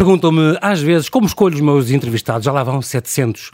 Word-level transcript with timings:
Perguntam-me, 0.00 0.56
às 0.62 0.80
vezes, 0.80 1.10
como 1.10 1.26
escolho 1.26 1.54
os 1.54 1.60
meus 1.60 1.90
entrevistados? 1.90 2.46
Já 2.46 2.52
lá 2.52 2.64
vão 2.64 2.80
700. 2.80 3.50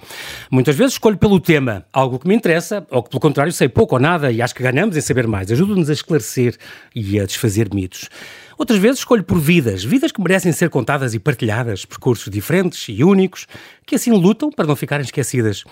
Muitas 0.49 0.77
vezes 0.77 0.93
escolho 0.93 1.19
pelo 1.19 1.41
tema, 1.41 1.85
algo 1.93 2.21
que 2.21 2.29
me 2.29 2.37
interessa, 2.37 2.87
ou 2.89 3.03
que, 3.03 3.11
pelo 3.11 3.21
contrário, 3.21 3.53
sei 3.53 3.69
pouco 3.69 3.97
ou 3.97 4.01
nada 4.01 4.31
e 4.31 4.41
acho 4.41 4.55
que 4.55 4.63
ganhamos 4.63 4.97
em 4.97 5.01
saber 5.01 5.27
mais. 5.27 5.51
Ajuda-nos 5.51 5.91
a 5.91 5.93
esclarecer 5.93 6.57
e 6.95 7.19
a 7.19 7.27
desfazer 7.27 7.75
mitos. 7.75 8.09
Outras 8.57 8.79
vezes 8.79 9.01
escolho 9.01 9.25
por 9.25 9.41
vidas, 9.41 9.83
vidas 9.83 10.13
que 10.13 10.21
merecem 10.21 10.53
ser 10.53 10.71
contadas 10.71 11.15
e 11.15 11.19
partilhadas, 11.19 11.85
percursos 11.85 12.31
diferentes 12.31 12.87
e 12.89 13.03
únicos, 13.03 13.49
que 13.85 13.97
assim 13.97 14.13
lutam 14.13 14.49
para 14.49 14.69
não 14.69 14.77
ficarem 14.77 15.05
esquecidas. 15.05 15.65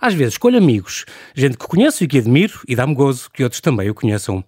Às 0.00 0.14
vezes 0.14 0.34
escolho 0.34 0.56
amigos, 0.56 1.04
gente 1.34 1.58
que 1.58 1.66
conheço 1.66 2.02
e 2.02 2.08
que 2.08 2.16
admiro 2.16 2.60
e 2.66 2.74
dá-me 2.74 2.94
gozo 2.94 3.28
que 3.30 3.44
outros 3.44 3.60
também 3.60 3.90
o 3.90 3.94
conheçam. 3.94 4.42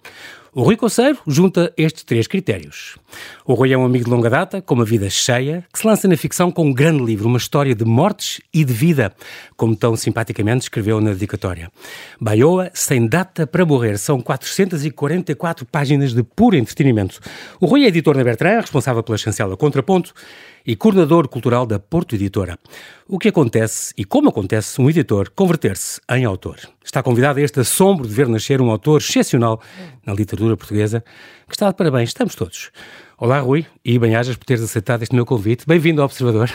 O 0.58 0.62
Rui 0.62 0.74
Conceiro 0.74 1.18
junta 1.26 1.70
estes 1.76 2.02
três 2.02 2.26
critérios. 2.26 2.96
O 3.44 3.52
Rui 3.52 3.74
é 3.74 3.76
um 3.76 3.84
amigo 3.84 4.06
de 4.06 4.10
longa 4.10 4.30
data, 4.30 4.62
com 4.62 4.72
uma 4.72 4.86
vida 4.86 5.10
cheia, 5.10 5.62
que 5.70 5.78
se 5.78 5.86
lança 5.86 6.08
na 6.08 6.16
ficção 6.16 6.50
com 6.50 6.64
um 6.64 6.72
grande 6.72 7.04
livro, 7.04 7.28
uma 7.28 7.36
história 7.36 7.74
de 7.74 7.84
mortes 7.84 8.40
e 8.54 8.64
de 8.64 8.72
vida, 8.72 9.14
como 9.54 9.76
tão 9.76 9.94
simpaticamente 9.96 10.62
escreveu 10.62 10.98
na 10.98 11.10
dedicatória. 11.10 11.70
Baioa, 12.18 12.70
sem 12.72 13.06
data 13.06 13.46
para 13.46 13.66
morrer, 13.66 13.98
são 13.98 14.18
444 14.18 15.66
páginas 15.66 16.14
de 16.14 16.22
puro 16.22 16.56
entretenimento. 16.56 17.20
O 17.60 17.66
Rui 17.66 17.84
é 17.84 17.88
editor 17.88 18.16
na 18.16 18.24
Bertrand, 18.24 18.62
responsável 18.62 19.02
pela 19.02 19.18
chancela 19.18 19.58
Contraponto, 19.58 20.14
e 20.66 20.74
coordenador 20.74 21.28
cultural 21.28 21.64
da 21.64 21.78
Porto 21.78 22.14
Editora. 22.14 22.58
O 23.06 23.18
que 23.18 23.28
acontece 23.28 23.94
e 23.96 24.04
como 24.04 24.30
acontece 24.30 24.80
um 24.80 24.90
editor 24.90 25.30
converter-se 25.30 26.00
em 26.10 26.24
autor? 26.24 26.58
Está 26.84 27.02
convidado 27.02 27.38
a 27.38 27.42
este 27.42 27.60
assombro 27.60 28.06
de 28.06 28.12
ver 28.12 28.28
nascer 28.28 28.60
um 28.60 28.70
autor 28.70 29.00
excepcional 29.00 29.60
na 30.04 30.12
literatura 30.12 30.56
portuguesa, 30.56 31.04
que 31.46 31.54
está 31.54 31.70
de 31.70 31.76
parabéns, 31.76 32.10
estamos 32.10 32.34
todos. 32.34 32.70
Olá, 33.16 33.38
Rui, 33.38 33.64
e 33.84 33.98
bem-ajas 33.98 34.36
por 34.36 34.44
teres 34.44 34.62
aceitado 34.62 35.02
este 35.02 35.14
meu 35.14 35.24
convite. 35.24 35.64
Bem-vindo 35.66 36.02
ao 36.02 36.06
Observador. 36.06 36.50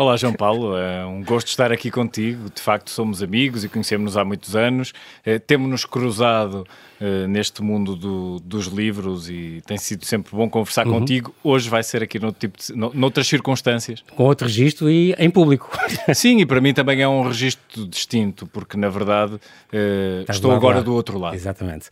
Olá, 0.00 0.16
João 0.16 0.32
Paulo. 0.32 0.78
É 0.78 1.04
um 1.04 1.22
gosto 1.22 1.48
estar 1.48 1.70
aqui 1.70 1.90
contigo. 1.90 2.48
De 2.54 2.62
facto, 2.62 2.88
somos 2.88 3.22
amigos 3.22 3.64
e 3.64 3.68
conhecemos-nos 3.68 4.16
há 4.16 4.24
muitos 4.24 4.56
anos. 4.56 4.94
É, 5.22 5.38
Temos-nos 5.38 5.84
cruzado 5.84 6.66
uh, 6.98 7.28
neste 7.28 7.62
mundo 7.62 7.94
do, 7.94 8.40
dos 8.40 8.68
livros 8.68 9.28
e 9.28 9.60
tem 9.66 9.76
sido 9.76 10.06
sempre 10.06 10.34
bom 10.34 10.48
conversar 10.48 10.86
uhum. 10.86 11.00
contigo. 11.00 11.34
Hoje 11.44 11.68
vai 11.68 11.82
ser 11.82 12.02
aqui 12.02 12.18
no 12.18 12.32
tipo 12.32 12.56
de, 12.58 12.74
no, 12.74 12.90
noutras 12.94 13.26
circunstâncias. 13.26 14.02
Com 14.16 14.24
outro 14.24 14.46
registro 14.46 14.88
e 14.88 15.14
em 15.18 15.28
público. 15.28 15.70
Sim, 16.14 16.38
e 16.38 16.46
para 16.46 16.62
mim 16.62 16.72
também 16.72 17.02
é 17.02 17.06
um 17.06 17.22
registro 17.28 17.86
distinto, 17.86 18.46
porque 18.46 18.78
na 18.78 18.88
verdade 18.88 19.34
uh, 19.34 20.30
estou 20.30 20.52
agora 20.52 20.80
do 20.80 20.94
outro 20.94 21.18
lado. 21.18 21.34
Exatamente. 21.34 21.90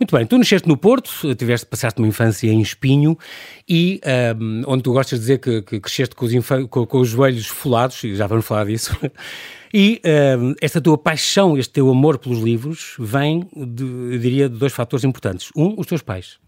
Muito 0.00 0.16
bem, 0.16 0.24
tu 0.24 0.38
nasceste 0.38 0.66
no 0.66 0.78
Porto, 0.78 1.34
tiveste, 1.34 1.66
passaste 1.66 2.00
uma 2.00 2.08
infância 2.08 2.48
em 2.50 2.62
Espinho 2.62 3.18
e 3.68 4.00
um, 4.40 4.62
onde 4.66 4.82
tu 4.82 4.94
gostas 4.94 5.18
de 5.18 5.24
dizer 5.24 5.38
que, 5.38 5.60
que 5.60 5.78
cresceste 5.78 6.14
com 6.14 6.24
os, 6.24 6.32
com, 6.70 6.86
com 6.86 6.98
os 7.00 7.08
joelhos 7.08 7.49
folados, 7.50 8.02
e 8.04 8.14
já 8.14 8.26
vamos 8.26 8.46
falar 8.46 8.66
disso. 8.66 8.96
E 9.72 10.02
uh, 10.04 10.56
esta 10.60 10.80
tua 10.80 10.98
paixão, 10.98 11.56
este 11.56 11.74
teu 11.74 11.88
amor 11.88 12.18
pelos 12.18 12.40
livros, 12.40 12.96
vem, 12.98 13.48
de, 13.54 13.84
eu 13.84 14.18
diria, 14.18 14.48
de 14.48 14.58
dois 14.58 14.72
fatores 14.72 15.04
importantes. 15.04 15.50
Um, 15.56 15.76
os 15.78 15.86
teus 15.86 16.02
pais. 16.02 16.38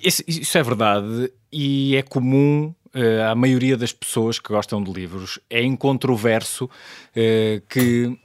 Isso, 0.00 0.22
isso 0.28 0.56
é 0.56 0.62
verdade 0.62 1.32
e 1.52 1.96
é 1.96 2.02
comum 2.02 2.72
uh, 2.94 3.28
à 3.28 3.34
maioria 3.34 3.76
das 3.76 3.92
pessoas 3.92 4.38
que 4.38 4.48
gostam 4.48 4.82
de 4.82 4.92
livros. 4.92 5.40
É 5.50 5.60
incontroverso 5.60 6.66
uh, 6.66 7.60
que 7.68 8.16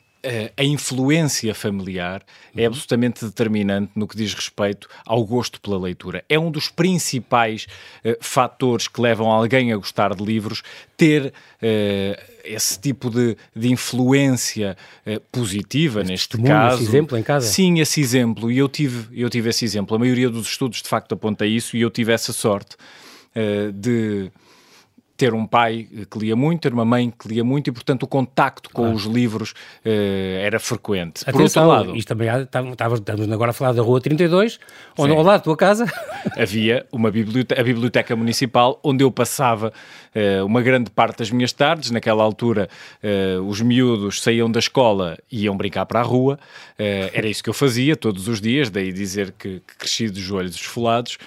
a 0.55 0.63
influência 0.63 1.53
familiar 1.53 2.23
é 2.55 2.61
uhum. 2.61 2.67
absolutamente 2.67 3.25
determinante 3.25 3.91
no 3.93 4.07
que 4.07 4.15
diz 4.15 4.33
respeito 4.33 4.87
ao 5.05 5.23
gosto 5.25 5.59
pela 5.59 5.77
leitura. 5.77 6.23
É 6.29 6.39
um 6.39 6.49
dos 6.49 6.69
principais 6.69 7.67
uh, 8.05 8.15
fatores 8.21 8.87
que 8.87 9.01
levam 9.01 9.29
alguém 9.29 9.73
a 9.73 9.75
gostar 9.75 10.15
de 10.15 10.23
livros, 10.23 10.63
ter 10.95 11.27
uh, 11.27 12.33
esse 12.45 12.79
tipo 12.79 13.09
de, 13.09 13.35
de 13.53 13.69
influência 13.69 14.77
uh, 15.05 15.19
positiva, 15.31 16.01
esse 16.01 16.11
neste 16.11 16.41
caso. 16.41 16.81
Esse 16.81 16.91
exemplo 16.91 17.17
em 17.17 17.23
casa? 17.23 17.47
Sim, 17.47 17.79
esse 17.79 17.99
exemplo. 17.99 18.49
E 18.49 18.57
eu 18.57 18.69
tive, 18.69 19.07
eu 19.19 19.29
tive 19.29 19.49
esse 19.49 19.65
exemplo. 19.65 19.95
A 19.95 19.99
maioria 19.99 20.29
dos 20.29 20.47
estudos, 20.47 20.81
de 20.81 20.87
facto, 20.87 21.13
aponta 21.13 21.45
isso 21.45 21.75
e 21.75 21.81
eu 21.81 21.89
tive 21.89 22.13
essa 22.13 22.31
sorte 22.31 22.77
de 23.73 24.31
ter 25.15 25.33
um 25.33 25.45
pai 25.45 25.87
que 26.09 26.17
lia 26.17 26.35
muito, 26.35 26.61
ter 26.61 26.73
uma 26.73 26.83
mãe 26.83 27.11
que 27.11 27.27
lia 27.27 27.43
muito 27.43 27.69
e, 27.69 27.71
portanto, 27.71 28.03
o 28.03 28.07
contacto 28.07 28.69
com 28.71 28.83
claro. 28.83 28.95
os 28.95 29.03
livros 29.03 29.51
uh, 29.51 30.39
era 30.41 30.59
frequente. 30.59 31.21
Atenção, 31.27 31.63
Por 31.63 31.73
outro 31.73 31.89
lado... 31.89 31.97
Isto 31.97 32.07
também, 32.07 32.29
estamos 32.41 33.31
agora 33.31 33.51
a 33.51 33.53
falar 33.53 33.73
da 33.73 33.81
Rua 33.83 34.01
32, 34.01 34.59
onde 34.97 35.13
ao 35.13 35.21
lado 35.21 35.39
da 35.39 35.43
tua 35.43 35.55
casa... 35.57 35.85
Havia 36.37 36.85
uma 36.91 37.11
biblioteca, 37.11 37.61
a 37.61 37.63
Biblioteca 37.63 38.15
Municipal, 38.15 38.79
onde 38.83 39.03
eu 39.03 39.11
passava 39.11 39.71
uh, 40.15 40.45
uma 40.45 40.61
grande 40.61 40.89
parte 40.89 41.19
das 41.19 41.29
minhas 41.29 41.53
tardes. 41.53 41.91
Naquela 41.91 42.23
altura, 42.23 42.67
os 43.45 43.61
miúdos 43.61 44.21
saíam 44.21 44.49
da 44.49 44.59
escola 44.59 45.17
e 45.31 45.43
iam 45.43 45.55
brincar 45.55 45.85
para 45.85 45.99
a 45.99 46.03
rua. 46.03 46.39
era 46.77 47.27
isso 47.27 47.43
que 47.43 47.49
eu 47.49 47.53
fazia 47.53 47.95
todos 47.95 48.27
os 48.27 48.41
dias, 48.41 48.69
daí 48.69 48.91
dizer 48.91 49.33
que, 49.37 49.61
que 49.67 49.77
cresci 49.77 50.09
de 50.09 50.19
joelhos 50.21 50.55
esfolados. 50.55 51.17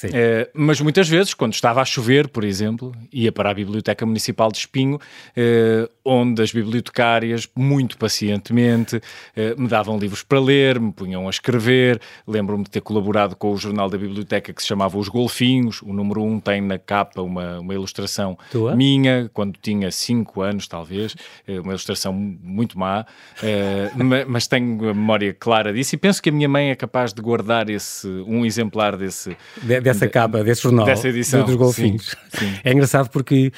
mas 0.54 0.80
muitas 0.80 1.08
vezes, 1.08 1.34
quando 1.34 1.52
estava 1.52 1.82
a 1.82 1.84
chover, 1.84 2.28
por 2.28 2.44
exemplo, 2.44 2.94
ia 3.26 3.32
para 3.32 3.50
a 3.50 3.54
Biblioteca 3.54 4.06
Municipal 4.06 4.50
de 4.50 4.58
Espinho, 4.58 4.98
eh, 5.36 5.88
onde 6.04 6.42
as 6.42 6.52
bibliotecárias, 6.52 7.48
muito 7.54 7.98
pacientemente, 7.98 9.00
eh, 9.34 9.54
me 9.56 9.68
davam 9.68 9.98
livros 9.98 10.22
para 10.22 10.40
ler, 10.40 10.80
me 10.80 10.92
punham 10.92 11.26
a 11.26 11.30
escrever. 11.30 12.00
Lembro-me 12.26 12.64
de 12.64 12.70
ter 12.70 12.80
colaborado 12.80 13.36
com 13.36 13.52
o 13.52 13.56
jornal 13.56 13.90
da 13.90 13.98
biblioteca 13.98 14.52
que 14.52 14.62
se 14.62 14.68
chamava 14.68 14.96
Os 14.96 15.08
Golfinhos. 15.08 15.82
O 15.82 15.92
número 15.92 16.22
1 16.22 16.32
um 16.32 16.40
tem 16.40 16.60
na 16.60 16.78
capa 16.78 17.20
uma, 17.20 17.58
uma 17.58 17.74
ilustração 17.74 18.38
Tua? 18.50 18.74
minha, 18.76 19.30
quando 19.32 19.58
tinha 19.60 19.90
5 19.90 20.40
anos, 20.40 20.68
talvez, 20.68 21.14
eh, 21.46 21.60
uma 21.60 21.72
ilustração 21.72 22.12
muito 22.12 22.78
má, 22.78 23.04
eh, 23.42 23.90
mas 24.26 24.46
tenho 24.46 24.90
a 24.90 24.94
memória 24.94 25.34
clara 25.34 25.72
disso 25.72 25.94
e 25.94 25.98
penso 25.98 26.22
que 26.22 26.28
a 26.28 26.32
minha 26.32 26.48
mãe 26.48 26.70
é 26.70 26.76
capaz 26.76 27.12
de 27.12 27.20
guardar 27.20 27.68
esse, 27.68 28.06
um 28.26 28.44
exemplar 28.44 28.96
desse... 28.96 29.36
De, 29.60 29.80
dessa 29.80 30.08
capa, 30.08 30.44
desse 30.44 30.62
jornal, 30.62 30.86
dessa 30.86 31.08
edição, 31.08 31.44
dos 31.44 31.56
Golfinhos. 31.56 32.16
Sim, 32.28 32.38
sim. 32.38 32.60
É 32.62 32.72
engraçado 32.72 33.10
porque 33.16 33.50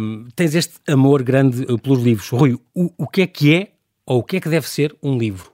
um, 0.00 0.26
tens 0.34 0.52
este 0.56 0.80
amor 0.88 1.22
grande 1.22 1.62
uh, 1.62 1.78
pelos 1.78 2.02
livros. 2.02 2.28
Rui, 2.30 2.58
o, 2.74 2.92
o 2.98 3.06
que 3.06 3.22
é 3.22 3.26
que 3.28 3.54
é 3.54 3.68
ou 4.04 4.18
o 4.18 4.22
que 4.24 4.38
é 4.38 4.40
que 4.40 4.48
deve 4.48 4.68
ser 4.68 4.96
um 5.00 5.16
livro? 5.16 5.52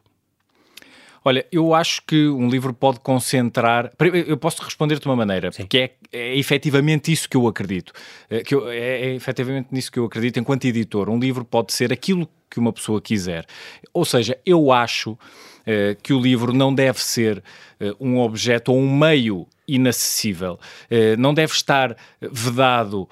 Olha, 1.23 1.45
eu 1.53 1.75
acho 1.75 2.01
que 2.07 2.29
um 2.29 2.49
livro 2.49 2.73
pode 2.73 3.01
concentrar. 3.01 3.93
Eu 4.27 4.39
posso 4.39 4.63
responder 4.63 4.99
de 4.99 5.05
uma 5.05 5.15
maneira, 5.15 5.53
Sim. 5.53 5.65
porque 5.65 5.79
é, 5.79 5.91
é 6.11 6.39
efetivamente 6.39 7.13
isso 7.13 7.29
que 7.29 7.37
eu 7.37 7.47
acredito. 7.47 7.93
É, 8.31 8.43
que 8.43 8.55
eu, 8.55 8.71
é, 8.71 9.03
é 9.03 9.15
efetivamente 9.15 9.69
nisso 9.71 9.93
que 9.93 9.99
eu 9.99 10.07
acredito 10.07 10.41
enquanto 10.41 10.65
editor. 10.65 11.11
Um 11.11 11.19
livro 11.19 11.45
pode 11.45 11.75
ser 11.75 11.93
aquilo 11.93 12.27
que 12.51 12.59
uma 12.59 12.73
pessoa 12.73 13.03
quiser. 13.03 13.45
Ou 13.93 14.07
seja, 14.07 14.39
eu 14.47 14.73
acho 14.73 15.19
eh, 15.67 15.95
que 16.03 16.15
o 16.15 16.21
livro 16.21 16.55
não 16.55 16.75
deve 16.75 17.03
ser 17.03 17.43
eh, 17.79 17.93
um 18.01 18.19
objeto 18.19 18.73
ou 18.73 18.79
um 18.79 18.97
meio 18.97 19.47
inacessível. 19.75 20.59
Eh, 20.91 21.17
não 21.17 21.33
deve 21.35 21.53
estar 21.53 21.97
vedado 22.21 23.09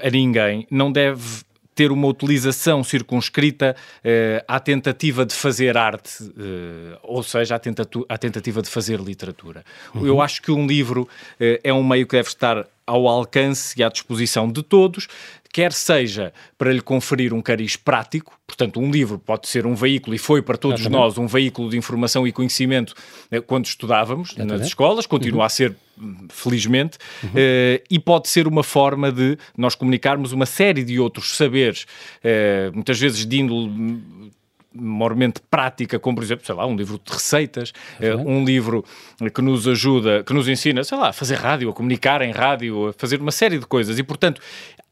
a 0.00 0.10
ninguém, 0.10 0.66
não 0.70 0.92
deve 0.92 1.42
ter 1.74 1.92
uma 1.92 2.08
utilização 2.08 2.84
circunscrita 2.84 3.74
uh, 3.98 4.44
à 4.46 4.60
tentativa 4.60 5.24
de 5.24 5.34
fazer 5.34 5.76
arte, 5.76 6.22
uh, 6.22 6.98
ou 7.02 7.22
seja, 7.22 7.54
à, 7.54 7.58
tentatu 7.58 8.04
à 8.08 8.18
tentativa 8.18 8.60
de 8.60 8.68
fazer 8.68 9.00
literatura. 9.00 9.64
Uhum. 9.94 10.06
Eu 10.06 10.20
acho 10.20 10.42
que 10.42 10.50
um 10.50 10.66
livro 10.66 11.02
uh, 11.02 11.60
é 11.62 11.72
um 11.72 11.82
meio 11.82 12.06
que 12.06 12.16
deve 12.16 12.28
estar 12.28 12.66
ao 12.86 13.06
alcance 13.06 13.78
e 13.78 13.84
à 13.84 13.88
disposição 13.88 14.50
de 14.50 14.62
todos, 14.64 15.06
quer 15.52 15.72
seja 15.72 16.32
para 16.58 16.72
lhe 16.72 16.80
conferir 16.80 17.32
um 17.32 17.40
cariz 17.40 17.76
prático, 17.76 18.38
portanto, 18.46 18.80
um 18.80 18.90
livro 18.90 19.18
pode 19.18 19.48
ser 19.48 19.66
um 19.66 19.74
veículo, 19.74 20.14
e 20.14 20.18
foi 20.18 20.42
para 20.42 20.56
todos 20.56 20.80
Exatamente. 20.80 21.00
nós 21.00 21.18
um 21.18 21.26
veículo 21.26 21.70
de 21.70 21.76
informação 21.76 22.26
e 22.26 22.32
conhecimento 22.32 22.94
eh, 23.30 23.40
quando 23.40 23.66
estudávamos 23.66 24.30
Exatamente. 24.30 24.58
nas 24.58 24.66
escolas, 24.66 25.06
continua 25.06 25.40
uhum. 25.40 25.46
a 25.46 25.48
ser, 25.48 25.76
felizmente, 26.28 26.98
uhum. 27.22 27.30
uh, 27.30 27.82
e 27.90 27.98
pode 27.98 28.28
ser 28.28 28.46
uma 28.46 28.62
forma 28.62 29.10
de 29.12 29.36
nós 29.56 29.74
comunicarmos 29.74 30.32
uma 30.32 30.46
série 30.46 30.84
de 30.84 30.98
outros 30.98 31.36
saberes, 31.36 31.86
uh, 32.24 32.72
muitas 32.74 32.98
vezes 32.98 33.26
de 33.26 33.38
índole 33.38 33.70
mormente 34.72 35.40
prática, 35.50 35.98
como 35.98 36.16
por 36.16 36.24
exemplo, 36.24 36.46
sei 36.46 36.54
lá, 36.54 36.64
um 36.64 36.76
livro 36.76 37.00
de 37.04 37.12
receitas, 37.12 37.72
uhum. 38.00 38.38
um 38.38 38.44
livro 38.44 38.84
que 39.34 39.42
nos 39.42 39.66
ajuda, 39.66 40.22
que 40.22 40.32
nos 40.32 40.48
ensina, 40.48 40.84
sei 40.84 40.96
lá, 40.96 41.08
a 41.08 41.12
fazer 41.12 41.34
rádio, 41.36 41.68
a 41.68 41.72
comunicar 41.72 42.22
em 42.22 42.30
rádio, 42.30 42.88
a 42.88 42.92
fazer 42.92 43.20
uma 43.20 43.32
série 43.32 43.58
de 43.58 43.66
coisas. 43.66 43.98
E, 43.98 44.02
portanto, 44.02 44.40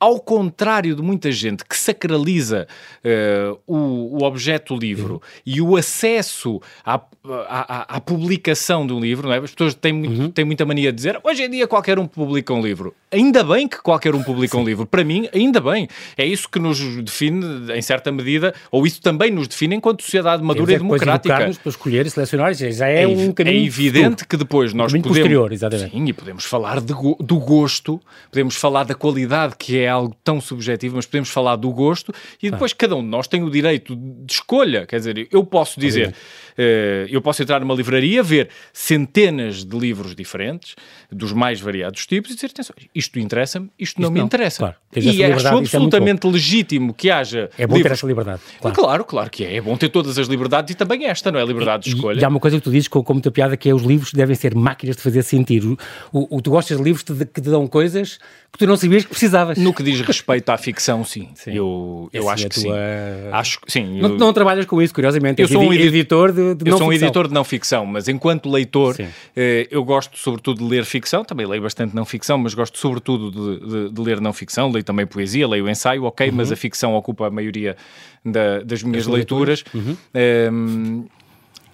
ao 0.01 0.21
contrário 0.21 0.95
de 0.95 1.03
muita 1.03 1.31
gente 1.33 1.65
que 1.65 1.77
sacraliza 1.77 2.67
uh, 3.05 3.59
o, 3.67 4.19
o, 4.19 4.25
objeto 4.25 4.77
livro 4.77 5.15
uhum. 5.15 5.21
e 5.45 5.61
o 5.61 5.77
acesso 5.77 6.61
à, 6.85 7.01
à, 7.25 7.97
à, 7.97 8.01
publicação 8.01 8.87
de 8.87 8.93
um 8.93 9.01
livro, 9.01 9.27
não 9.27 9.35
é? 9.35 9.39
as 9.39 9.51
pessoas 9.51 9.75
têm, 9.75 9.93
muito, 9.93 10.21
uhum. 10.21 10.31
têm 10.31 10.45
muita 10.45 10.65
mania 10.65 10.93
de 10.93 10.97
dizer 10.97 11.19
hoje 11.25 11.43
em 11.43 11.51
dia 11.51 11.67
qualquer 11.67 11.99
um 11.99 12.07
publica 12.07 12.55
um 12.55 12.63
livro. 12.63 12.95
Ainda 13.11 13.43
bem 13.43 13.67
que 13.67 13.79
qualquer 13.79 14.15
um 14.15 14.23
publica 14.23 14.57
um 14.57 14.65
livro. 14.65 14.87
Para 14.87 15.03
mim, 15.03 15.29
ainda 15.35 15.61
bem. 15.61 15.89
É 16.17 16.27
isso 16.27 16.49
que 16.49 16.59
nos 16.59 16.79
define, 17.03 17.73
em 17.73 17.81
certa 17.81 18.13
medida, 18.13 18.55
ou 18.71 18.87
isso 18.87 19.01
também 19.01 19.31
nos 19.31 19.49
define 19.49 19.77
enquanto 19.77 20.03
sociedade 20.03 20.43
madura 20.43 20.75
e 20.75 20.79
democrática. 20.79 21.35
para 21.35 21.71
escolher 21.71 22.07
e 22.07 22.11
selecionar, 22.11 22.53
já 22.53 22.87
é, 22.87 23.05
é 23.05 23.09
um 23.09 23.33
caminho. 23.33 23.57
É 23.57 23.67
evidente 23.67 24.09
futuro. 24.11 24.29
que 24.29 24.37
depois 24.37 24.75
nós 24.75 24.93
um 24.93 24.99
podemos. 24.99 25.19
Posterior, 25.19 25.53
exatamente. 25.53 25.91
Sim, 25.91 26.05
e 26.07 26.13
podemos 26.13 26.45
falar 26.45 26.81
de, 26.81 26.93
do 27.21 27.39
gosto, 27.39 27.99
podemos 28.31 28.57
falar 28.57 28.85
da 28.85 28.95
qualidade 28.95 29.55
que 29.59 29.79
é 29.79 29.88
é 29.89 29.91
algo 29.91 30.15
tão 30.23 30.41
subjetivo, 30.41 30.97
mas 30.97 31.07
podemos 31.07 31.29
falar 31.29 31.57
do 31.57 31.71
gosto 31.71 32.13
e 32.43 32.51
depois 32.51 32.73
cada 32.73 32.95
um 32.95 33.03
de 33.03 33.09
nós 33.09 33.27
tem 33.27 33.43
o 33.43 33.51
direito 33.51 33.97
de 33.97 34.33
escolha. 34.33 34.87
Quer 34.87 34.97
dizer, 34.97 35.29
eu 35.33 35.45
posso 35.45 35.81
dizer, 35.81 36.09
uh, 36.09 37.09
eu 37.09 37.21
posso 37.21 37.43
entrar 37.43 37.61
numa 37.61 37.75
livraria, 37.75 38.23
ver 38.23 38.49
centenas 38.73 39.65
de 39.65 39.79
livros 39.79 40.15
diferentes, 40.15 40.77
dos 41.11 41.33
mais 41.33 41.61
variados 41.61 42.07
tipos, 42.07 42.31
e 42.31 42.35
dizer, 42.35 42.47
atenção, 42.47 42.75
isto 42.95 43.19
interessa-me, 43.19 43.71
isto, 43.79 44.01
não, 44.01 44.11
me 44.11 44.21
interessa. 44.21 44.59
Claro. 44.59 44.75
E 44.95 45.25
acho 45.25 45.47
é 45.47 45.51
absolutamente 45.51 46.27
é 46.27 46.31
legítimo 46.31 46.95
que 46.95 47.11
haja. 47.11 47.51
É 47.59 47.67
bom 47.67 47.77
livros... 47.77 47.91
ter 47.91 47.95
essa 47.95 48.07
liberdade. 48.07 48.41
Claro. 48.61 48.77
claro. 48.77 49.05
claro, 49.05 49.31
que 49.31 49.45
é. 49.45 49.57
É 49.57 49.61
bom 49.61 49.77
ter 49.77 49.89
todas 49.89 50.19
as 50.19 50.27
liberdades 50.29 50.75
e 50.75 50.77
também 50.77 51.07
esta, 51.07 51.31
não 51.31 51.39
é? 51.39 51.45
Liberdade 51.45 51.85
de 51.85 51.95
escolha. 51.95 52.19
E, 52.19 52.23
e 52.23 52.25
há 52.25 52.29
uma 52.29 52.41
coisa 52.41 52.57
que 52.57 52.63
tu 52.63 52.71
dizes 52.71 52.89
com, 52.89 53.03
com 53.03 53.13
muita 53.15 53.31
piada 53.31 53.57
que 53.57 53.69
é 53.69 53.75
os 53.75 53.83
livros 53.83 54.13
devem 54.13 54.35
ser 54.35 54.55
máquinas 54.55 54.97
de 54.97 55.03
fazer 55.03 55.23
sentir. 55.23 55.65
O, 55.65 55.77
o, 56.13 56.37
o 56.37 56.43
tu 56.43 56.51
gostas 56.51 56.77
de 56.77 56.83
livros 56.83 57.03
que 57.03 57.15
te, 57.15 57.25
que 57.27 57.41
te 57.41 57.51
dão 57.51 57.67
coisas 57.67 58.19
que 58.53 58.59
tu 58.59 58.67
não 58.67 58.77
sabias 58.77 59.05
que 59.05 59.11
precisavas. 59.11 59.59
No 59.59 59.75
que 59.79 59.85
diz 59.85 60.01
respeito 60.01 60.51
à 60.51 60.59
ficção, 60.59 61.05
sim. 61.05 61.29
sim. 61.37 61.53
Eu, 61.53 62.11
eu 62.13 62.29
acho 62.29 62.47
é 62.47 62.49
que 62.49 62.61
tua... 62.61 62.75
sim. 62.75 63.31
Acho 63.31 63.61
sim. 63.69 64.01
Eu... 64.01 64.09
Não, 64.09 64.17
não, 64.17 64.33
trabalhas 64.33 64.67
com 64.67 64.83
isso, 64.83 64.93
curiosamente. 64.93 65.41
Eu 65.41 65.47
sou 65.47 65.63
um 65.63 65.73
editor 65.73 66.33
de, 66.33 66.57
de 66.57 66.67
Eu 66.67 66.73
não 66.73 66.79
sou 66.79 66.89
um 66.89 66.91
ficção. 66.91 67.07
editor 67.07 67.29
de 67.29 67.35
não 67.35 67.45
ficção, 67.45 67.87
mas 67.87 68.09
enquanto 68.09 68.51
leitor, 68.51 68.97
eh, 69.37 69.69
eu 69.71 69.85
gosto 69.85 70.19
sobretudo 70.19 70.59
de 70.59 70.69
ler 70.69 70.85
ficção, 70.85 71.25
também 71.25 71.47
leio 71.47 71.63
bastante 71.63 71.95
não 71.95 72.05
ficção, 72.05 72.37
mas 72.37 72.55
gosto 72.55 72.77
sobretudo 72.77 73.31
de, 73.31 73.67
de, 73.67 73.91
de 73.93 74.01
ler 74.01 74.21
não 74.21 74.33
ficção, 74.33 74.69
leio 74.69 74.83
também 74.83 75.07
poesia, 75.07 75.47
leio 75.47 75.69
ensaio, 75.69 76.03
ok, 76.03 76.29
uhum. 76.29 76.35
mas 76.35 76.51
a 76.51 76.57
ficção 76.57 76.95
ocupa 76.95 77.29
a 77.29 77.31
maioria 77.31 77.77
da, 78.25 78.59
das 78.65 78.83
minhas 78.83 79.07
leituras. 79.07 79.63
leituras. 79.73 79.97
Uhum. 80.13 80.53
Um, 80.53 81.07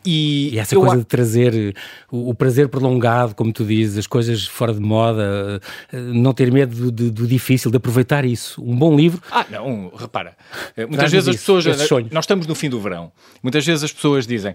e, 0.04 0.50
e 0.52 0.58
essa 0.58 0.76
coisa 0.76 0.98
de 0.98 1.04
trazer 1.04 1.74
o, 2.10 2.30
o, 2.30 2.34
prazer 2.34 2.68
prolongado, 2.68 3.34
como 3.34 3.52
tu 3.52 3.64
dizes, 3.64 3.98
as 3.98 4.06
coisas 4.06 4.46
fora 4.46 4.74
de 4.74 4.80
moda, 4.80 5.60
eh, 5.92 5.98
não 5.98 6.32
ter 6.32 6.52
medo 6.52 6.90
do, 6.90 7.10
do, 7.10 7.26
difícil, 7.26 7.70
de 7.70 7.76
aproveitar 7.76 8.24
isso. 8.24 8.62
Um 8.62 8.76
bom 8.76 8.94
livro. 8.94 9.22
Ah, 9.30 9.46
não, 9.50 9.90
repara. 9.96 10.36
Eh, 10.76 10.86
muitas 10.86 11.10
vezes 11.10 11.28
as 11.28 11.36
pessoas. 11.36 11.64
Nós 12.10 12.24
estamos 12.24 12.46
no 12.46 12.54
fim 12.54 12.68
do 12.68 12.80
verão. 12.80 13.10
Muitas 13.42 13.64
vezes 13.64 13.82
as 13.84 13.92
pessoas 13.92 14.26
dizem: 14.26 14.54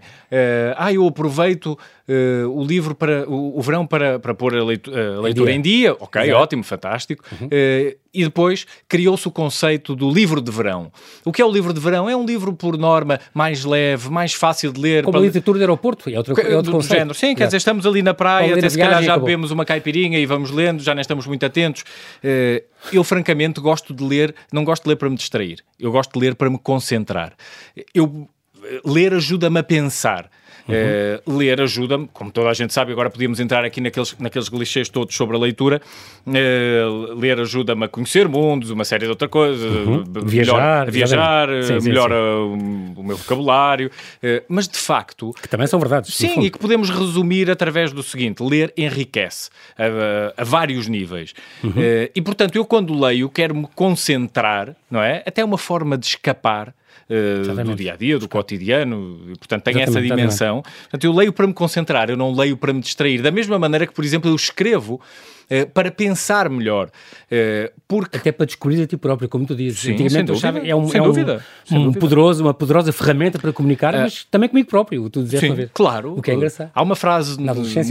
Ah, 0.77 0.93
eu 0.93 1.07
aproveito 1.07 1.77
uh, 2.09 2.49
o 2.49 2.65
livro 2.65 2.95
para. 2.95 3.29
O, 3.29 3.57
o, 3.57 3.61
verão 3.61 3.85
para, 3.85 4.19
para 4.19 4.33
pôr 4.33 4.55
a, 4.55 4.63
leitu, 4.63 4.91
a 4.91 5.21
leitura 5.21 5.51
em 5.51 5.61
dia. 5.61 5.89
Em 5.89 5.93
dia. 5.93 5.97
Ok, 5.99 6.21
Exato. 6.21 6.37
ótimo, 6.37 6.63
fantástico. 6.63 7.23
Uhum. 7.39 7.47
Uh, 7.47 7.97
e 8.11 8.23
depois 8.23 8.65
criou-se 8.87 9.27
o 9.27 9.31
conceito 9.31 9.95
do 9.95 10.09
livro 10.09 10.41
de 10.41 10.51
verão. 10.51 10.91
O 11.23 11.31
que 11.31 11.41
é 11.41 11.45
o 11.45 11.51
livro 11.51 11.71
de 11.71 11.79
verão? 11.79 12.09
É 12.09 12.15
um 12.15 12.25
livro, 12.25 12.53
por 12.53 12.75
norma, 12.75 13.19
mais 13.33 13.63
leve, 13.63 14.09
mais 14.09 14.33
fácil 14.33 14.73
de 14.73 14.81
ler. 14.81 15.03
Como 15.03 15.11
para... 15.11 15.21
a 15.21 15.25
literatura 15.25 15.59
de 15.59 15.63
aeroporto, 15.63 16.09
é 16.09 16.17
outro, 16.17 16.39
é 16.41 16.55
outro 16.55 16.71
conceito. 16.71 16.99
Género. 16.99 17.13
Sim, 17.13 17.35
quer 17.35 17.45
dizer, 17.45 17.57
estamos 17.57 17.85
ali 17.85 18.01
na 18.01 18.13
praia, 18.13 18.55
até 18.55 18.67
se 18.67 18.77
calhar 18.77 19.03
já 19.03 19.17
bebemos 19.17 19.51
uma 19.51 19.63
caipirinha 19.63 20.17
e 20.17 20.25
vamos 20.25 20.49
lendo, 20.49 20.81
já 20.81 20.95
nem 20.95 21.01
estamos 21.01 21.27
muito 21.27 21.45
atentos. 21.45 21.83
Uh, 22.23 22.63
eu, 22.91 23.03
francamente, 23.03 23.61
gosto 23.61 23.93
de 23.93 24.03
ler, 24.03 24.33
não 24.51 24.63
gosto 24.63 24.83
de 24.83 24.89
ler 24.89 24.95
para 24.95 25.09
me 25.09 25.15
distrair, 25.15 25.59
eu 25.79 25.91
gosto 25.91 26.13
de 26.13 26.19
ler 26.19 26.35
para 26.35 26.49
me 26.49 26.57
concentrar. 26.57 27.33
Eu, 27.93 28.27
ler 28.85 29.13
ajuda-me 29.13 29.59
a 29.59 29.63
pensar. 29.63 30.29
Uhum. 30.69 31.33
Uh, 31.33 31.37
ler 31.37 31.59
ajuda-me, 31.61 32.07
como 32.13 32.31
toda 32.31 32.49
a 32.49 32.53
gente 32.53 32.73
sabe, 32.73 32.91
agora 32.91 33.09
podíamos 33.09 33.39
entrar 33.39 33.65
aqui 33.65 33.81
naqueles, 33.81 34.15
naqueles 34.19 34.47
clichês 34.49 34.87
todos 34.87 35.15
sobre 35.15 35.35
a 35.35 35.39
leitura. 35.39 35.81
Uh, 36.27 37.13
ler 37.19 37.39
ajuda-me 37.39 37.85
a 37.85 37.87
conhecer 37.87 38.27
mundos, 38.27 38.69
uma 38.69 38.85
série 38.85 39.05
de 39.05 39.09
outras 39.09 39.31
coisas, 39.31 39.63
uhum. 39.63 40.03
viajar, 40.25 40.85
melhor, 40.85 40.91
viajar 40.91 41.63
sim, 41.63 41.79
sim, 41.79 41.89
melhora 41.89 42.15
sim. 42.15 42.93
O, 42.95 42.99
o, 42.99 43.03
meu 43.03 43.17
vocabulário, 43.17 43.89
uh, 43.89 44.43
mas 44.47 44.67
de 44.67 44.77
facto. 44.77 45.33
Que 45.41 45.47
também 45.47 45.65
são 45.65 45.79
verdades. 45.79 46.13
Sim, 46.13 46.41
e 46.41 46.51
que 46.51 46.59
podemos 46.59 46.89
resumir 46.89 47.49
através 47.49 47.91
do 47.91 48.03
seguinte: 48.03 48.43
ler 48.43 48.71
enriquece 48.77 49.49
a, 49.77 49.85
a, 49.85 50.41
a 50.41 50.43
vários 50.43 50.87
níveis. 50.87 51.33
Uhum. 51.63 51.73
e 52.15 52.21
portanto, 52.21 52.55
eu 52.55 52.65
quando 52.65 52.97
leio 52.99 53.29
quero 53.29 53.55
me 53.55 53.67
concentrar, 53.75 54.75
não 54.89 55.01
é? 55.01 55.23
Até 55.25 55.43
uma 55.43 55.57
forma 55.57 55.97
de 55.97 56.05
escapar 56.05 56.73
uh, 57.09 57.63
do 57.63 57.75
dia 57.75 57.93
a 57.93 57.95
dia, 57.95 58.19
do 58.19 58.27
cotidiano, 58.27 59.19
e, 59.29 59.37
portanto 59.37 59.63
tem 59.63 59.81
essa 59.81 60.01
dimensão. 60.01 60.61
Portanto, 60.61 61.03
eu 61.03 61.13
leio 61.13 61.33
para 61.33 61.47
me 61.47 61.53
concentrar, 61.53 62.09
eu 62.09 62.17
não 62.17 62.33
leio 62.33 62.55
para 62.55 62.71
me 62.71 62.81
distrair. 62.81 63.21
Da 63.21 63.31
mesma 63.31 63.57
maneira 63.57 63.87
que, 63.87 63.93
por 63.93 64.05
exemplo, 64.05 64.29
eu 64.29 64.35
escrevo 64.35 65.01
eh, 65.49 65.65
para 65.65 65.89
pensar 65.89 66.47
melhor. 66.49 66.91
Uh, 67.31 67.71
porque... 67.87 68.17
Até 68.17 68.31
para 68.31 68.45
descobrir 68.45 68.83
a 68.83 68.87
ti 68.87 68.97
próprio, 68.97 69.27
como 69.27 69.45
tu 69.47 69.55
dizes. 69.55 69.79
Sim, 69.79 69.93
Antigamente, 69.93 70.37
chave 70.37 70.69
é 70.69 70.75
um, 70.75 70.87
sem 70.87 71.01
é 71.01 71.03
dúvida, 71.03 71.43
um, 71.71 71.87
um 71.87 71.93
poderoso, 71.93 72.43
uma 72.43 72.53
poderosa 72.53 72.91
ferramenta 72.91 73.39
para 73.39 73.51
comunicar, 73.51 73.95
uh, 73.95 73.99
mas 73.99 74.25
também 74.25 74.47
comigo 74.47 74.69
próprio, 74.69 75.09
tu 75.09 75.23
dizes 75.23 75.41
uma 75.41 75.55
vez. 75.55 75.71
Claro. 75.73 76.15
O 76.17 76.21
que 76.21 76.29
é 76.29 76.35
engraçado. 76.35 76.69
Há 76.73 76.81
uma 76.83 76.95
frase 76.95 77.39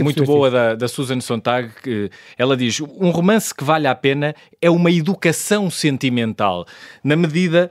muito 0.01 0.23
boa 0.23 0.49
da, 0.49 0.75
da 0.75 0.87
Susan 0.87 1.19
Sontag 1.19 1.69
que 1.83 2.09
ela 2.37 2.55
diz: 2.55 2.79
um 2.79 3.09
romance 3.09 3.53
que 3.53 3.63
vale 3.63 3.87
a 3.87 3.95
pena 3.95 4.33
é 4.61 4.69
uma 4.69 4.91
educação 4.91 5.69
sentimental, 5.69 6.65
na 7.03 7.15
medida 7.15 7.69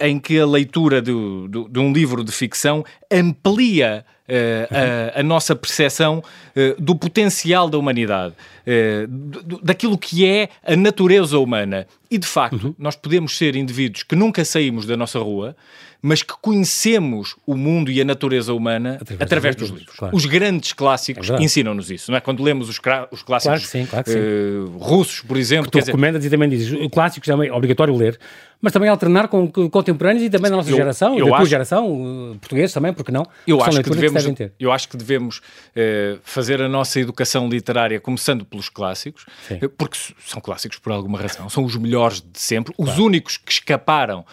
em 0.00 0.18
que 0.18 0.38
a 0.38 0.46
leitura 0.46 1.00
de 1.00 1.10
um 1.12 1.92
livro 1.92 2.24
de 2.24 2.32
ficção 2.32 2.84
amplia 3.12 4.04
uh, 4.30 5.14
a, 5.16 5.20
a, 5.20 5.22
nossa 5.22 5.56
percepção 5.56 6.18
uh, 6.18 6.80
do 6.80 6.94
potencial 6.94 7.68
da 7.68 7.76
humanidade, 7.76 8.34
uh, 8.34 9.58
daquilo 9.62 9.98
que 9.98 10.26
é 10.26 10.48
a 10.64 10.76
natureza 10.76 11.38
humana. 11.38 11.86
E 12.10 12.18
de 12.18 12.26
facto, 12.26 12.68
uhum. 12.68 12.74
nós 12.78 12.96
podemos 12.96 13.36
ser 13.36 13.56
indivíduos 13.56 14.02
que 14.02 14.16
nunca 14.16 14.44
saímos 14.44 14.86
da 14.86 14.96
nossa 14.96 15.18
rua, 15.18 15.56
mas 16.02 16.22
que 16.22 16.32
conhecemos 16.40 17.36
o 17.46 17.54
mundo 17.54 17.90
e 17.90 18.00
a 18.00 18.04
natureza 18.04 18.54
humana 18.54 18.98
através, 19.00 19.20
através 19.20 19.56
dos, 19.56 19.70
livros. 19.70 19.96
Claro. 19.96 20.16
Os 20.16 20.24
grandes 20.24 20.72
clássicos 20.72 21.30
é 21.30 21.36
ensinam-nos 21.42 21.90
isso, 21.90 22.10
não 22.10 22.16
é? 22.16 22.20
Quando 22.20 22.42
lemos 22.42 22.68
os, 22.68 22.76
os 23.10 23.22
clássicos 23.22 23.26
claro 23.42 23.60
sim, 23.60 23.86
claro 23.86 24.06
uh, 24.08 24.78
russos, 24.78 25.20
por 25.20 25.36
exemplo. 25.36 25.70
Que 25.70 25.78
tu 25.78 25.84
recomendas 25.84 26.22
dizer... 26.22 26.34
e 26.34 26.38
também 26.38 26.48
dizes, 26.48 26.72
o 26.72 26.88
clássico 26.88 27.30
é 27.30 27.52
obrigatório 27.52 27.94
ler, 27.94 28.18
mas 28.60 28.72
também 28.72 28.88
alternar 28.88 29.28
com 29.28 29.48
contemporâneos 29.70 30.24
e 30.24 30.30
também 30.30 30.50
da 30.50 30.56
nossa 30.56 30.70
eu, 30.70 30.76
geração, 30.76 31.18
eu 31.18 31.26
da 31.26 31.32
acho, 31.32 31.40
tua 31.42 31.48
geração, 31.48 32.36
português 32.40 32.72
também, 32.72 32.92
porque 32.92 33.10
não? 33.10 33.26
Eu 33.46 33.62
acho 33.62 33.82
que 33.82 33.90
devemos, 33.90 34.24
que 34.24 34.52
eu 34.58 34.70
acho 34.70 34.88
que 34.88 34.96
devemos 34.96 35.38
uh, 35.38 36.20
fazer 36.22 36.60
a 36.60 36.68
nossa 36.68 37.00
educação 37.00 37.48
literária 37.48 37.98
começando 38.00 38.44
pelos 38.44 38.68
clássicos, 38.68 39.24
uh, 39.50 39.68
porque 39.70 39.96
são 40.26 40.40
clássicos 40.40 40.78
por 40.78 40.92
alguma 40.92 41.18
razão, 41.18 41.48
são 41.48 41.64
os 41.64 41.76
melhores 41.76 42.20
de 42.20 42.38
sempre, 42.38 42.74
claro. 42.74 42.90
os 42.90 42.98
únicos 42.98 43.36
que 43.36 43.52
escaparam 43.52 44.24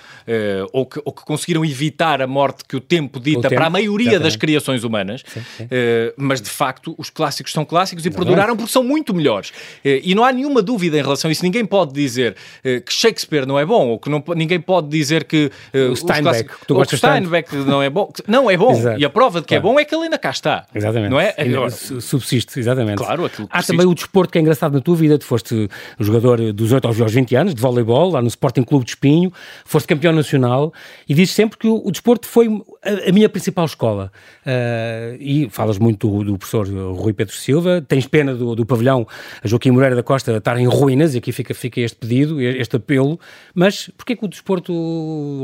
ou 0.73 0.85
que, 0.85 1.01
ou 1.05 1.13
que 1.13 1.23
conseguiram 1.23 1.63
evitar 1.63 2.21
a 2.21 2.27
morte 2.27 2.63
que 2.67 2.75
o 2.75 2.81
tempo 2.81 3.19
dita 3.19 3.39
o 3.39 3.41
tempo, 3.43 3.55
para 3.55 3.67
a 3.67 3.69
maioria 3.69 4.07
exatamente. 4.09 4.23
das 4.23 4.35
criações 4.35 4.83
humanas, 4.83 5.23
sim, 5.25 5.41
sim. 5.57 5.63
Uh, 5.63 6.13
mas 6.17 6.41
de 6.41 6.49
facto 6.49 6.93
os 6.97 7.09
clássicos 7.09 7.53
são 7.53 7.63
clássicos 7.63 8.05
e 8.05 8.09
perduraram 8.09 8.55
porque 8.55 8.71
são 8.71 8.83
muito 8.83 9.13
melhores. 9.13 9.51
E 9.83 10.13
não 10.13 10.23
há 10.23 10.31
nenhuma 10.31 10.61
dúvida 10.61 10.97
em 10.97 11.01
relação 11.01 11.29
a 11.29 11.31
isso. 11.31 11.43
Ninguém 11.43 11.65
pode 11.65 11.93
dizer 11.93 12.35
que 12.63 12.91
Shakespeare 12.91 13.45
não 13.45 13.57
é 13.57 13.65
bom, 13.65 13.87
ou 13.87 13.99
que 13.99 14.09
não, 14.09 14.16
ninguém 14.35 14.59
pode 14.59 14.87
dizer 14.87 15.23
que 15.23 15.51
o 15.73 15.95
Steinbeck, 15.95 16.49
que 16.49 16.65
tu 16.65 16.97
Steinbeck 16.97 17.55
não 17.55 17.81
é 17.81 17.89
bom. 17.89 18.11
Não, 18.27 18.49
é 18.49 18.57
bom. 18.57 18.71
Exato. 18.71 18.99
E 18.99 19.05
a 19.05 19.09
prova 19.09 19.41
de 19.41 19.47
que 19.47 19.55
é 19.55 19.59
claro. 19.59 19.69
é 19.69 19.73
bom 19.73 19.79
é 19.79 19.85
que 19.85 19.95
ele 19.95 20.05
ainda 20.05 20.17
cá 20.17 20.29
está. 20.29 20.65
Exatamente. 20.73 21.11
Não 21.11 21.19
é? 21.19 21.33
Agora, 21.37 21.69
subsiste, 21.69 22.59
exatamente. 22.59 22.97
Claro, 22.97 23.25
aquilo 23.25 23.47
Há 23.51 23.63
também 23.63 23.85
o 23.85 23.93
desporto 23.93 24.31
que 24.31 24.37
é 24.37 24.41
engraçado 24.41 24.73
na 24.73 24.81
tua 24.81 24.95
vida. 24.95 25.17
Tu 25.17 25.25
foste 25.25 25.69
jogador 25.99 26.53
dos 26.53 26.71
8 26.71 26.87
aos 26.87 26.97
20 26.97 27.35
anos 27.35 27.55
de 27.55 27.61
voleibol, 27.61 28.11
lá 28.11 28.21
no 28.21 28.27
Sporting 28.27 28.63
Clube 28.63 28.85
de 28.85 28.91
Espinho, 28.91 29.31
foste 29.65 29.87
campeão 29.87 30.13
nacional 30.13 30.73
e 31.07 31.13
dizes 31.13 31.33
sempre 31.33 31.57
que 31.57 31.67
o, 31.67 31.81
o 31.85 31.91
desporto 31.91 32.27
foi 32.27 32.47
a, 32.87 33.11
minha 33.11 33.29
principal 33.29 33.65
escola. 33.65 34.11
Uh, 34.45 35.17
e 35.19 35.49
falas 35.49 35.77
muito 35.77 36.07
do, 36.07 36.23
do, 36.23 36.37
professor 36.37 36.67
Rui 36.67 37.13
Pedro 37.13 37.33
Silva, 37.33 37.83
tens 37.87 38.07
pena 38.07 38.33
do, 38.33 38.55
do 38.55 38.65
pavilhão 38.65 39.07
Joaquim 39.43 39.71
Moreira 39.71 39.95
da 39.95 40.03
Costa 40.03 40.37
estar 40.37 40.57
em 40.57 40.67
ruínas, 40.67 41.15
e 41.15 41.17
aqui 41.17 41.31
fica, 41.31 41.53
fica 41.53 41.81
este 41.81 41.97
pedido, 41.97 42.41
este 42.41 42.75
apelo, 42.75 43.19
mas 43.53 43.89
porquê 43.97 44.15
que 44.15 44.25
o 44.25 44.27
desporto, 44.27 44.73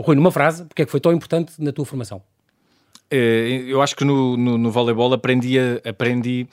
Rui, 0.05 0.15
numa 0.15 0.31
frase, 0.31 0.63
porquê 0.65 0.85
que 0.85 0.91
foi 0.91 0.99
tão 0.99 1.11
importante 1.11 1.53
na 1.59 1.71
tua 1.71 1.85
formação? 1.85 2.21
Eh, 3.11 3.65
eu 3.67 3.81
acho 3.81 3.95
que 3.95 4.03
no, 4.03 4.35
no, 4.35 4.57
no 4.57 4.71
voleibol 4.71 5.13
aprendi, 5.13 5.55
aprendi 5.85 6.47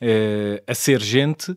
uh, 0.00 0.62
a 0.66 0.74
ser 0.74 1.00
gente, 1.02 1.56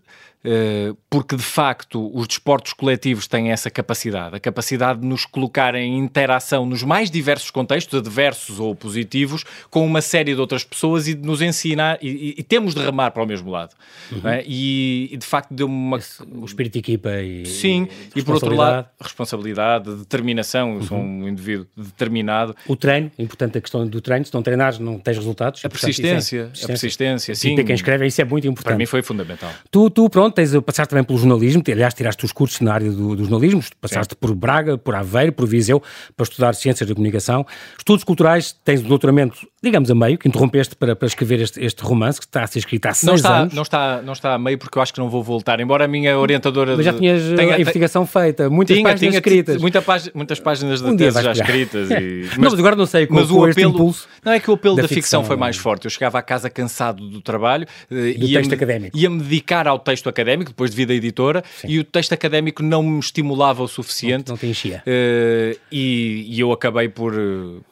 porque 1.10 1.36
de 1.36 1.44
facto 1.44 2.10
os 2.14 2.28
desportos 2.28 2.74
coletivos 2.74 3.28
têm 3.28 3.52
essa 3.52 3.70
capacidade, 3.70 4.36
a 4.36 4.40
capacidade 4.40 5.02
de 5.02 5.06
nos 5.06 5.26
colocar 5.26 5.76
em 5.76 5.98
interação 5.98 6.66
nos 6.66 6.84
mais 6.84 7.12
diversos 7.12 7.52
contextos, 7.52 8.00
adversos 8.00 8.60
ou 8.60 8.74
positivos, 8.74 9.44
com 9.70 9.86
uma 9.86 10.02
série 10.02 10.34
de 10.34 10.40
outras 10.40 10.64
pessoas 10.64 11.08
e 11.08 11.14
de 11.14 11.26
nos 11.26 11.42
ensinar, 11.42 11.98
e, 12.02 12.36
e 12.38 12.44
temos 12.44 12.74
de 12.74 12.82
remar 12.82 13.12
para 13.12 13.24
o 13.24 13.26
mesmo 13.26 13.52
lado. 13.52 13.76
Uhum. 14.12 14.30
É? 14.30 14.44
E, 14.46 15.10
e, 15.12 15.18
de 15.18 15.26
facto 15.26 15.54
deu-me 15.54 15.74
uma. 15.74 15.98
Esse, 15.98 16.24
o 16.24 16.46
espírito 16.46 16.74
de 16.74 16.80
equipa 16.80 17.10
e. 17.22 17.46
Sim, 17.46 17.88
e 18.16 18.24
por 18.24 18.36
outro 18.36 18.56
lado, 18.56 18.88
responsabilidade, 19.00 19.94
determinação. 19.96 20.76
Eu 20.76 20.84
sou 20.84 20.98
uhum. 20.98 21.24
um 21.24 21.28
indivíduo 21.28 21.68
determinado. 21.76 22.56
O 22.68 22.76
treino, 22.76 23.12
é 23.18 23.24
importante 23.24 23.58
a 23.58 23.62
questão 23.62 23.86
do 23.86 24.02
treino, 24.02 24.26
se 24.26 24.34
não 24.34 24.42
treinares, 24.42 24.80
não 24.80 25.00
tens 25.00 25.18
resultados. 25.18 25.64
A 25.66 25.70
persistência, 25.70 26.52
é, 26.60 26.64
a 26.64 26.68
persistência, 26.68 27.36
sim. 27.36 27.52
E 27.52 27.56
para 27.56 27.64
quem 27.66 27.76
escreve, 27.76 28.08
isso 28.08 28.22
é 28.22 28.26
muito 28.26 28.48
importante. 28.48 28.70
Para 28.70 28.78
mim 28.78 28.86
foi 28.86 29.02
fundamental. 29.02 29.52
Tu, 29.70 29.90
tu 29.90 30.10
pronto, 30.10 30.29
tens 30.32 30.54
a 30.54 30.62
passar 30.62 30.88
também 30.88 31.04
pelo 31.04 31.18
jornalismo, 31.18 31.62
aliás, 31.68 31.94
tiraste 31.94 32.26
os 32.26 32.32
cursos 32.32 32.60
na 32.62 32.74
área 32.74 32.92
do, 32.92 33.16
do 33.16 33.24
jornalismo, 33.24 33.62
passaste 33.80 34.14
Sim. 34.14 34.18
por 34.20 34.36
Braga, 34.36 34.78
por 34.78 34.96
Aveiro, 34.96 35.34
por 35.34 35.48
Viseu, 35.48 35.82
para 36.16 36.24
estudar 36.24 36.56
Ciências 36.56 36.88
da 36.88 36.96
Comunicação. 36.96 37.46
Estudos 37.78 38.04
culturais, 38.04 38.52
tens 38.64 38.82
um 38.82 38.88
doutoramento, 38.88 39.48
digamos, 39.62 39.92
a 39.92 39.96
meio, 39.96 40.18
que 40.18 40.28
interrompeste 40.28 40.76
para, 40.76 40.96
para 40.96 41.08
escrever 41.08 41.42
este, 41.42 41.64
este 41.64 41.84
romance, 41.84 42.20
que 42.20 42.26
está 42.26 42.44
a 42.44 42.48
ser 42.48 42.60
escrito 42.60 42.86
há 42.86 42.94
seis 42.94 43.08
não 43.08 43.16
está, 43.16 43.38
anos. 43.40 43.54
Não 43.54 43.64
está, 43.64 44.02
não 44.02 44.14
está 44.14 44.34
a 44.34 44.40
meio, 44.40 44.58
porque 44.58 44.78
eu 44.78 44.82
acho 44.82 44.94
que 44.94 45.00
não 45.00 45.10
vou 45.10 45.22
voltar, 45.22 45.60
embora 45.60 45.86
a 45.86 45.88
minha 45.88 46.18
orientadora... 46.18 46.76
Mas 46.76 46.86
já 46.86 46.94
tinhas 46.94 47.22
tenha, 47.36 47.56
a 47.56 47.60
investigação 47.60 48.06
feita, 48.06 48.50
muitas 48.50 48.76
tinha, 48.76 48.90
páginas 48.90 49.00
tinha, 49.00 49.20
escritas. 49.20 49.62
Muita 49.62 49.84
muitas 50.14 50.40
páginas 50.40 50.82
da 50.82 50.90
um 50.90 50.96
tese 50.96 51.22
já 51.22 51.32
escritas. 51.32 51.90
E, 52.00 52.26
mas, 52.28 52.38
não, 52.38 52.52
mas 52.52 52.60
agora 52.60 52.76
não 52.76 52.86
sei 52.86 53.08
qual 53.08 53.20
mas 53.20 53.32
o 53.32 53.44
apelo, 53.44 53.74
impulso 53.74 54.08
Não, 54.24 54.32
é 54.32 54.40
que 54.40 54.50
o 54.50 54.54
apelo 54.54 54.76
da, 54.76 54.84
da 54.84 54.88
ficção, 54.88 55.02
ficção, 55.02 55.24
foi 55.26 55.36
mais 55.36 55.58
forte. 55.58 55.86
Eu 55.86 55.92
chegava 55.92 56.18
a 56.18 56.22
casa 56.22 56.50
cansado 56.50 57.10
do 57.10 57.20
trabalho, 57.20 57.66
do 57.90 57.98
ia 57.98 58.40
texto 58.40 58.54
académico. 58.54 58.98
ia-me 58.98 59.20
dedicar 59.22 59.68
ao 59.68 59.80
texto 59.80 60.08
académico, 60.08 60.52
depois 60.52 60.72
de 60.72 60.78
vida 60.78 60.94
editora, 60.94 61.44
Sim. 61.58 61.68
e 61.68 61.80
o 61.80 61.84
texto 61.84 62.14
académico 62.14 62.64
não 62.64 62.84
me 62.84 63.00
estimulava 63.00 63.64
o 63.64 63.68
suficiente. 63.68 64.28
Não, 64.28 64.34
não 64.34 64.38
te 64.38 64.48
enchia. 64.48 64.84
Uh, 64.86 65.58
e, 65.72 66.26
e, 66.30 66.40
eu 66.40 66.52
acabei 66.52 66.88
por, 66.88 67.14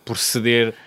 por 0.04 0.18
ceder 0.18 0.70
uh, 0.70 0.87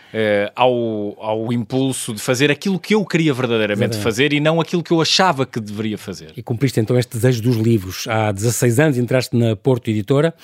ao, 0.54 1.16
ao 1.20 1.52
impulso 1.52 2.12
de 2.14 2.20
fazer 2.20 2.50
aquilo 2.50 2.78
que 2.78 2.94
eu 2.94 3.04
queria 3.04 3.32
verdadeiramente 3.32 3.96
Exatamente. 3.96 4.02
fazer 4.02 4.32
e 4.32 4.40
não 4.40 4.60
aquilo 4.60 4.82
que 4.82 4.92
eu 4.92 5.00
achava 5.00 5.46
que 5.46 5.60
deveria 5.60 5.96
fazer. 5.96 6.32
E 6.36 6.42
cumpriste 6.42 6.80
então 6.80 6.98
este 6.98 7.16
desejo 7.16 7.42
dos 7.42 7.56
livros. 7.56 8.06
Há 8.08 8.32
16 8.32 8.80
anos 8.80 8.98
entraste 8.98 9.36
na 9.36 9.54
Porto 9.54 9.88
Editora, 9.88 10.34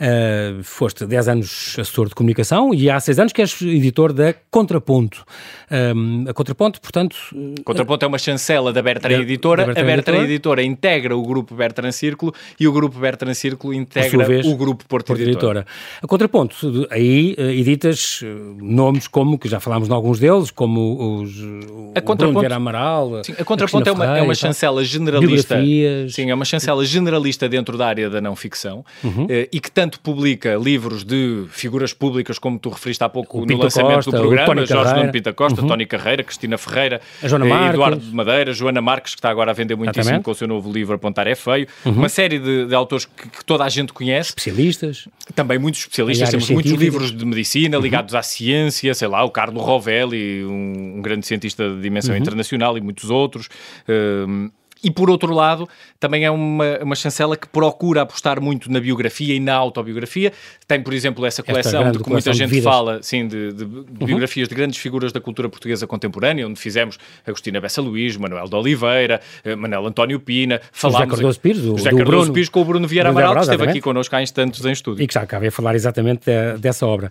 uh, 0.00 0.62
foste 0.62 1.06
10 1.06 1.28
anos 1.28 1.76
assessor 1.78 2.08
de 2.08 2.14
comunicação 2.14 2.74
e 2.74 2.90
há 2.90 2.98
6 2.98 3.18
anos 3.18 3.32
que 3.32 3.40
és 3.40 3.60
editor 3.62 4.12
da 4.12 4.34
Contraponto. 4.50 5.24
Um, 5.70 6.24
a 6.28 6.34
Contraponto, 6.34 6.80
portanto... 6.80 7.16
Contraponto 7.64 8.04
é 8.04 8.08
uma 8.08 8.18
chancela 8.18 8.72
da 8.72 8.82
Bertrand 8.82 9.20
Editora. 9.20 9.62
Da 9.62 9.66
Bertrand 9.66 9.82
a 9.82 9.86
Bertrand 9.86 10.14
Editora. 10.14 10.32
Editora 10.32 10.62
integra 10.62 11.16
o 11.16 11.22
grupo 11.22 11.54
Bertrand 11.54 11.92
Círculo 11.92 12.34
e 12.58 12.66
o 12.66 12.72
grupo 12.72 12.98
Bertrand 12.98 13.34
Círculo 13.34 13.74
integra 13.74 14.24
vez, 14.24 14.46
o 14.46 14.56
grupo 14.56 14.84
Porto, 14.86 15.06
Porto 15.06 15.22
Editora. 15.22 15.60
Editora. 15.60 15.66
A 16.02 16.06
Contraponto, 16.06 16.86
aí 16.90 17.34
uh, 17.38 17.42
editas 17.42 18.20
nomes 18.60 19.08
como, 19.08 19.38
que 19.38 19.48
já 19.48 19.60
falámos 19.60 19.88
de 19.88 19.94
alguns 19.94 20.18
deles, 20.18 20.50
como 20.50 21.22
os, 21.22 21.32
a 21.94 22.12
o 22.12 22.16
Bruno 22.16 22.40
Vieira 22.40 22.56
Amaral, 22.56 23.24
sim, 23.24 23.34
a 23.38 23.44
Contraponto 23.44 23.88
a 23.88 23.92
é, 23.92 23.94
uma, 23.94 24.18
é 24.18 24.22
uma 24.22 24.34
chancela 24.34 24.84
generalista. 24.84 25.56
Sim, 26.08 26.30
é 26.30 26.34
uma 26.34 26.44
chancela 26.44 26.84
generalista 26.84 27.48
dentro 27.48 27.76
da 27.76 27.86
área 27.86 28.08
da 28.08 28.20
não 28.20 28.34
ficção 28.36 28.84
uhum. 29.02 29.26
eh, 29.28 29.48
e 29.52 29.60
que 29.60 29.70
tanto 29.70 29.85
publica 29.94 30.54
livros 30.56 31.04
de 31.04 31.44
figuras 31.50 31.92
públicas, 31.92 32.38
como 32.38 32.58
tu 32.58 32.68
referiste 32.68 33.02
há 33.02 33.08
pouco 33.08 33.44
no 33.44 33.56
lançamento 33.56 33.96
Costa, 33.96 34.10
do 34.10 34.16
programa, 34.18 34.66
Jorge 34.66 34.94
Nuno 34.94 35.12
Pita 35.12 35.32
Costa, 35.32 35.60
uhum. 35.60 35.68
Tony 35.68 35.86
Carreira, 35.86 36.22
Cristina 36.22 36.58
Ferreira, 36.58 37.00
eh, 37.22 37.68
Eduardo 37.70 38.00
de 38.00 38.14
Madeira, 38.14 38.52
Joana 38.52 38.82
Marques, 38.82 39.14
que 39.14 39.18
está 39.18 39.30
agora 39.30 39.50
a 39.50 39.54
vender 39.54 39.76
muitíssimo 39.76 40.02
Exatamente. 40.02 40.24
com 40.24 40.30
o 40.30 40.34
seu 40.34 40.48
novo 40.48 40.72
livro 40.72 40.94
Apontar 40.94 41.26
é 41.26 41.34
Feio, 41.34 41.66
uhum. 41.84 41.92
uma 41.92 42.08
série 42.08 42.38
de, 42.38 42.66
de 42.66 42.74
autores 42.74 43.04
que, 43.04 43.28
que, 43.28 43.44
toda 43.44 43.64
a 43.64 43.68
gente 43.68 43.92
conhece. 43.92 44.30
Especialistas. 44.30 45.08
Também 45.34 45.58
muitos 45.58 45.80
especialistas, 45.80 46.30
temos 46.30 46.50
muitos 46.50 46.72
livros 46.72 47.16
de 47.16 47.24
medicina 47.24 47.78
ligados 47.78 48.14
à 48.14 48.22
ciência, 48.22 48.94
sei 48.94 49.08
lá, 49.08 49.24
o 49.24 49.30
Carlo 49.30 49.60
Rovelli, 49.60 50.44
um, 50.44 50.96
um 50.96 51.02
grande 51.02 51.26
cientista 51.26 51.68
de 51.68 51.80
dimensão 51.80 52.14
uhum. 52.14 52.20
internacional 52.20 52.76
e 52.76 52.80
muitos 52.80 53.10
outros. 53.10 53.48
Um, 53.88 54.50
e 54.82 54.90
por 54.90 55.08
outro 55.10 55.32
lado, 55.32 55.68
também 55.98 56.24
é 56.24 56.30
uma, 56.30 56.78
uma 56.82 56.94
chancela 56.94 57.36
que 57.36 57.48
procura 57.48 58.02
apostar 58.02 58.40
muito 58.40 58.70
na 58.70 58.78
biografia 58.78 59.34
e 59.34 59.40
na 59.40 59.54
autobiografia. 59.54 60.32
Tem, 60.66 60.82
por 60.82 60.92
exemplo, 60.92 61.24
essa 61.24 61.42
coleção 61.42 61.90
de 61.90 61.98
que 61.98 62.10
muita 62.10 62.32
gente 62.32 62.60
fala, 62.60 63.02
sim, 63.02 63.26
de, 63.26 63.52
de, 63.52 63.64
de 63.64 63.64
uhum. 63.64 64.06
biografias 64.06 64.48
de 64.48 64.54
grandes 64.54 64.78
figuras 64.78 65.12
da 65.12 65.20
cultura 65.20 65.48
portuguesa 65.48 65.86
contemporânea, 65.86 66.46
onde 66.46 66.60
fizemos 66.60 66.98
Agostina 67.26 67.60
Bessa 67.60 67.80
Luís, 67.80 68.16
Manuel 68.16 68.48
de 68.48 68.54
Oliveira, 68.54 69.20
eh, 69.44 69.56
Manuel 69.56 69.86
António 69.86 70.20
Pina, 70.20 70.60
falámos... 70.72 71.08
José 71.08 71.16
Cardoso 71.16 71.40
Pires, 71.40 71.62
o, 71.62 71.76
José 71.78 71.90
Cardoso 71.90 72.10
Bruno, 72.10 72.32
Pires 72.32 72.48
com 72.48 72.60
o 72.60 72.64
Bruno 72.64 72.86
Vieira 72.86 73.08
Amaral, 73.08 73.34
que 73.34 73.40
esteve 73.40 73.64
aqui 73.64 73.80
connosco 73.80 74.14
há 74.14 74.22
instantes 74.22 74.64
em 74.64 74.72
estúdio. 74.72 75.02
E 75.02 75.06
que 75.06 75.14
já 75.14 75.22
acabei 75.22 75.48
a 75.48 75.52
falar 75.52 75.74
exatamente 75.74 76.26
de, 76.26 76.58
dessa 76.58 76.86
obra. 76.86 77.10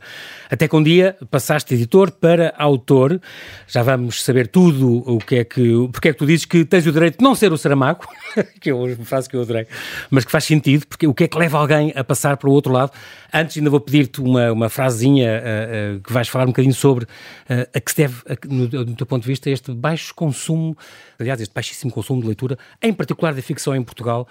Até 0.49 0.67
que 0.67 0.75
um 0.75 0.83
dia 0.83 1.15
passaste 1.31 1.69
de 1.69 1.81
editor 1.81 2.11
para 2.11 2.53
autor, 2.57 3.19
já 3.67 3.81
vamos 3.81 4.23
saber 4.23 4.47
tudo 4.47 5.03
o 5.05 5.17
que 5.17 5.35
é 5.37 5.43
que... 5.43 5.89
porque 5.91 6.09
é 6.09 6.13
que 6.13 6.19
tu 6.19 6.25
dizes 6.25 6.45
que 6.45 6.63
tens 6.63 6.85
o 6.85 6.91
direito 6.91 7.17
de 7.17 7.23
não 7.23 7.33
ser 7.33 7.51
o 7.51 7.57
Saramago, 7.65 8.07
que 8.61 8.69
é 8.69 8.73
uma 8.73 8.95
frase 8.97 9.27
que 9.27 9.35
eu 9.35 9.41
adorei, 9.41 9.65
mas 10.11 10.23
que 10.23 10.31
faz 10.31 10.43
sentido, 10.43 10.85
porque 10.85 11.07
o 11.07 11.13
que 11.15 11.23
é 11.23 11.27
que 11.27 11.35
leva 11.35 11.57
alguém 11.57 11.91
a 11.95 12.03
passar 12.03 12.37
para 12.37 12.47
o 12.47 12.53
outro 12.53 12.71
lado? 12.71 12.91
Antes 13.33 13.57
ainda 13.57 13.71
vou 13.71 13.79
pedir-te 13.79 14.21
uma, 14.21 14.51
uma 14.51 14.69
frasezinha 14.69 15.41
uh, 15.41 15.97
uh, 15.97 16.01
que 16.01 16.13
vais 16.13 16.27
falar 16.27 16.43
um 16.43 16.49
bocadinho 16.49 16.75
sobre 16.75 17.05
uh, 17.05 17.67
a 17.73 17.79
que 17.79 17.91
se 17.91 17.97
deve, 17.97 18.21
a, 18.29 18.37
no, 18.47 18.67
no 18.85 18.95
teu 18.95 19.07
ponto 19.07 19.23
de 19.23 19.27
vista, 19.27 19.49
este 19.49 19.71
baixo 19.71 20.13
consumo, 20.13 20.77
aliás, 21.19 21.41
este 21.41 21.53
baixíssimo 21.53 21.91
consumo 21.91 22.21
de 22.21 22.27
leitura, 22.27 22.55
em 22.81 22.93
particular 22.93 23.33
da 23.33 23.41
ficção 23.41 23.75
em 23.75 23.81
Portugal, 23.81 24.27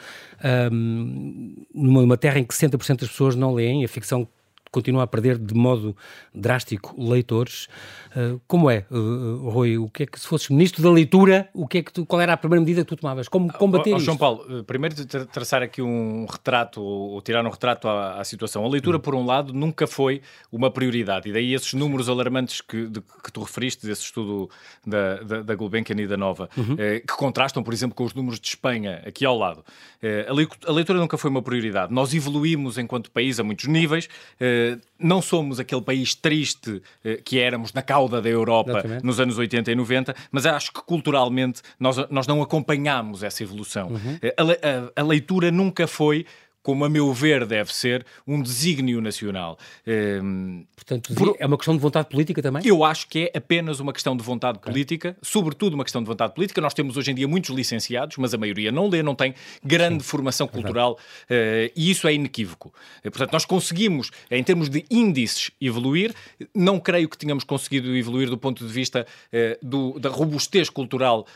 um, 0.73 1.57
numa 1.75 2.17
terra 2.17 2.39
em 2.39 2.45
que 2.45 2.55
60% 2.55 3.01
das 3.01 3.09
pessoas 3.09 3.35
não 3.35 3.53
leem, 3.53 3.85
a 3.85 3.89
ficção 3.89 4.29
continua 4.75 5.05
a 5.05 5.07
perder 5.07 5.39
de 5.39 5.55
modo 5.55 5.97
drástico 6.35 6.95
leitores. 6.99 7.69
Uh, 8.17 8.41
como 8.47 8.69
é, 8.69 8.85
uh, 8.91 9.49
Rui? 9.51 9.79
O 9.79 9.89
que 9.89 10.03
é 10.03 10.07
que, 10.07 10.19
se 10.19 10.27
fosses 10.27 10.49
ministro 10.49 10.83
da 10.83 10.91
leitura, 10.91 11.49
o 11.55 11.67
que 11.67 11.79
é 11.79 11.83
que 11.83 11.93
tu, 11.93 12.05
qual 12.05 12.21
era 12.21 12.33
a 12.33 12.37
primeira 12.37 12.61
medida 12.61 12.83
que 12.83 12.89
tu 12.89 12.97
tomavas? 12.97 13.29
Como 13.29 13.53
combater 13.53 13.93
oh, 13.93 13.97
oh, 13.97 13.99
João 14.01 14.17
Paulo, 14.17 14.65
primeiro 14.65 14.95
tra 15.07 15.25
traçar 15.27 15.63
aqui 15.63 15.81
um 15.81 16.27
retrato, 16.27 16.83
ou 16.83 17.21
tirar 17.23 17.45
um 17.45 17.51
retrato 17.51 17.89
à, 17.89 18.21
à 18.21 18.25
situação. 18.25 18.65
A 18.65 18.69
leitura, 18.69 18.99
hum. 18.99 19.01
por 19.01 19.15
um 19.15 19.25
lado, 19.25 19.53
nunca 19.53 19.87
foi 19.87 20.21
uma 20.51 20.71
prioridade, 20.71 21.29
e 21.29 21.33
daí 21.33 21.55
esses 21.55 21.75
números 21.75 22.09
alarmantes 22.09 22.61
que, 22.61 22.87
de, 22.87 23.01
que 23.01 23.33
tu 23.33 23.43
referiste, 23.43 23.87
desse 23.87 24.03
estudo 24.03 24.51
da, 24.87 25.17
da, 25.23 25.43
da 25.43 25.55
Gulbenkian 25.55 26.01
e 26.01 26.07
da 26.07 26.17
Nova, 26.17 26.49
uhum. 26.57 26.77
eh, 26.79 27.01
que 27.01 27.15
contrastam, 27.17 27.63
por 27.63 27.73
exemplo, 27.73 27.95
com 27.95 28.05
os 28.05 28.15
números 28.15 28.41
de 28.41 28.49
Espanha, 28.49 29.03
aqui 29.07 29.25
ao 29.25 29.37
lado. 29.37 29.65
Eh, 30.03 30.27
a, 30.29 30.73
leitura 30.73 30.99
nunca 30.99 31.17
foi 31.17 31.31
uma 31.31 31.43
prioridade. 31.43 31.93
Nós 31.93 32.15
evoluímos 32.15 32.79
enquanto 32.79 33.11
país 33.11 33.39
a 33.41 33.45
muitos 33.45 33.67
níveis, 33.67 34.09
eh, 34.39 34.64
não 34.99 35.21
somos 35.21 35.61
aquele 35.61 35.83
país 35.83 36.15
triste 36.15 36.83
eh, 37.05 37.21
que 37.25 37.39
éramos 37.39 37.73
na 37.73 37.83
cauda 37.83 38.23
da 38.23 38.29
Europa 38.29 38.71
Exatamente. 38.71 39.05
nos 39.05 39.21
anos 39.21 39.39
80 39.39 39.71
e 39.71 39.75
90, 39.75 40.15
mas 40.31 40.47
acho 40.47 40.73
que 40.73 40.83
culturalmente 40.83 41.63
nós, 41.79 41.97
nós 42.11 42.27
não 42.27 42.43
acompanhamos 42.43 43.23
essa 43.23 43.43
evolução. 43.43 43.89
Uhum. 43.89 44.19
Eh, 44.23 44.35
a, 44.37 44.43
a, 44.43 45.03
a 45.03 45.05
leitura 45.05 45.51
nunca 45.51 45.87
foi 45.87 46.25
como 46.65 46.83
a 46.85 46.89
meu 46.89 47.13
ver 47.13 47.45
deve 47.45 47.73
ser, 47.73 48.07
um 48.27 48.43
desígnio 48.43 49.01
nacional. 49.01 49.59
Um, 49.87 50.65
Portanto, 50.75 51.15
por... 51.15 51.37
é 51.39 51.47
uma 51.47 51.59
questão 51.59 51.77
de 51.77 51.81
vontade 51.81 52.09
política 52.09 52.43
também? 52.43 52.63
Eu 52.65 52.83
acho 52.83 53.07
que 53.07 53.31
é 53.33 53.39
apenas 53.39 53.81
uma 53.81 53.93
questão 53.93 54.17
de 54.17 54.23
vontade 54.23 54.59
okay. 54.59 54.73
política, 54.73 55.17
sobretudo 55.23 55.75
uma 55.75 55.85
questão 55.85 56.03
de 56.03 56.09
vontade 56.09 56.35
política. 56.35 56.61
Nós 56.61 56.73
temos 56.73 56.97
hoje 56.97 57.11
em 57.11 57.15
dia 57.15 57.29
muitos 57.29 57.51
licenciados, 57.51 58.17
mas 58.17 58.33
a 58.33 58.39
maioria 58.39 58.73
não 58.73 58.89
lê, 58.89 59.03
não 59.03 59.15
tem 59.15 59.35
grande 59.63 60.03
Sim, 60.03 60.09
formação 60.09 60.49
cultural 60.49 60.93
uh, 60.95 61.71
e 61.77 61.91
isso 61.91 62.09
é 62.09 62.15
inequívoco. 62.15 62.73
Uh, 62.99 63.11
portanto, 63.11 63.33
nós 63.33 63.45
conseguimos, 63.45 64.11
em 64.31 64.43
termos 64.43 64.71
de 64.71 64.85
índices, 64.91 65.51
evoluir. 65.61 66.15
Não 66.55 66.81
creio 66.81 67.09
que 67.09 67.19
tenhamos 67.19 67.45
conseguido 67.45 67.95
evoluir 67.95 68.31
do 68.31 68.39
ponto 68.39 68.67
de 68.67 68.73
vista 68.73 69.07
uh, 69.33 69.67
do, 69.67 69.99
da 70.01 70.09
robustez 70.09 70.71
cultural 70.71 71.27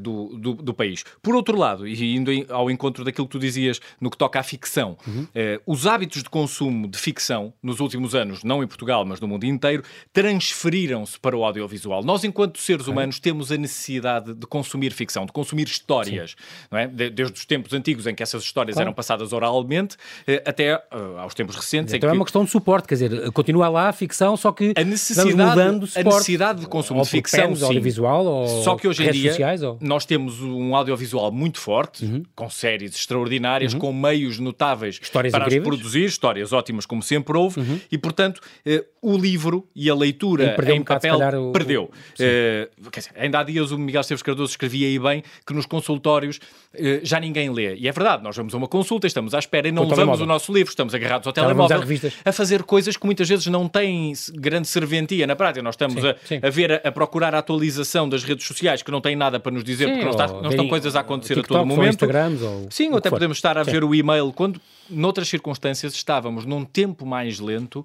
do, 0.00 0.36
do, 0.38 0.54
do, 0.54 0.74
país. 0.74 1.04
Por 1.22 1.34
outro 1.34 1.56
lado, 1.56 1.86
e 1.86 2.14
indo 2.14 2.30
ao 2.50 2.70
encontro 2.70 3.04
daquilo 3.04 3.26
que 3.26 3.32
tu 3.32 3.38
dizias 3.38 3.80
no 4.00 4.10
que 4.10 4.16
toca 4.16 4.38
à 4.38 4.42
ficção, 4.42 4.65
ficção. 4.66 4.96
Uhum. 5.06 5.26
Eh, 5.34 5.60
os 5.64 5.86
hábitos 5.86 6.22
de 6.22 6.28
consumo 6.28 6.88
de 6.88 6.98
ficção 6.98 7.52
nos 7.62 7.80
últimos 7.80 8.14
anos, 8.14 8.42
não 8.42 8.62
em 8.62 8.66
Portugal, 8.66 9.04
mas 9.04 9.20
no 9.20 9.28
mundo 9.28 9.44
inteiro, 9.44 9.82
transferiram-se 10.12 11.18
para 11.18 11.36
o 11.36 11.44
audiovisual. 11.44 12.02
Nós, 12.02 12.24
enquanto 12.24 12.58
seres 12.58 12.88
humanos, 12.88 13.20
temos 13.20 13.52
a 13.52 13.56
necessidade 13.56 14.34
de 14.34 14.46
consumir 14.46 14.92
ficção, 14.92 15.24
de 15.24 15.32
consumir 15.32 15.66
histórias, 15.66 16.34
não 16.70 16.78
é? 16.78 16.86
desde 16.86 17.32
os 17.32 17.46
tempos 17.46 17.72
antigos 17.72 18.06
em 18.06 18.14
que 18.14 18.22
essas 18.22 18.42
histórias 18.42 18.74
claro. 18.74 18.88
eram 18.88 18.94
passadas 18.94 19.32
oralmente 19.32 19.96
eh, 20.26 20.42
até 20.44 20.76
uh, 20.76 21.18
aos 21.18 21.34
tempos 21.34 21.54
recentes. 21.54 21.94
Então 21.94 22.08
é 22.08 22.12
que... 22.12 22.18
uma 22.18 22.24
questão 22.24 22.44
de 22.44 22.50
suporte, 22.50 22.88
quer 22.88 22.94
dizer, 22.94 23.30
continua 23.32 23.68
lá 23.68 23.88
a 23.88 23.92
ficção, 23.92 24.36
só 24.36 24.50
que 24.50 24.72
a 24.76 24.84
necessidade, 24.84 25.60
a 25.60 26.02
necessidade 26.02 26.60
de 26.60 26.66
consumo 26.66 27.02
de 27.02 27.08
ficção, 27.08 27.54
sim. 27.54 27.64
audiovisual, 27.64 28.26
ou 28.26 28.62
só 28.62 28.74
que 28.76 28.88
hoje 28.88 29.06
em 29.06 29.12
dia 29.12 29.30
sociais, 29.30 29.62
ou... 29.62 29.78
nós 29.80 30.04
temos 30.04 30.40
um 30.40 30.74
audiovisual 30.74 31.30
muito 31.30 31.60
forte, 31.60 32.04
uhum. 32.04 32.22
com 32.34 32.50
séries 32.50 32.94
extraordinárias, 32.94 33.74
uhum. 33.74 33.78
com 33.78 33.92
meios 33.92 34.38
no 34.38 34.52
notáveis 34.56 34.98
histórias 35.00 35.32
para 35.32 35.44
incríveis. 35.44 35.62
as 35.62 35.68
produzir, 35.68 36.04
histórias 36.06 36.52
ótimas 36.52 36.86
como 36.86 37.02
sempre 37.02 37.36
houve, 37.36 37.60
uhum. 37.60 37.80
e 37.92 37.98
portanto 37.98 38.40
eh, 38.64 38.84
o 39.02 39.16
livro 39.16 39.68
e 39.74 39.90
a 39.90 39.94
leitura 39.94 40.56
em 40.66 40.80
um 40.80 40.84
papel 40.84 41.18
o... 41.40 41.52
perdeu. 41.52 41.90
Quer 42.16 43.00
dizer, 43.00 43.12
ainda 43.16 43.38
há 43.38 43.42
dias 43.42 43.70
o 43.70 43.78
Miguel 43.78 44.00
Esteves 44.00 44.22
Cardoso 44.22 44.50
escrevia 44.50 44.88
aí 44.88 44.98
bem 44.98 45.22
que 45.46 45.52
nos 45.52 45.66
consultórios 45.66 46.38
uh, 46.74 47.00
já 47.02 47.20
ninguém 47.20 47.50
lê. 47.50 47.76
E 47.76 47.86
é 47.86 47.92
verdade, 47.92 48.24
nós 48.24 48.36
vamos 48.36 48.54
a 48.54 48.56
uma 48.56 48.66
consulta, 48.66 49.06
estamos 49.06 49.34
à 49.34 49.38
espera 49.38 49.68
e 49.68 49.72
não 49.72 49.86
levamos 49.86 50.20
o 50.20 50.26
nosso 50.26 50.52
livro, 50.52 50.70
estamos 50.70 50.94
agarrados 50.94 51.26
ao 51.26 51.32
telemóvel 51.32 51.82
a 52.24 52.32
fazer 52.32 52.62
coisas 52.62 52.96
que 52.96 53.04
muitas 53.04 53.28
vezes 53.28 53.46
não 53.46 53.68
têm 53.68 54.12
grande 54.34 54.66
serventia 54.66 55.26
na 55.26 55.36
prática. 55.36 55.62
Nós 55.62 55.74
estamos 55.74 56.00
sim, 56.00 56.08
a, 56.08 56.16
sim. 56.24 56.40
a, 56.42 56.50
ver, 56.50 56.72
a, 56.72 56.88
a, 56.88 56.92
procurar 56.92 57.34
a 57.34 57.38
atualização 57.38 58.08
das 58.08 58.24
redes 58.24 58.46
sociais 58.46 58.82
que 58.82 58.90
não 58.90 59.00
têm 59.00 59.14
nada 59.14 59.38
para 59.38 59.52
nos 59.52 59.62
dizer 59.62 59.86
sim, 59.86 59.90
porque 59.92 60.04
não, 60.04 60.10
está, 60.10 60.26
não 60.28 60.50
estão 60.50 60.68
coisas 60.68 60.96
a 60.96 61.00
acontecer 61.00 61.38
a 61.38 61.42
todo 61.42 61.64
momento. 61.64 62.04
Ou 62.04 62.66
sim, 62.70 62.90
ou 62.90 62.98
até 62.98 63.10
podemos 63.10 63.36
estar 63.36 63.58
a 63.58 63.62
ver 63.62 63.84
o 63.84 63.94
e-mail 63.94 64.32
quando 64.46 64.60
noutras 64.88 65.28
circunstâncias, 65.28 65.94
estávamos 65.94 66.44
num 66.44 66.64
tempo 66.64 67.04
mais 67.04 67.40
lento 67.40 67.80
uh, 67.80 67.84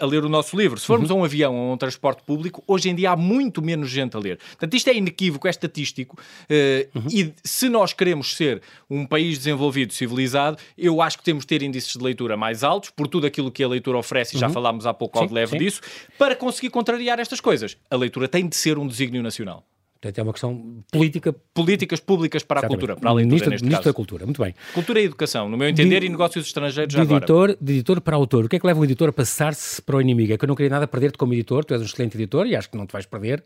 a 0.00 0.06
ler 0.06 0.24
o 0.24 0.28
nosso 0.28 0.56
livro. 0.56 0.80
Se 0.80 0.86
formos 0.86 1.08
uhum. 1.10 1.18
a 1.18 1.20
um 1.20 1.24
avião 1.24 1.54
ou 1.54 1.70
a 1.70 1.74
um 1.74 1.76
transporte 1.76 2.24
público, 2.24 2.62
hoje 2.66 2.90
em 2.90 2.94
dia 2.94 3.12
há 3.12 3.16
muito 3.16 3.62
menos 3.62 3.88
gente 3.88 4.16
a 4.16 4.20
ler. 4.20 4.38
Portanto, 4.38 4.74
isto 4.74 4.90
é 4.90 4.94
inequívoco, 4.94 5.46
é 5.46 5.50
estatístico. 5.50 6.18
Uh, 6.50 6.98
uhum. 6.98 7.06
E 7.08 7.32
se 7.44 7.68
nós 7.68 7.92
queremos 7.92 8.34
ser 8.34 8.60
um 8.88 9.06
país 9.06 9.38
desenvolvido, 9.38 9.92
civilizado, 9.92 10.58
eu 10.76 11.00
acho 11.00 11.18
que 11.18 11.24
temos 11.24 11.44
de 11.44 11.46
ter 11.46 11.62
índices 11.62 11.92
de 11.92 12.02
leitura 12.02 12.36
mais 12.36 12.64
altos, 12.64 12.90
por 12.90 13.06
tudo 13.06 13.26
aquilo 13.26 13.50
que 13.52 13.62
a 13.62 13.68
leitura 13.68 13.98
oferece, 13.98 14.36
e 14.36 14.40
já 14.40 14.48
uhum. 14.48 14.52
falámos 14.52 14.86
há 14.86 14.92
pouco 14.92 15.18
ao 15.20 15.26
de 15.28 15.32
leve 15.32 15.56
disso, 15.58 15.80
para 16.18 16.34
conseguir 16.34 16.70
contrariar 16.70 17.20
estas 17.20 17.40
coisas. 17.40 17.76
A 17.88 17.96
leitura 17.96 18.26
tem 18.26 18.48
de 18.48 18.56
ser 18.56 18.76
um 18.76 18.86
desígnio 18.86 19.22
nacional. 19.22 19.64
Portanto, 20.00 20.18
é 20.18 20.22
uma 20.22 20.32
questão 20.32 20.82
política. 20.90 21.34
Políticas 21.52 22.00
públicas 22.00 22.42
para 22.42 22.60
Exatamente. 22.60 22.76
a 22.76 22.78
cultura, 22.78 23.00
para 23.00 23.10
a 23.10 23.12
leitura, 23.12 23.36
ministro, 23.36 23.64
ministro 23.66 23.84
da 23.84 23.92
Cultura, 23.92 24.24
muito 24.24 24.42
bem. 24.42 24.54
Cultura 24.72 24.98
e 24.98 25.04
educação, 25.04 25.46
no 25.46 25.58
meu 25.58 25.68
entender, 25.68 26.00
de, 26.00 26.06
e 26.06 26.08
negócios 26.08 26.46
estrangeiros 26.46 26.94
de 26.94 27.00
editor. 27.02 27.54
De 27.60 27.72
editor 27.74 28.00
para 28.00 28.16
autor. 28.16 28.46
O 28.46 28.48
que 28.48 28.56
é 28.56 28.58
que 28.58 28.66
leva 28.66 28.80
o 28.80 28.84
editor 28.84 29.10
a 29.10 29.12
passar-se 29.12 29.82
para 29.82 29.96
o 29.96 30.00
inimigo? 30.00 30.32
É 30.32 30.38
que 30.38 30.44
eu 30.44 30.48
não 30.48 30.54
queria 30.54 30.70
nada 30.70 30.86
perder-te 30.86 31.18
como 31.18 31.34
editor, 31.34 31.66
tu 31.66 31.74
és 31.74 31.82
um 31.82 31.84
excelente 31.84 32.16
editor 32.16 32.46
e 32.46 32.56
acho 32.56 32.70
que 32.70 32.78
não 32.78 32.86
te 32.86 32.92
vais 32.92 33.04
perder, 33.04 33.44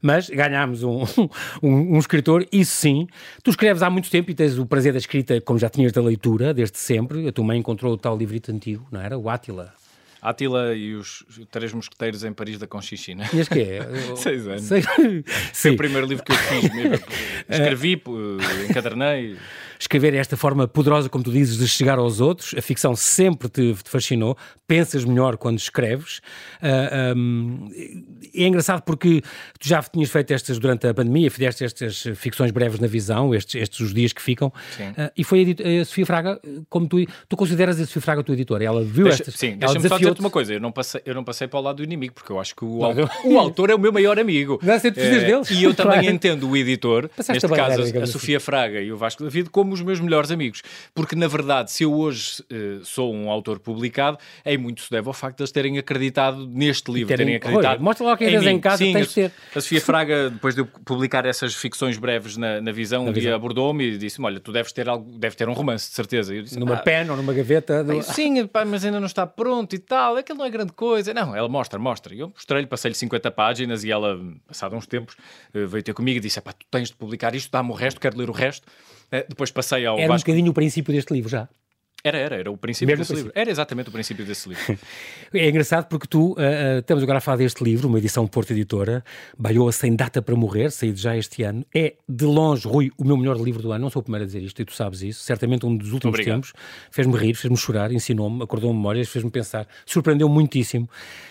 mas 0.00 0.30
ganhámos 0.30 0.84
um, 0.84 1.02
um, 1.60 1.96
um, 1.96 1.98
escritor, 1.98 2.46
isso 2.52 2.76
sim. 2.76 3.08
Tu 3.42 3.50
escreves 3.50 3.82
há 3.82 3.90
muito 3.90 4.08
tempo 4.08 4.30
e 4.30 4.34
tens 4.34 4.56
o 4.58 4.64
prazer 4.64 4.92
da 4.92 4.98
escrita, 4.98 5.40
como 5.40 5.58
já 5.58 5.68
tinhas 5.68 5.90
da 5.90 6.00
leitura, 6.00 6.54
desde 6.54 6.78
sempre. 6.78 7.26
A 7.26 7.32
tua 7.32 7.44
mãe 7.44 7.58
encontrou 7.58 7.92
o 7.92 7.98
tal 7.98 8.16
livrito 8.16 8.52
antigo, 8.52 8.86
não 8.92 9.00
era? 9.00 9.18
O 9.18 9.28
Átila. 9.28 9.74
Átila 10.28 10.74
e 10.74 10.94
os 10.94 11.24
Três 11.50 11.72
Mosqueteiros 11.72 12.24
em 12.24 12.32
Paris 12.32 12.58
da 12.58 12.66
Conchichina. 12.66 13.24
E 13.32 13.44
que 13.46 13.60
é? 13.60 13.80
Seis 14.16 14.46
anos. 14.46 14.62
Sei... 14.62 14.82
Foi 15.52 15.70
o 15.70 15.76
primeiro 15.76 16.06
livro 16.06 16.24
que 16.24 16.32
eu 16.32 16.36
fiz 16.36 16.74
mesmo. 16.74 17.06
Escrevi, 17.48 18.02
encadernei 18.68 19.36
escrever 19.78 20.14
é 20.14 20.18
esta 20.18 20.36
forma 20.36 20.66
poderosa, 20.66 21.08
como 21.08 21.24
tu 21.24 21.30
dizes, 21.30 21.58
de 21.58 21.68
chegar 21.68 21.98
aos 21.98 22.20
outros. 22.20 22.54
A 22.56 22.62
ficção 22.62 22.94
sempre 22.96 23.48
te, 23.48 23.74
te 23.74 23.90
fascinou. 23.90 24.36
Pensas 24.66 25.04
melhor 25.04 25.36
quando 25.36 25.58
escreves. 25.58 26.18
Uh, 26.18 26.66
ah, 26.66 27.14
um, 27.16 27.70
é 28.34 28.46
engraçado 28.46 28.82
porque 28.82 29.22
tu 29.58 29.68
já 29.68 29.82
tinhas 29.82 30.10
feito 30.10 30.32
estas 30.32 30.58
durante 30.58 30.86
a 30.86 30.94
pandemia, 30.94 31.30
fizeste 31.30 31.64
estas 31.64 32.02
ficções 32.16 32.50
breves 32.50 32.80
na 32.80 32.86
visão, 32.86 33.34
estes, 33.34 33.60
estes 33.62 33.80
os 33.80 33.94
dias 33.94 34.12
que 34.12 34.20
ficam. 34.20 34.48
Uh, 34.48 35.10
e 35.16 35.22
foi 35.22 35.56
a, 35.58 35.82
a, 35.82 35.84
Sofia 35.84 36.06
Fraga, 36.06 36.40
como 36.68 36.88
tu, 36.88 36.98
tu 37.28 37.36
consideras 37.36 37.80
a 37.80 37.86
Sofia 37.86 38.02
Fraga 38.02 38.20
a 38.22 38.24
tua 38.24 38.34
editora? 38.34 38.64
Ela 38.64 38.82
viu 38.82 39.04
Deixa, 39.04 39.22
estas. 39.22 39.34
Sim, 39.34 39.56
deixa-me 39.56 39.88
só 39.88 39.98
dizer-te 39.98 40.20
uma 40.20 40.30
coisa. 40.30 40.54
Eu 40.54 40.60
não, 40.60 40.72
passei, 40.72 41.00
eu 41.04 41.14
não 41.14 41.22
passei 41.22 41.46
para 41.46 41.58
o 41.58 41.62
lado 41.62 41.76
do 41.76 41.84
inimigo, 41.84 42.14
porque 42.14 42.32
eu 42.32 42.40
acho 42.40 42.54
que 42.56 42.64
o, 42.64 42.80
o 43.24 43.38
autor 43.38 43.70
é 43.70 43.74
o 43.74 43.78
meu 43.78 43.92
maior 43.92 44.18
amigo. 44.18 44.58
Sempre 44.80 45.02
é, 45.02 45.20
deles. 45.20 45.50
E 45.50 45.62
eu 45.62 45.74
também 45.74 46.00
claro. 46.00 46.14
entendo 46.14 46.48
o 46.48 46.56
editor, 46.56 47.08
Passaste 47.16 47.46
neste 47.46 47.56
caso 47.56 47.98
a, 47.98 48.02
a 48.02 48.06
Sofia 48.06 48.40
Fraga 48.40 48.80
e 48.80 48.92
o 48.92 48.96
Vasco 48.96 49.22
David, 49.22 49.50
como 49.50 49.65
os 49.74 49.82
meus 49.82 50.00
melhores 50.00 50.30
amigos. 50.30 50.62
Porque, 50.94 51.14
na 51.16 51.28
verdade, 51.28 51.70
se 51.70 51.84
eu 51.84 51.94
hoje 51.94 52.42
uh, 52.42 52.84
sou 52.84 53.14
um 53.14 53.30
autor 53.30 53.58
publicado, 53.58 54.18
é 54.44 54.56
muito 54.56 54.82
se 54.82 54.90
deve 54.90 55.08
ao 55.08 55.14
facto 55.14 55.38
de 55.38 55.42
eles 55.42 55.52
terem 55.52 55.78
acreditado 55.78 56.46
neste 56.46 56.90
livro, 56.90 57.08
terem, 57.08 57.26
terem 57.26 57.36
acreditado. 57.36 57.82
mostra 57.82 58.06
lá 58.06 58.16
quem 58.16 58.28
em, 58.28 58.48
em 58.48 58.60
casa, 58.60 58.78
Sim, 58.78 58.92
tens 58.92 59.08
de 59.08 59.14
ter. 59.14 59.32
A 59.54 59.60
Sofia 59.60 59.80
Fraga, 59.80 60.30
depois 60.36 60.54
de 60.54 60.60
eu 60.60 60.66
publicar 60.66 61.24
essas 61.26 61.54
ficções 61.54 61.98
breves 61.98 62.36
na, 62.36 62.60
na 62.60 62.72
Visão, 62.72 63.04
na 63.04 63.10
um 63.10 63.12
dia 63.12 63.34
abordou-me 63.34 63.84
e 63.84 63.98
disse-me: 63.98 64.26
Olha, 64.26 64.40
tu 64.40 64.52
deves 64.52 64.72
ter, 64.72 64.88
algo, 64.88 65.18
deves 65.18 65.36
ter 65.36 65.48
um 65.48 65.52
romance, 65.52 65.88
de 65.88 65.94
certeza. 65.94 66.42
Disse, 66.42 66.58
numa 66.58 66.74
ah, 66.74 66.78
pen 66.78 67.10
ou 67.10 67.16
numa 67.16 67.32
gaveta? 67.32 67.82
Do... 67.82 68.02
sim, 68.02 68.46
pá, 68.46 68.64
mas 68.64 68.84
ainda 68.84 69.00
não 69.00 69.06
está 69.06 69.26
pronto 69.26 69.74
e 69.74 69.78
tal, 69.78 70.16
aquilo 70.16 70.38
não 70.38 70.44
é 70.44 70.50
grande 70.50 70.72
coisa. 70.72 71.12
Não, 71.12 71.34
ela 71.34 71.48
mostra, 71.48 71.78
mostra. 71.78 72.14
E 72.14 72.20
eu 72.20 72.28
mostrei-lhe, 72.28 72.66
passei-lhe 72.66 72.94
50 72.94 73.30
páginas 73.30 73.84
e 73.84 73.90
ela, 73.90 74.18
passado 74.46 74.76
uns 74.76 74.86
tempos, 74.86 75.16
eh, 75.54 75.64
veio 75.66 75.82
ter 75.82 75.94
comigo 75.94 76.18
e 76.18 76.20
disse: 76.20 76.40
Pá, 76.40 76.52
tu 76.52 76.66
tens 76.70 76.88
de 76.88 76.94
publicar 76.94 77.34
isto, 77.34 77.50
dá-me 77.50 77.70
o 77.70 77.74
resto, 77.74 78.00
quero 78.00 78.16
ler 78.16 78.28
o 78.28 78.32
resto. 78.32 78.66
Uh, 79.12 79.24
depois 79.28 79.50
passei 79.50 79.86
ao 79.86 79.98
Era 79.98 80.08
Vasco... 80.08 80.28
um 80.28 80.32
bocadinho 80.32 80.50
o 80.50 80.54
princípio 80.54 80.92
deste 80.92 81.12
livro 81.12 81.28
já. 81.28 81.48
Era, 82.06 82.18
era, 82.18 82.36
era 82.36 82.50
o 82.52 82.56
princípio 82.56 82.86
Mesmo 82.86 83.00
desse 83.00 83.12
princípio. 83.14 83.28
livro. 83.30 83.40
Era 83.40 83.50
exatamente 83.50 83.88
o 83.88 83.92
princípio 83.92 84.24
desse 84.24 84.48
livro. 84.48 84.78
é 85.34 85.48
engraçado 85.48 85.88
porque 85.88 86.06
tu, 86.06 86.32
uh, 86.32 86.34
uh, 86.34 86.78
estamos 86.78 87.02
agora 87.02 87.18
a 87.18 87.20
falar 87.20 87.38
deste 87.38 87.64
livro, 87.64 87.88
uma 87.88 87.98
edição 87.98 88.24
Porto 88.28 88.52
Editora, 88.52 89.04
Baiоa 89.36 89.72
Sem 89.72 89.96
Data 89.96 90.22
para 90.22 90.36
Morrer, 90.36 90.70
saído 90.70 90.98
já 90.98 91.16
este 91.16 91.42
ano. 91.42 91.66
É, 91.74 91.94
de 92.08 92.24
longe, 92.24 92.68
Rui, 92.68 92.92
o 92.96 93.04
meu 93.04 93.16
melhor 93.16 93.36
livro 93.40 93.60
do 93.60 93.72
ano. 93.72 93.82
Não 93.82 93.90
sou 93.90 93.98
o 93.98 94.02
primeiro 94.04 94.22
a 94.22 94.26
dizer 94.26 94.40
isto, 94.40 94.62
e 94.62 94.64
tu 94.64 94.72
sabes 94.72 95.02
isso. 95.02 95.20
Certamente 95.24 95.66
um 95.66 95.76
dos 95.76 95.92
últimos 95.92 96.14
Obrigado. 96.14 96.36
tempos. 96.36 96.52
Fez-me 96.92 97.16
rir, 97.16 97.34
fez-me 97.34 97.56
chorar, 97.56 97.90
ensinou-me, 97.90 98.40
acordou-me 98.40 98.76
memórias, 98.76 99.08
fez-me 99.08 99.30
pensar. 99.30 99.66
Surpreendeu 99.84 100.28
muitíssimo. 100.28 100.88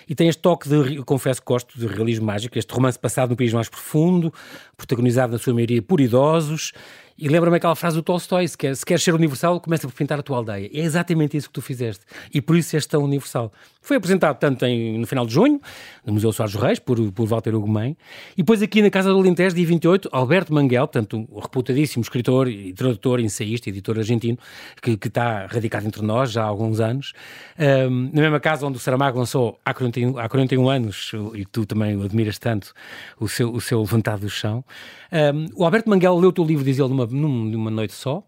E 0.10 0.14
tem 0.14 0.28
este 0.28 0.42
toque 0.42 0.68
de, 0.68 1.02
confesso 1.04 1.40
que 1.40 1.48
gosto, 1.48 1.80
de 1.80 1.88
realismo 1.88 2.26
mágico, 2.26 2.60
este 2.60 2.74
romance 2.74 3.00
passado 3.00 3.30
no 3.30 3.38
país 3.38 3.54
mais 3.54 3.70
profundo, 3.70 4.34
protagonizado 4.76 5.32
na 5.32 5.38
sua 5.38 5.54
maioria 5.54 5.82
por 5.82 6.02
idosos 6.02 6.74
e 7.18 7.30
lembra-me 7.30 7.58
aquela 7.58 7.76
frase 7.76 7.96
do 7.96 8.04
Tolstói: 8.04 8.48
se, 8.48 8.58
quer, 8.58 8.76
queres 8.78 9.04
ser 9.04 9.14
universal, 9.14 9.60
começa 9.62 9.88
por 9.88 9.94
pintar 9.94 10.20
a 10.20 10.24
tua 10.24 10.38
aldeia. 10.38 10.70
É 10.74 10.80
exatamente 10.80 11.38
isso 11.38 11.48
que 11.48 11.54
tu 11.54 11.62
fizeste. 11.62 12.04
E 12.34 12.42
por 12.42 12.58
isso 12.58 12.76
és 12.76 12.86
tão 12.86 13.04
universal. 13.04 13.52
Foi 13.86 13.98
apresentado 13.98 14.40
tanto 14.40 14.66
em, 14.66 14.98
no 14.98 15.06
final 15.06 15.28
de 15.28 15.34
junho, 15.36 15.62
no 16.04 16.14
Museu 16.14 16.34
Soares 16.34 16.56
Reis, 16.56 16.80
por, 16.80 17.00
por 17.12 17.28
Walter 17.28 17.54
Ugumem, 17.54 17.96
e 18.34 18.38
depois 18.38 18.60
aqui 18.64 18.82
na 18.82 18.90
Casa 18.90 19.12
do 19.12 19.20
Alentejo, 19.20 19.56
dia 19.56 19.66
28, 19.68 20.10
Alberto 20.12 20.52
Manguel, 20.52 20.88
portanto, 20.88 21.28
um 21.32 21.40
reputadíssimo 21.40 22.02
escritor 22.02 22.48
e 22.48 22.74
tradutor, 22.74 23.20
ensaísta, 23.20 23.70
editor 23.70 24.00
argentino, 24.00 24.40
que, 24.82 24.98
que 24.98 25.08
está 25.08 25.46
radicado 25.46 25.86
entre 25.86 26.02
nós 26.02 26.32
já 26.32 26.42
há 26.42 26.48
alguns 26.48 26.80
anos. 26.80 27.14
Um, 27.60 28.10
na 28.12 28.24
mesma 28.24 28.40
casa 28.40 28.66
onde 28.66 28.78
o 28.78 28.80
Saramago 28.80 29.20
lançou 29.20 29.60
há 29.64 29.72
41, 29.72 30.18
há 30.18 30.28
41 30.28 30.68
anos, 30.68 31.12
e 31.36 31.46
tu 31.46 31.64
também 31.68 31.96
o 31.96 32.02
admiras 32.02 32.40
tanto, 32.40 32.74
o 33.20 33.30
seu, 33.30 33.54
o 33.54 33.62
seu 33.62 33.82
Levantado 33.82 34.22
do 34.22 34.30
Chão. 34.32 34.66
Um, 35.12 35.46
o 35.62 35.64
Alberto 35.64 35.92
Manguel 35.92 36.18
leu 36.18 36.30
o 36.30 36.34
teu 36.34 36.44
livro, 36.44 36.66
diz 36.66 36.80
ele, 36.80 36.90
numa, 36.90 37.06
numa 37.06 37.70
noite 37.70 37.94
só, 37.94 38.24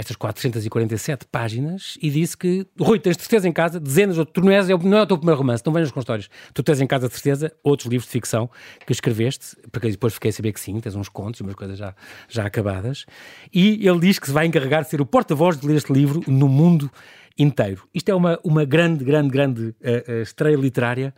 estas 0.00 0.16
447 0.16 1.26
páginas, 1.30 1.98
e 2.02 2.10
disse 2.10 2.36
que, 2.36 2.66
Rui, 2.78 2.98
tens 2.98 3.16
certeza 3.16 3.46
em 3.46 3.52
casa, 3.52 3.78
dezenas, 3.78 4.16
tu 4.32 4.40
não, 4.40 4.50
não 4.82 4.98
é 4.98 5.02
o 5.02 5.06
teu 5.06 5.16
primeiro 5.16 5.38
romance, 5.38 5.62
não 5.64 5.72
venhas 5.72 5.90
com 5.90 6.00
histórias. 6.00 6.28
Tu 6.52 6.62
tens 6.62 6.80
em 6.80 6.86
casa, 6.86 7.06
de 7.06 7.14
certeza, 7.14 7.52
outros 7.62 7.88
livros 7.88 8.06
de 8.06 8.12
ficção 8.12 8.50
que 8.86 8.92
escreveste, 8.92 9.56
porque 9.70 9.90
depois 9.90 10.14
fiquei 10.14 10.30
a 10.30 10.32
saber 10.32 10.52
que 10.52 10.60
sim, 10.60 10.80
tens 10.80 10.94
uns 10.94 11.08
contos 11.08 11.40
e 11.40 11.42
umas 11.42 11.54
coisas 11.54 11.78
já, 11.78 11.94
já 12.28 12.46
acabadas. 12.46 13.04
E 13.52 13.86
ele 13.86 14.00
diz 14.00 14.18
que 14.18 14.26
se 14.26 14.32
vai 14.32 14.46
encarregar 14.46 14.82
de 14.82 14.90
ser 14.90 15.00
o 15.00 15.06
porta-voz 15.06 15.58
de 15.58 15.66
ler 15.66 15.76
este 15.76 15.92
livro 15.92 16.22
no 16.26 16.48
mundo 16.48 16.90
inteiro. 17.38 17.86
Isto 17.94 18.10
é 18.10 18.14
uma, 18.14 18.40
uma 18.42 18.64
grande, 18.64 19.04
grande, 19.04 19.30
grande 19.30 19.62
uh, 19.62 20.12
uh, 20.12 20.22
estreia 20.22 20.56
literária. 20.56 21.14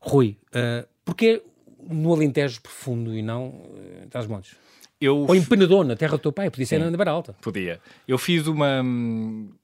Rui, 0.00 0.38
uh, 0.54 0.88
porque 1.04 1.42
no 1.88 2.12
Alentejo 2.12 2.60
profundo 2.60 3.14
e 3.14 3.22
não 3.22 3.48
uh, 3.48 4.06
das 4.08 4.26
montes? 4.26 4.56
Eu... 5.00 5.26
Ou 5.26 5.34
em 5.34 5.42
Penedon, 5.42 5.84
na 5.84 5.96
terra 5.96 6.12
do 6.12 6.18
teu 6.18 6.32
pai, 6.32 6.50
podia 6.50 6.66
ser 6.66 6.80
Sim, 6.80 6.90
na 6.90 6.96
Baralta. 6.96 7.34
Podia. 7.40 7.80
Eu 8.06 8.18
fiz 8.18 8.46
uma, 8.46 8.82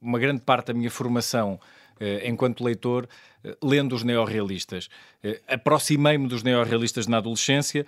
uma 0.01 0.19
grande 0.19 0.41
parte 0.41 0.69
da 0.69 0.75
minha 0.75 0.91
formação 0.91 1.61
eh, 1.99 2.29
enquanto 2.29 2.63
leitor, 2.63 3.09
eh, 3.43 3.57
lendo 3.63 3.95
os 3.95 4.03
neorrealistas. 4.03 4.89
Eh, 5.25 5.41
aproximei-me 5.49 6.29
dos 6.29 6.43
neorrealistas 6.43 7.07
na 7.07 7.17
adolescência, 7.17 7.87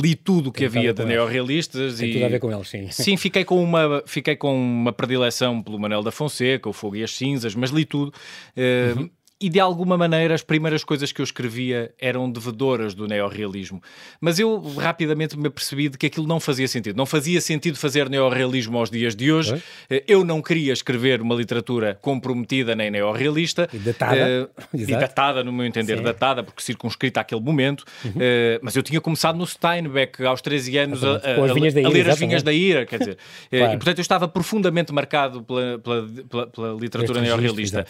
li 0.00 0.14
tudo 0.14 0.50
o 0.50 0.52
que 0.52 0.64
havia 0.64 0.94
de 0.94 1.04
neorrealistas. 1.04 1.98
Tem 1.98 2.10
e... 2.10 2.12
tudo 2.12 2.24
a 2.26 2.28
ver 2.28 2.38
com 2.38 2.52
eles, 2.52 2.68
sim. 2.68 2.88
Sim, 2.90 3.16
fiquei 3.16 3.44
com, 3.44 3.62
uma, 3.62 4.04
fiquei 4.06 4.36
com 4.36 4.54
uma 4.54 4.92
predileção 4.92 5.60
pelo 5.60 5.80
Manel 5.80 6.02
da 6.02 6.12
Fonseca, 6.12 6.68
o 6.68 6.72
Fogo 6.72 6.94
e 6.94 7.02
as 7.02 7.10
Cinzas, 7.10 7.56
mas 7.56 7.70
li 7.70 7.84
tudo. 7.84 8.12
Uhum 8.56 9.10
e 9.40 9.48
de 9.48 9.60
alguma 9.60 9.96
maneira 9.96 10.34
as 10.34 10.42
primeiras 10.42 10.82
coisas 10.82 11.12
que 11.12 11.20
eu 11.20 11.24
escrevia 11.24 11.92
eram 11.98 12.28
devedoras 12.30 12.92
do 12.92 13.06
neorrealismo. 13.06 13.80
Mas 14.20 14.40
eu 14.40 14.60
rapidamente 14.76 15.38
me 15.38 15.46
apercebi 15.46 15.88
de 15.88 15.96
que 15.96 16.06
aquilo 16.06 16.26
não 16.26 16.40
fazia 16.40 16.66
sentido. 16.66 16.96
Não 16.96 17.06
fazia 17.06 17.40
sentido 17.40 17.78
fazer 17.78 18.10
neorrealismo 18.10 18.76
aos 18.76 18.90
dias 18.90 19.14
de 19.14 19.30
hoje. 19.30 19.62
É? 19.88 20.02
Eu 20.08 20.24
não 20.24 20.42
queria 20.42 20.72
escrever 20.72 21.22
uma 21.22 21.36
literatura 21.36 21.96
comprometida 22.02 22.74
nem 22.74 22.90
neorrealista. 22.90 23.68
E 23.72 23.78
datada. 23.78 24.50
Uh, 24.74 24.76
e 24.76 24.86
datada, 24.86 25.44
no 25.44 25.52
meu 25.52 25.64
entender, 25.64 25.98
Sim. 25.98 26.02
datada, 26.02 26.42
porque 26.42 26.60
circunscrita 26.60 27.20
àquele 27.20 27.40
momento. 27.40 27.84
Uhum. 28.04 28.10
Uh, 28.10 28.58
mas 28.60 28.74
eu 28.74 28.82
tinha 28.82 29.00
começado 29.00 29.38
no 29.38 29.46
Steinbeck 29.46 30.24
aos 30.24 30.42
13 30.42 30.78
anos 30.78 31.04
a, 31.04 31.10
a, 31.10 31.12
a, 31.12 31.34
a, 31.50 31.88
ler 31.88 32.10
as 32.10 32.18
vinhas 32.18 32.42
da 32.42 32.52
ira, 32.52 32.84
quer 32.84 32.98
dizer. 32.98 33.18
claro. 33.50 33.72
E 33.72 33.76
portanto 33.76 33.98
eu 33.98 34.02
estava 34.02 34.26
profundamente 34.26 34.92
marcado 34.92 35.44
pela, 35.44 35.78
pela, 35.78 36.08
pela, 36.28 36.46
pela 36.48 36.72
literatura 36.74 37.20
neorrealista. 37.20 37.86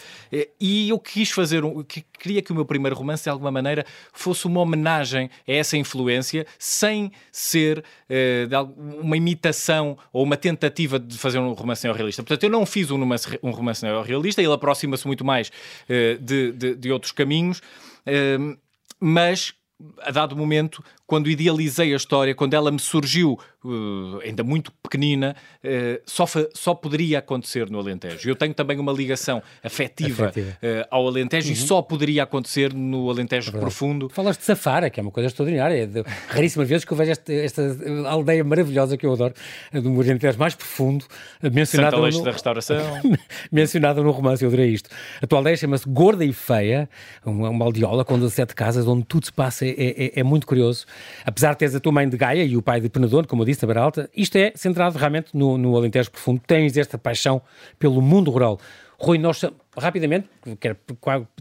E 0.61 0.89
eu 0.89 0.99
quis 0.99 1.31
fazer 1.39 1.63
um, 1.63 1.81
que, 1.83 2.01
queria 2.01 2.41
que 2.41 2.51
o 2.51 2.55
meu 2.55 2.65
primeiro 2.65 2.95
romance, 2.95 3.23
de 3.23 3.29
alguma 3.29 3.49
maneira, 3.49 3.85
fosse 4.11 4.45
uma 4.45 4.59
homenagem 4.59 5.29
a 5.47 5.51
essa 5.51 5.77
influência, 5.77 6.45
sem 6.57 7.13
ser 7.31 7.79
uh, 7.79 8.99
uma 8.99 9.15
imitação 9.15 9.97
ou 10.11 10.23
uma 10.23 10.35
tentativa 10.35 10.99
de 10.99 11.17
fazer 11.17 11.39
um 11.39 11.53
romance 11.53 11.85
neorrealista. 11.85 12.21
Portanto, 12.21 12.43
eu 12.43 12.49
não 12.49 12.65
fiz 12.65 12.91
um 12.91 12.99
romance, 12.99 13.39
um 13.41 13.51
romance 13.51 13.83
neorrealista, 13.83 14.41
ele 14.41 14.51
aproxima-se 14.51 15.07
muito 15.07 15.23
mais 15.23 15.47
uh, 15.47 16.21
de, 16.21 16.51
de, 16.51 16.75
de, 16.75 16.91
outros 16.91 17.13
caminhos, 17.13 17.59
uh, 17.59 18.57
mas 18.99 19.53
a 20.01 20.11
dado 20.11 20.35
momento, 20.35 20.83
quando 21.09 21.27
idealizei 21.27 21.91
a 21.91 21.97
história, 21.97 22.35
quando 22.35 22.53
ela 22.53 22.69
me 22.69 22.77
surgiu 22.77 23.35
uh, 23.65 24.19
ainda 24.23 24.43
muito 24.43 24.71
pequenina, 24.83 25.35
uh, 25.63 25.99
só, 26.05 26.23
só 26.53 26.75
poderia 26.75 27.17
acontecer 27.17 27.67
no 27.67 27.79
Alentejo. 27.79 28.29
Eu 28.29 28.35
tenho 28.35 28.53
também 28.53 28.77
uma 28.77 28.91
ligação 28.91 29.41
afetiva, 29.63 30.27
afetiva. 30.27 30.55
Uh, 30.61 30.85
ao 30.91 31.07
Alentejo 31.07 31.47
uhum. 31.47 31.53
e 31.53 31.55
só 31.55 31.81
poderia 31.81 32.21
acontecer 32.21 32.75
no 32.75 33.09
Alentejo 33.09 33.57
é 33.57 33.59
profundo. 33.59 34.07
Falaste 34.07 34.41
de 34.41 34.45
Safara, 34.45 34.87
que 34.91 34.99
é 34.99 35.03
uma 35.03 35.09
coisa 35.09 35.29
extraordinária. 35.29 35.81
É 35.81 35.87
de, 35.87 36.03
raríssimas 36.27 36.69
vezes 36.69 36.85
que 36.85 36.93
eu 36.93 36.97
vejo 36.97 37.09
esta, 37.09 37.33
esta, 37.33 37.75
aldeia 38.05 38.43
maravilhosa 38.43 38.95
que 38.95 39.07
eu 39.07 39.13
adoro, 39.13 39.33
do 39.73 40.01
Alentejo 40.01 40.37
mais 40.37 40.53
profundo, 40.53 41.05
mencionada 41.41 41.97
no, 41.97 42.23
da 42.23 42.31
Restauração. 42.31 42.77
mencionada 43.51 44.03
no 44.03 44.11
romance, 44.11 44.43
eu 44.43 44.49
adorei 44.49 44.69
isto. 44.69 44.91
A 45.19 45.25
tua 45.25 45.39
aldeia 45.39 45.57
chama-se 45.57 45.89
Gorda 45.89 46.23
e 46.23 46.31
Feia, 46.31 46.87
uma, 47.25 47.49
uma 47.49 47.65
aldeola 47.65 48.05
com 48.05 48.13
17 48.13 48.53
casas, 48.53 48.87
onde 48.87 49.05
tudo 49.05 49.25
se 49.25 49.33
passa, 49.33 49.65
é, 49.65 49.71
é, 49.71 50.19
é 50.19 50.23
muito 50.23 50.45
curioso. 50.45 50.85
Apesar 51.25 51.53
de 51.53 51.59
teres 51.59 51.75
a 51.75 51.79
tua 51.79 51.91
mãe 51.91 52.07
de 52.07 52.17
Gaia 52.17 52.43
e 52.43 52.55
o 52.55 52.61
pai 52.61 52.79
de 52.81 52.89
Penedono, 52.89 53.27
como 53.27 53.41
eu 53.41 53.45
disse, 53.45 53.65
na 53.65 53.81
Alta, 53.81 54.09
isto 54.15 54.35
é 54.37 54.51
centrado 54.55 54.97
realmente 54.97 55.29
no, 55.33 55.57
no 55.57 55.75
Alentejo 55.75 56.11
Profundo. 56.11 56.41
Tens 56.45 56.77
esta 56.77 56.97
paixão 56.97 57.41
pelo 57.77 58.01
mundo 58.01 58.31
rural. 58.31 58.59
Rui, 58.97 59.17
nós, 59.17 59.41
rapidamente, 59.77 60.27
quer, 60.59 60.75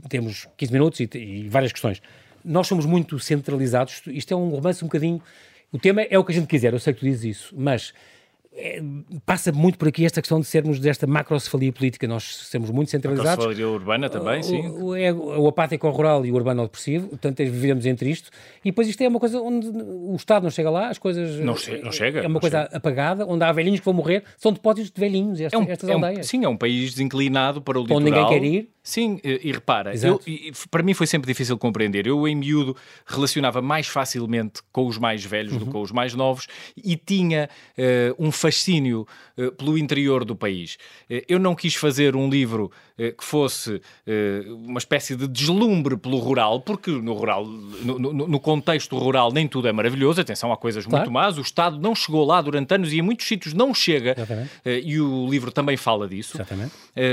temos 0.09 0.49
15 0.57 0.73
minutos 0.73 1.01
e, 1.01 1.09
e 1.15 1.49
várias 1.49 1.73
questões. 1.73 2.01
Nós 2.45 2.67
somos 2.67 2.87
muito 2.87 3.19
centralizados. 3.19 4.03
Isto 4.07 4.35
é 4.35 4.37
um 4.37 4.49
romance 4.49 4.85
um 4.85 4.89
bocadinho. 4.89 5.21
O 5.73 5.79
tema 5.79 6.03
é 6.03 6.19
o 6.19 6.25
que 6.25 6.33
a 6.33 6.35
gente 6.35 6.47
quiser, 6.47 6.73
eu 6.73 6.79
sei 6.79 6.95
que 6.95 7.01
tu 7.01 7.05
dizes 7.05 7.25
isso, 7.25 7.55
mas 7.55 7.93
é, 8.61 8.83
passa 9.25 9.53
muito 9.53 9.79
por 9.79 9.87
aqui 9.87 10.05
esta 10.05 10.21
questão 10.21 10.41
de 10.41 10.47
sermos 10.47 10.81
desta 10.81 11.07
macrocefalia 11.07 11.73
política. 11.73 12.09
Nós 12.09 12.25
somos 12.25 12.71
muito 12.71 12.91
centralizados. 12.91 13.45
Macrocefalia 13.45 13.69
urbana 13.69 14.11
também, 14.11 14.43
sim. 14.43 14.67
O, 14.67 14.87
o, 14.87 14.97
é, 14.97 15.13
o 15.13 15.47
apático 15.47 15.87
ao 15.87 15.93
rural 15.93 16.27
e 16.27 16.33
o 16.33 16.35
urbano 16.35 16.63
ao 16.63 16.67
depressivo, 16.67 17.09
portanto, 17.09 17.39
vivemos 17.39 17.87
entre 17.87 18.11
isto. 18.11 18.31
E 18.65 18.71
depois 18.71 18.89
isto 18.89 19.01
é 19.01 19.09
uma 19.09 19.21
coisa 19.21 19.41
onde 19.41 19.69
o 19.69 20.15
Estado 20.17 20.43
não 20.43 20.51
chega 20.51 20.71
lá, 20.71 20.89
as 20.89 20.99
coisas. 20.99 21.39
Não, 21.39 21.57
che 21.57 21.79
não 21.79 21.93
chega. 21.93 22.21
É 22.21 22.27
uma 22.27 22.41
coisa 22.41 22.65
chega. 22.65 22.77
apagada, 22.77 23.25
onde 23.27 23.45
há 23.45 23.53
velhinhos 23.53 23.79
que 23.79 23.85
vão 23.85 23.95
morrer, 23.95 24.25
são 24.37 24.53
depósitos 24.53 24.91
de 24.91 25.01
velhinhos, 25.01 25.41
estas, 25.41 25.61
é 25.61 25.65
um, 25.65 25.71
estas 25.71 25.89
é 25.89 25.93
um, 25.93 26.05
aldeias. 26.05 26.27
Sim, 26.27 26.45
é 26.45 26.49
um 26.49 26.57
país 26.57 26.91
desinclinado 26.91 27.63
para 27.63 27.79
o 27.79 27.83
litoral. 27.83 28.03
Onde 28.03 28.11
ninguém 28.11 28.29
quer 28.29 28.45
ir. 28.45 28.71
Sim, 28.89 29.21
e, 29.23 29.49
e 29.49 29.53
repara, 29.53 29.93
eu, 30.03 30.19
e, 30.27 30.51
para 30.71 30.83
mim 30.83 30.95
foi 30.95 31.07
sempre 31.07 31.27
difícil 31.27 31.59
compreender. 31.59 32.07
Eu, 32.07 32.27
em 32.27 32.35
miúdo, 32.35 32.75
relacionava 33.05 33.61
mais 33.61 33.87
facilmente 33.87 34.63
com 34.73 34.87
os 34.87 34.97
mais 34.97 35.23
velhos 35.23 35.53
uhum. 35.53 35.59
do 35.59 35.67
que 35.67 35.73
com 35.73 35.83
os 35.83 35.93
mais 35.93 36.15
novos 36.15 36.47
e 36.75 36.97
tinha 36.97 37.51
uh, 37.77 38.15
um 38.19 38.33
fascínio 38.33 39.07
uh, 39.37 39.53
pelo 39.53 39.77
interior 39.77 40.25
do 40.25 40.35
país. 40.35 40.79
Uh, 41.03 41.21
eu 41.29 41.39
não 41.39 41.55
quis 41.55 41.75
fazer 41.75 42.17
um 42.17 42.31
livro 42.31 42.73
que 43.17 43.25
fosse 43.25 43.81
uma 44.65 44.79
espécie 44.79 45.15
de 45.15 45.29
deslumbre 45.29 45.97
pelo 45.97 46.19
rural, 46.19 46.61
porque 46.61 46.91
no 46.91 47.13
rural, 47.13 47.47
no, 47.47 47.97
no, 47.97 48.13
no, 48.13 48.41
contexto 48.41 48.99
rural, 48.99 49.31
nem 49.31 49.47
tudo 49.47 49.69
é 49.69 49.73
maravilhoso. 49.73 50.21
Atenção, 50.21 50.53
há 50.53 50.57
coisas 50.57 50.85
claro. 50.85 51.05
muito 51.05 51.13
más. 51.13 51.39
O 51.39 51.41
Estado 51.41 51.79
não 51.79 51.95
chegou 51.95 52.27
lá 52.27 52.43
durante 52.43 52.75
anos 52.75 52.93
e 52.93 52.99
em 52.99 53.03
muitos 53.03 53.25
sítios 53.29 53.55
não 53.55 53.73
chega. 53.73 54.17
e 54.67 55.01
o 55.01 55.29
livro 55.31 55.53
também 55.53 55.77
fala 55.77 56.09
disso. 56.09 56.39
Exatamente. 56.39 56.73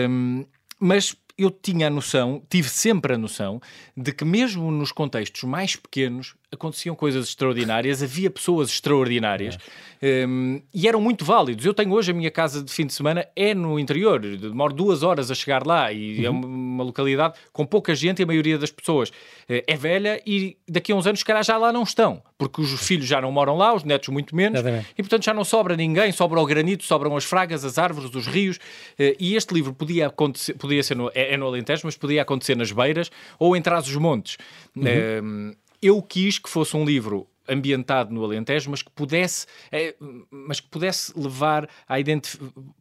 Um, 0.09 0.43
mas 0.79 1.15
eu 1.38 1.52
tinha 1.52 1.88
a 1.88 1.89
noção, 1.89 2.41
tive 2.50 2.69
sempre 2.69 3.13
a 3.13 3.17
noção, 3.17 3.62
de 3.95 4.12
que 4.12 4.24
mesmo 4.24 4.71
nos 4.71 4.91
contextos 4.91 5.43
mais 5.43 5.76
pequenos 5.76 6.36
aconteciam 6.55 6.95
coisas 6.95 7.27
extraordinárias, 7.27 8.01
havia 8.01 8.29
pessoas 8.29 8.69
extraordinárias 8.69 9.57
é. 10.01 10.25
um, 10.25 10.61
e 10.73 10.87
eram 10.87 10.99
muito 10.99 11.23
válidos. 11.23 11.65
Eu 11.65 11.73
tenho 11.73 11.91
hoje 11.91 12.11
a 12.11 12.13
minha 12.13 12.31
casa 12.31 12.63
de 12.63 12.71
fim 12.71 12.85
de 12.85 12.93
semana, 12.93 13.27
é 13.35 13.53
no 13.53 13.79
interior, 13.79 14.19
demoro 14.19 14.73
duas 14.73 15.03
horas 15.03 15.29
a 15.29 15.35
chegar 15.35 15.65
lá 15.65 15.91
e 15.91 16.25
é 16.25 16.29
uhum. 16.29 16.41
é 16.41 16.45
uma, 16.45 16.83
localidade 16.83 17.35
com 17.53 17.65
pouca 17.65 17.93
gente 17.95 18.19
e 18.19 18.23
a 18.23 18.25
maioria 18.25 18.57
das 18.57 18.71
pessoas 18.71 19.09
uh, 19.09 19.63
é 19.67 19.75
velha 19.75 20.21
e 20.25 20.57
daqui 20.67 20.91
a 20.91 20.95
uns 20.95 21.07
anos, 21.07 21.19
se 21.19 21.25
calhar, 21.25 21.43
já 21.43 21.57
lá 21.57 21.71
não 21.71 21.83
estão, 21.83 22.21
porque 22.37 22.61
os 22.61 22.85
filhos 22.85 23.05
já 23.05 23.21
não 23.21 23.31
moram 23.31 23.55
lá, 23.55 23.73
os 23.73 23.83
netos 23.83 24.09
muito 24.09 24.35
menos, 24.35 24.61
e 24.97 25.03
portanto 25.03 25.23
já 25.23 25.33
não 25.33 25.43
sobra 25.43 25.75
ninguém, 25.75 26.11
sobra 26.11 26.39
o 26.39 26.45
granito, 26.45 26.83
sobram 26.83 27.15
as 27.15 27.23
fragas, 27.23 27.63
as 27.63 27.77
árvores, 27.77 28.13
os 28.13 28.27
rios. 28.27 28.57
Uh, 28.57 29.15
e 29.19 29.35
este 29.35 29.53
livro 29.53 29.73
podia 29.73 30.07
acontecer, 30.07 30.53
podia 30.53 30.83
ser 30.83 30.95
no, 30.95 31.09
é, 31.13 31.33
é, 31.33 31.37
no 31.37 31.47
Alentejo, 31.47 31.81
mas 31.85 31.97
podia 31.97 32.21
acontecer 32.21 32.55
nas 32.55 32.71
Beiras 32.71 33.11
ou 33.39 33.55
em 33.55 33.61
Trás-os-Montes. 33.61 34.37
Uhum. 34.75 35.51
Uh, 35.51 35.55
eu 35.86 36.02
quis 36.02 36.39
que 36.39 36.50
fosse 36.50 36.76
um 36.76 36.86
livro 36.86 37.28
ambientado 37.48 38.13
no 38.13 38.24
Alentejo, 38.24 38.69
mas 38.69 38.82
que 38.82 38.91
pudesse, 38.91 39.45
é, 39.71 39.95
mas 40.32 40.60
que 40.60 40.67
pudesse 40.67 41.13
levar 41.17 41.69
a 41.88 41.95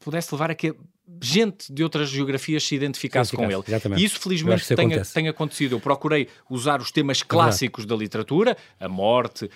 pudesse 0.01 0.35
levar 0.35 0.51
a 0.51 0.55
que 0.55 0.75
gente 1.21 1.73
de 1.73 1.83
outras 1.83 2.09
geografias 2.09 2.65
se 2.65 2.75
identificasse 2.75 3.37
com 3.37 3.45
ele. 3.45 3.63
Exatamente. 3.67 4.01
E 4.01 4.05
isso 4.05 4.19
felizmente 4.19 4.75
tem, 4.75 4.89
tem, 5.03 5.29
acontecido. 5.29 5.75
Eu 5.75 5.81
procurei 5.81 6.29
usar 6.49 6.81
os 6.81 6.91
temas 6.91 7.23
clássicos 7.23 7.85
da 7.85 7.95
literatura, 7.95 8.57
a 8.81 8.89
morte, 8.89 9.51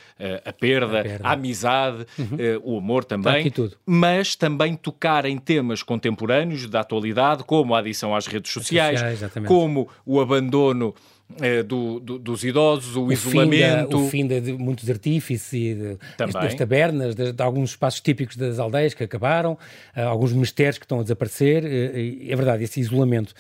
a, 0.45 0.53
perda, 0.53 1.01
a, 1.01 1.03
perda. 1.03 1.27
a 1.29 1.33
amizade, 1.33 2.07
uhum. 2.19 2.37
Eh, 2.39 2.61
o 2.63 2.77
amor 2.79 3.05
também, 3.05 3.53
mas 3.87 4.37
também 4.37 4.77
tocar 4.77 5.25
em 5.25 5.39
temas 5.39 5.83
contemporâneos 5.83 6.67
da 6.69 6.81
atualidade, 6.81 7.43
como 7.45 7.75
a 7.75 7.79
adição 7.79 8.15
às 8.15 8.27
redes 8.27 8.53
sociais, 8.53 9.01
sociais 9.01 9.47
como 9.47 9.89
o 10.05 10.21
abandono 10.21 10.95
é, 11.41 11.63
do, 11.63 12.01
do, 12.01 12.19
dos 12.19 12.43
idosos, 12.43 12.97
o, 12.97 13.07
o 13.07 13.13
isolamento. 13.13 13.91
Fim 13.91 13.91
da, 13.91 13.97
o 13.97 14.09
fim 14.09 14.27
de, 14.27 14.41
de 14.41 14.53
muitos 14.53 14.89
artífices 14.89 15.53
e 15.53 15.75
de, 15.75 15.99
das 16.33 16.55
tabernas, 16.55 17.15
de, 17.15 17.33
de, 17.33 17.43
alguns 17.43 17.71
espaços 17.71 18.01
típicos 18.01 18.37
das 18.37 18.59
aldeias 18.59 18.95
que 18.95 19.05
acabaram, 19.05 19.53
uh, 19.97 20.01
alguns 20.01 20.33
mistérios 20.33 20.79
que 20.79 20.85
estão 20.85 21.01
a 21.01 21.03
desaparecer. 21.03 21.65
Uh, 21.65 22.31
é 22.33 22.37
verdade, 22.37 22.65
esse 22.65 22.81
isolamento. 22.81 23.35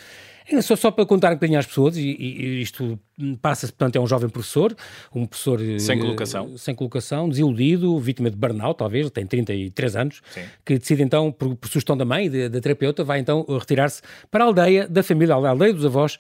Só, 0.63 0.77
só 0.77 0.91
para 0.91 1.05
contar 1.05 1.31
um 1.31 1.35
bocadinho 1.35 1.59
às 1.59 1.67
pessoas, 1.67 1.97
e, 1.97 2.03
e 2.03 2.63
isto 2.63 2.99
passa-se, 3.43 3.73
portanto, 3.73 3.97
é 3.97 4.01
um 4.01 4.07
jovem 4.07 4.29
professor, 4.29 4.75
um 5.15 5.27
professor... 5.27 5.61
Sem 5.79 5.99
colocação. 5.99 6.57
Sem 6.57 6.75
colocação, 6.75 7.29
desiludido, 7.29 7.99
vítima 7.99 8.31
de 8.31 8.37
burnout, 8.37 8.79
talvez, 8.79 9.11
tem 9.11 9.27
33 9.27 9.97
anos, 9.97 10.23
Sim. 10.31 10.43
que 10.65 10.79
decide 10.79 11.03
então, 11.03 11.31
por, 11.31 11.55
por 11.57 11.69
sugestão 11.69 11.97
da 11.97 12.05
mãe, 12.05 12.31
da 12.31 12.61
terapeuta, 12.61 13.05
vai 13.05 13.19
então 13.19 13.45
retirar-se 13.59 14.01
para 14.31 14.45
a 14.45 14.47
aldeia 14.47 14.89
da 14.89 15.03
família, 15.03 15.35
a 15.35 15.49
aldeia 15.51 15.75
dos 15.75 15.85
avós, 15.85 16.19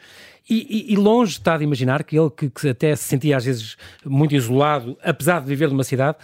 e, 0.48 0.88
e, 0.88 0.92
e, 0.94 0.96
longe 0.96 1.32
está 1.32 1.58
de 1.58 1.64
imaginar 1.64 2.02
que 2.02 2.18
ele, 2.18 2.30
que, 2.30 2.48
que, 2.48 2.68
até 2.70 2.96
se 2.96 3.04
sentia 3.04 3.36
às 3.36 3.44
vezes 3.44 3.76
muito 4.02 4.34
isolado, 4.34 4.96
apesar 5.02 5.40
de 5.40 5.46
viver 5.46 5.68
numa 5.68 5.84
cidade, 5.84 6.16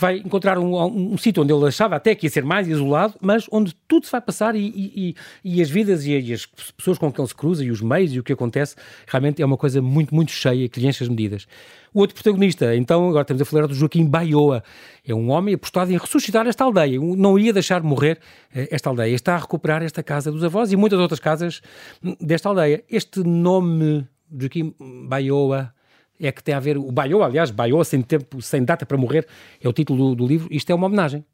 vai 0.00 0.16
encontrar 0.18 0.58
um, 0.58 0.74
um, 0.74 1.12
um 1.12 1.18
sítio 1.18 1.42
onde 1.42 1.52
ele 1.52 1.66
achava 1.66 1.96
até 1.96 2.14
que 2.14 2.26
ia 2.26 2.30
ser 2.30 2.44
mais 2.44 2.66
isolado, 2.66 3.14
mas 3.20 3.46
onde 3.52 3.74
tudo 3.86 4.06
se 4.06 4.12
vai 4.12 4.20
passar 4.20 4.56
e, 4.56 5.14
e 5.44 5.60
as 5.60 5.68
vidas 5.68 6.06
e, 6.06 6.32
as 6.32 6.46
pessoas 6.76 6.96
com 6.96 7.12
quem 7.12 7.22
ele 7.22 7.28
se 7.28 7.34
cruza 7.34 7.64
e 7.64 7.70
os 7.70 7.80
meios 7.80 8.12
e 8.12 8.18
o 8.18 8.22
que 8.22 8.32
acontece 8.32 8.74
realmente 9.06 9.42
é 9.42 9.46
uma 9.46 9.56
coisa 9.56 9.82
muito, 9.82 10.14
muito 10.14 10.32
cheia 10.32 10.68
que 10.68 10.84
enche 10.86 11.04
as 11.04 11.08
medidas. 11.08 11.46
O 11.92 12.00
outro 12.00 12.14
protagonista, 12.14 12.74
então, 12.76 13.08
agora 13.08 13.22
estamos 13.22 13.42
a 13.42 13.44
falar 13.44 13.66
do 13.66 13.74
Joaquim 13.74 14.06
Baioa. 14.06 14.62
É 15.04 15.12
um 15.12 15.28
homem 15.30 15.54
apostado 15.54 15.92
em 15.92 15.98
ressuscitar 15.98 16.46
esta 16.46 16.62
aldeia. 16.62 17.00
Não 17.00 17.36
ia 17.36 17.52
deixar 17.52 17.82
morrer 17.82 18.20
eh, 18.54 18.68
esta 18.70 18.88
aldeia. 18.88 19.12
Está 19.12 19.34
a 19.34 19.38
recuperar 19.38 19.82
esta 19.82 20.00
casa 20.00 20.30
dos 20.30 20.44
avós 20.44 20.70
e 20.70 20.76
muitas 20.76 21.00
outras 21.00 21.18
casas 21.18 21.60
hum, 22.02 22.14
desta 22.20 22.48
aldeia. 22.48 22.84
Este 22.88 23.24
nome, 23.24 24.06
Joaquim 24.32 24.72
Baioa, 25.08 25.74
é 26.20 26.30
que 26.30 26.42
tem 26.42 26.54
a 26.54 26.60
ver. 26.60 26.76
O 26.76 26.92
Baioa, 26.92 27.26
aliás, 27.26 27.50
Baioa 27.50 27.84
sem 27.84 28.02
tempo, 28.02 28.40
sem 28.42 28.64
data 28.64 28.84
para 28.84 28.96
morrer, 28.96 29.26
é 29.60 29.68
o 29.68 29.72
título 29.72 30.10
do, 30.10 30.16
do 30.16 30.26
livro. 30.26 30.48
Isto 30.50 30.70
é 30.70 30.74
uma 30.74 30.86
homenagem. 30.86 31.24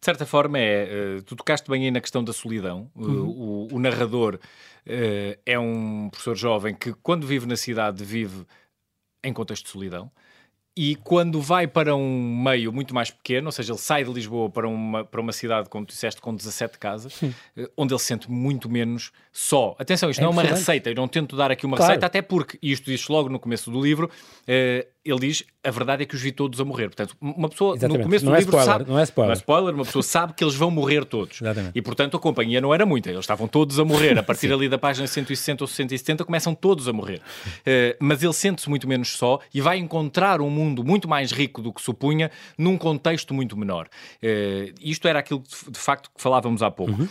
De 0.00 0.04
certa 0.04 0.24
forma, 0.24 0.58
é. 0.58 1.16
Uh, 1.18 1.22
tu 1.22 1.34
tocaste 1.34 1.68
bem 1.68 1.84
aí 1.84 1.90
na 1.90 2.00
questão 2.00 2.22
da 2.22 2.32
solidão. 2.32 2.90
Uhum. 2.94 3.28
O, 3.28 3.74
o, 3.74 3.78
narrador 3.78 4.36
uh, 4.36 5.40
é 5.44 5.58
um 5.58 6.08
professor 6.10 6.36
jovem 6.36 6.74
que, 6.74 6.92
quando 7.02 7.26
vive 7.26 7.46
na 7.46 7.56
cidade, 7.56 8.04
vive 8.04 8.44
em 9.24 9.32
contexto 9.32 9.64
de 9.64 9.70
solidão. 9.70 10.10
E 10.80 10.94
quando 10.94 11.40
vai 11.40 11.66
para 11.66 11.96
um 11.96 12.40
meio 12.40 12.72
muito 12.72 12.94
mais 12.94 13.10
pequeno, 13.10 13.48
ou 13.48 13.52
seja, 13.52 13.72
ele 13.72 13.80
sai 13.80 14.04
de 14.04 14.12
Lisboa 14.12 14.48
para 14.48 14.68
uma, 14.68 15.04
para 15.04 15.20
uma 15.20 15.32
cidade, 15.32 15.68
como 15.68 15.84
tu 15.84 15.88
disseste, 15.88 16.20
com 16.20 16.32
17 16.32 16.78
casas, 16.78 17.14
Sim. 17.14 17.34
Eh, 17.56 17.68
onde 17.76 17.92
ele 17.92 17.98
se 17.98 18.06
sente 18.06 18.30
muito 18.30 18.70
menos 18.70 19.10
só. 19.32 19.74
Atenção, 19.76 20.08
isto 20.08 20.20
é 20.20 20.22
não 20.22 20.30
é 20.30 20.32
uma 20.34 20.42
receita, 20.42 20.88
eu 20.88 20.94
não 20.94 21.08
tento 21.08 21.36
dar 21.36 21.50
aqui 21.50 21.66
uma 21.66 21.76
claro. 21.76 21.90
receita, 21.90 22.06
até 22.06 22.22
porque, 22.22 22.60
e 22.62 22.70
isto 22.70 22.84
diz 22.84 23.08
logo 23.08 23.28
no 23.28 23.40
começo 23.40 23.72
do 23.72 23.82
livro, 23.82 24.08
uh, 24.08 24.88
ele 25.10 25.20
diz 25.20 25.44
a 25.64 25.70
verdade 25.70 26.02
é 26.02 26.06
que 26.06 26.14
os 26.14 26.20
vi 26.20 26.32
todos 26.32 26.60
a 26.60 26.64
morrer. 26.64 26.88
Portanto, 26.88 27.16
uma 27.20 27.48
pessoa 27.48 27.74
Exatamente. 27.74 27.98
no 27.98 28.04
começo 28.04 28.24
não 28.24 28.32
do 28.32 28.36
é 28.36 28.38
livro 28.40 28.56
spoiler, 28.56 28.78
sabe. 28.78 28.90
Não 28.90 28.98
é 28.98 29.02
spoiler. 29.02 29.28
Não 29.28 29.32
é 29.32 29.36
spoiler, 29.36 29.74
uma 29.74 29.84
pessoa 29.84 30.02
sabe 30.02 30.32
que 30.34 30.44
eles 30.44 30.54
vão 30.54 30.70
morrer 30.70 31.04
todos. 31.04 31.40
Exatamente. 31.40 31.72
E 31.74 31.82
portanto 31.82 32.16
a 32.16 32.20
companhia 32.20 32.60
não 32.60 32.74
era 32.74 32.84
muita, 32.84 33.10
eles 33.10 33.20
estavam 33.20 33.48
todos 33.48 33.78
a 33.78 33.84
morrer. 33.84 34.18
A 34.18 34.22
partir 34.22 34.50
ali 34.52 34.68
da 34.68 34.78
página 34.78 35.06
160 35.06 35.64
ou 35.64 35.68
170 35.68 36.24
começam 36.24 36.54
todos 36.54 36.88
a 36.88 36.92
morrer. 36.92 37.20
Uh, 37.60 37.96
mas 38.00 38.22
ele 38.22 38.32
sente-se 38.32 38.68
muito 38.68 38.88
menos 38.88 39.16
só 39.16 39.40
e 39.52 39.60
vai 39.60 39.78
encontrar 39.78 40.40
um 40.40 40.50
mundo 40.50 40.84
muito 40.84 41.08
mais 41.08 41.32
rico 41.32 41.62
do 41.62 41.72
que 41.72 41.80
supunha 41.80 42.30
num 42.56 42.76
contexto 42.76 43.32
muito 43.34 43.56
menor. 43.56 43.88
Uh, 44.22 44.72
isto 44.80 45.06
era 45.08 45.18
aquilo 45.18 45.42
de 45.68 45.78
facto 45.78 46.10
que 46.14 46.22
falávamos 46.22 46.62
há 46.62 46.70
pouco. 46.70 46.92
Uhum. 46.92 47.08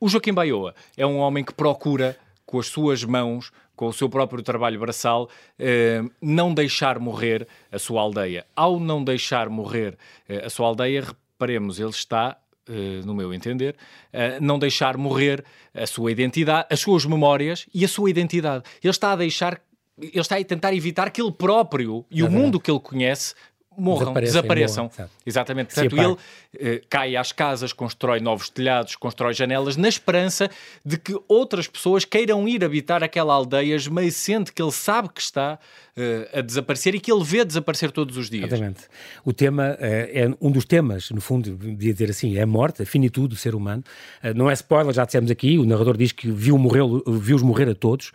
O 0.00 0.08
Joaquim 0.08 0.32
Baioa 0.32 0.74
é 0.96 1.04
um 1.04 1.18
homem 1.18 1.44
que 1.44 1.52
procura 1.52 2.16
com 2.48 2.58
as 2.58 2.66
suas 2.66 3.04
mãos, 3.04 3.52
com 3.76 3.88
o 3.88 3.92
seu 3.92 4.08
próprio 4.08 4.42
trabalho 4.42 4.80
braçal, 4.80 5.28
eh, 5.58 6.02
não 6.20 6.54
deixar 6.54 6.98
morrer 6.98 7.46
a 7.70 7.78
sua 7.78 8.00
aldeia. 8.00 8.46
Ao 8.56 8.80
não 8.80 9.04
deixar 9.04 9.50
morrer 9.50 9.98
eh, 10.26 10.46
a 10.46 10.48
sua 10.48 10.66
aldeia, 10.66 11.02
reparemos, 11.02 11.78
ele 11.78 11.90
está 11.90 12.38
Uh, 12.70 13.00
no 13.06 13.14
meu 13.14 13.32
entender, 13.32 13.74
não 14.42 14.58
deixar 14.58 14.98
morrer 14.98 15.42
a 15.72 15.86
sua 15.86 16.12
identidade, 16.12 16.66
as 16.70 16.78
suas 16.80 17.06
memórias 17.06 17.66
e 17.72 17.82
a 17.82 17.88
sua 17.88 18.10
identidade. 18.10 18.62
Ele 18.84 18.90
está 18.90 19.12
a 19.12 19.16
deixar, 19.16 19.58
ele 19.98 20.20
está 20.20 20.36
a 20.36 20.44
tentar 20.44 20.74
evitar 20.74 21.10
que 21.10 21.22
ele 21.22 21.32
próprio 21.32 22.04
e 22.10 22.22
o 22.22 22.30
mundo 22.30 22.60
que 22.60 22.70
ele 22.70 22.78
conhece 22.78 23.34
morram, 23.78 24.12
desapareçam. 24.14 24.90
Exatamente. 25.24 25.74
Portanto, 25.74 25.96
ele 25.98 26.16
eh, 26.58 26.82
cai 26.88 27.16
às 27.16 27.32
casas, 27.32 27.72
constrói 27.72 28.20
novos 28.20 28.48
telhados, 28.48 28.96
constrói 28.96 29.34
janelas, 29.34 29.76
na 29.76 29.88
esperança 29.88 30.50
de 30.84 30.98
que 30.98 31.18
outras 31.28 31.66
pessoas 31.66 32.04
queiram 32.04 32.48
ir 32.48 32.64
habitar 32.64 33.02
aquela 33.02 33.34
aldeia 33.34 33.74
esmaecente 33.74 34.52
que 34.52 34.62
ele 34.62 34.72
sabe 34.72 35.08
que 35.10 35.20
está 35.20 35.58
uh, 35.98 36.38
a 36.38 36.40
desaparecer 36.40 36.94
e 36.94 37.00
que 37.00 37.12
ele 37.12 37.24
vê 37.24 37.44
desaparecer 37.44 37.90
todos 37.90 38.16
os 38.16 38.30
dias. 38.30 38.46
Exatamente. 38.46 38.84
O 39.24 39.32
tema 39.32 39.72
uh, 39.72 39.76
é 39.80 40.30
um 40.40 40.50
dos 40.50 40.64
temas, 40.64 41.10
no 41.10 41.20
fundo, 41.20 41.54
de 41.56 41.92
dizer 41.92 42.10
assim, 42.10 42.36
é 42.36 42.42
a 42.42 42.46
morte, 42.46 42.82
a 42.82 42.86
finitude 42.86 43.28
do 43.28 43.36
ser 43.36 43.54
humano. 43.54 43.82
Uh, 44.22 44.32
não 44.34 44.48
é 44.48 44.52
spoiler, 44.54 44.94
já 44.94 45.04
dissemos 45.04 45.30
aqui, 45.30 45.58
o 45.58 45.64
narrador 45.64 45.96
diz 45.96 46.12
que 46.12 46.30
viu 46.30 46.56
morrer, 46.56 46.82
viu-os 47.06 47.42
morrer 47.42 47.68
a 47.68 47.74
todos. 47.74 48.12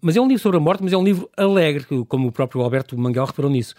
mas 0.00 0.16
é 0.16 0.20
um 0.20 0.28
livro 0.28 0.42
sobre 0.42 0.58
a 0.58 0.60
morte, 0.60 0.82
mas 0.82 0.92
é 0.92 0.96
um 0.96 1.04
livro 1.04 1.28
alegre, 1.36 1.84
como 2.06 2.28
o 2.28 2.32
próprio 2.32 2.62
Alberto 2.62 2.96
Manguel 2.98 3.24
reparou 3.24 3.50
nisso, 3.50 3.74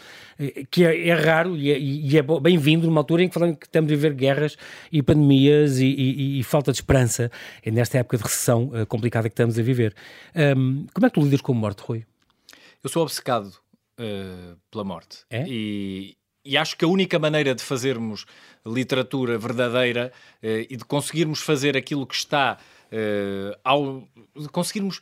que 0.66 0.86
é, 0.86 1.08
é 1.08 1.14
raro 1.14 1.56
e 1.58 1.72
é, 1.72 1.80
e 1.80 2.18
é 2.18 2.22
bem-vindo 2.42 2.88
numa 2.88 3.02
altura 3.02 3.24
em 3.24 3.28
que 3.28 3.34
falamos 3.34 3.58
que 3.58 3.66
estamos 3.66 3.92
a 3.92 3.96
viver 3.96 4.14
guerras 4.14 4.58
e 4.92 5.02
pandemias 5.02 5.80
e, 5.80 5.86
e, 5.86 6.40
e, 6.40 6.44
falta 6.44 6.72
de 6.72 6.78
esperança 6.78 7.32
nesta 7.66 7.98
época 7.98 8.18
de 8.18 8.24
recessão 8.24 8.72
complicada 8.88 9.30
que 9.30 9.34
estamos 9.34 9.58
a 9.58 9.62
viver. 9.62 9.96
Um, 10.36 10.86
como 10.94 11.06
é 11.06 11.10
que 11.10 11.16
tu 11.16 11.22
lidas 11.22 11.42
com 11.42 11.52
a 11.54 11.56
morte, 11.56 11.82
Rui? 11.82 12.06
Eu 12.84 12.90
sou 12.90 13.04
obcecado 13.04 13.54
uh, 14.00 14.58
pela 14.72 14.84
morte. 14.84 15.20
É? 15.30 15.46
E, 15.48 16.16
e 16.46 16.58
acho 16.58 16.78
que 16.78 16.86
a 16.86 16.88
única 16.88 17.20
maneira 17.20 17.54
de 17.54 17.62
fazermos 17.62 18.26
literatura 18.66 19.38
verdadeira 19.38 20.12
uh, 20.42 20.66
e 20.70 20.78
de 20.78 20.86
conseguirmos 20.86 21.42
fazer 21.42 21.76
aquilo 21.76 22.08
que 22.08 22.16
está 22.16 22.58
uh, 22.58 22.79
ao 23.64 24.04
de 24.36 24.50
conseguirmos 24.50 25.00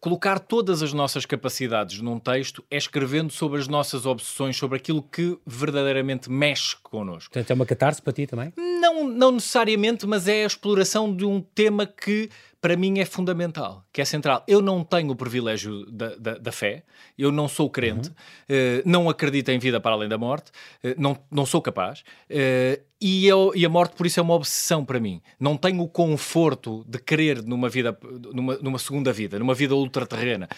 colocar 0.00 0.38
todas 0.38 0.82
as 0.82 0.92
nossas 0.92 1.24
capacidades 1.24 2.00
num 2.00 2.18
texto 2.18 2.64
é 2.70 2.76
escrevendo 2.76 3.32
sobre 3.32 3.60
as 3.60 3.68
nossas 3.68 4.06
obsessões, 4.06 4.56
sobre 4.56 4.76
aquilo 4.76 5.02
que 5.02 5.38
verdadeiramente 5.46 6.30
mexe 6.30 6.76
connosco. 6.82 7.32
Portanto, 7.32 7.50
é 7.50 7.54
uma 7.54 7.66
catarse 7.66 8.02
para 8.02 8.12
ti 8.12 8.26
também? 8.26 8.52
Não, 8.56 9.06
não 9.06 9.32
necessariamente, 9.32 10.06
mas 10.06 10.26
é 10.26 10.42
a 10.42 10.46
exploração 10.46 11.14
de 11.14 11.24
um 11.24 11.40
tema 11.40 11.86
que 11.86 12.28
para 12.60 12.76
mim 12.76 12.98
é 12.98 13.04
fundamental, 13.04 13.84
que 13.92 14.00
é 14.00 14.04
central. 14.04 14.42
Eu 14.46 14.60
não 14.60 14.82
tenho 14.82 15.10
o 15.10 15.16
privilégio 15.16 15.86
da, 15.90 16.14
da, 16.16 16.38
da 16.38 16.52
fé, 16.52 16.82
eu 17.16 17.30
não 17.30 17.46
sou 17.46 17.70
crente, 17.70 18.08
uhum. 18.08 18.14
uh, 18.14 18.82
não 18.84 19.08
acredito 19.08 19.50
em 19.50 19.58
vida 19.58 19.80
para 19.80 19.92
além 19.92 20.08
da 20.08 20.18
morte, 20.18 20.50
uh, 20.84 20.94
não, 20.98 21.16
não 21.30 21.46
sou 21.46 21.62
capaz, 21.62 22.00
uh, 22.00 22.82
e, 23.00 23.28
eu, 23.28 23.52
e, 23.54 23.64
a 23.64 23.68
morte 23.68 23.94
por 23.94 24.06
isso 24.06 24.18
é 24.18 24.22
uma 24.22 24.34
obsessão 24.34 24.84
para 24.84 24.98
mim. 24.98 25.22
Não 25.38 25.56
tenho 25.56 25.80
o 25.80 25.88
conforto 25.88 26.84
de 26.88 26.98
querer 26.98 27.42
numa 27.44 27.68
vida, 27.68 27.96
numa, 28.34 28.56
numa 28.56 28.78
segunda 28.78 29.12
vida, 29.12 29.38
numa 29.38 29.54
vida 29.54 29.76
ultraterrena, 29.76 30.48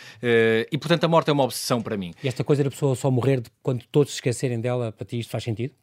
e 0.72 0.78
portanto 0.78 1.04
a 1.04 1.08
morte 1.08 1.28
é 1.28 1.34
uma 1.34 1.44
obsessão 1.44 1.82
para 1.82 1.98
mim. 1.98 2.14
E 2.24 2.28
esta 2.28 2.42
coisa 2.42 2.64
da 2.64 2.70
pessoa 2.70 2.94
só 2.94 3.10
morrer 3.10 3.42
quando 3.62 3.84
todos 3.92 4.12
se 4.12 4.16
esquecerem 4.16 4.58
dela, 4.58 4.90
para 4.90 5.04
ti 5.04 5.18
isto 5.18 5.30
faz 5.30 5.44
sentido? 5.44 5.74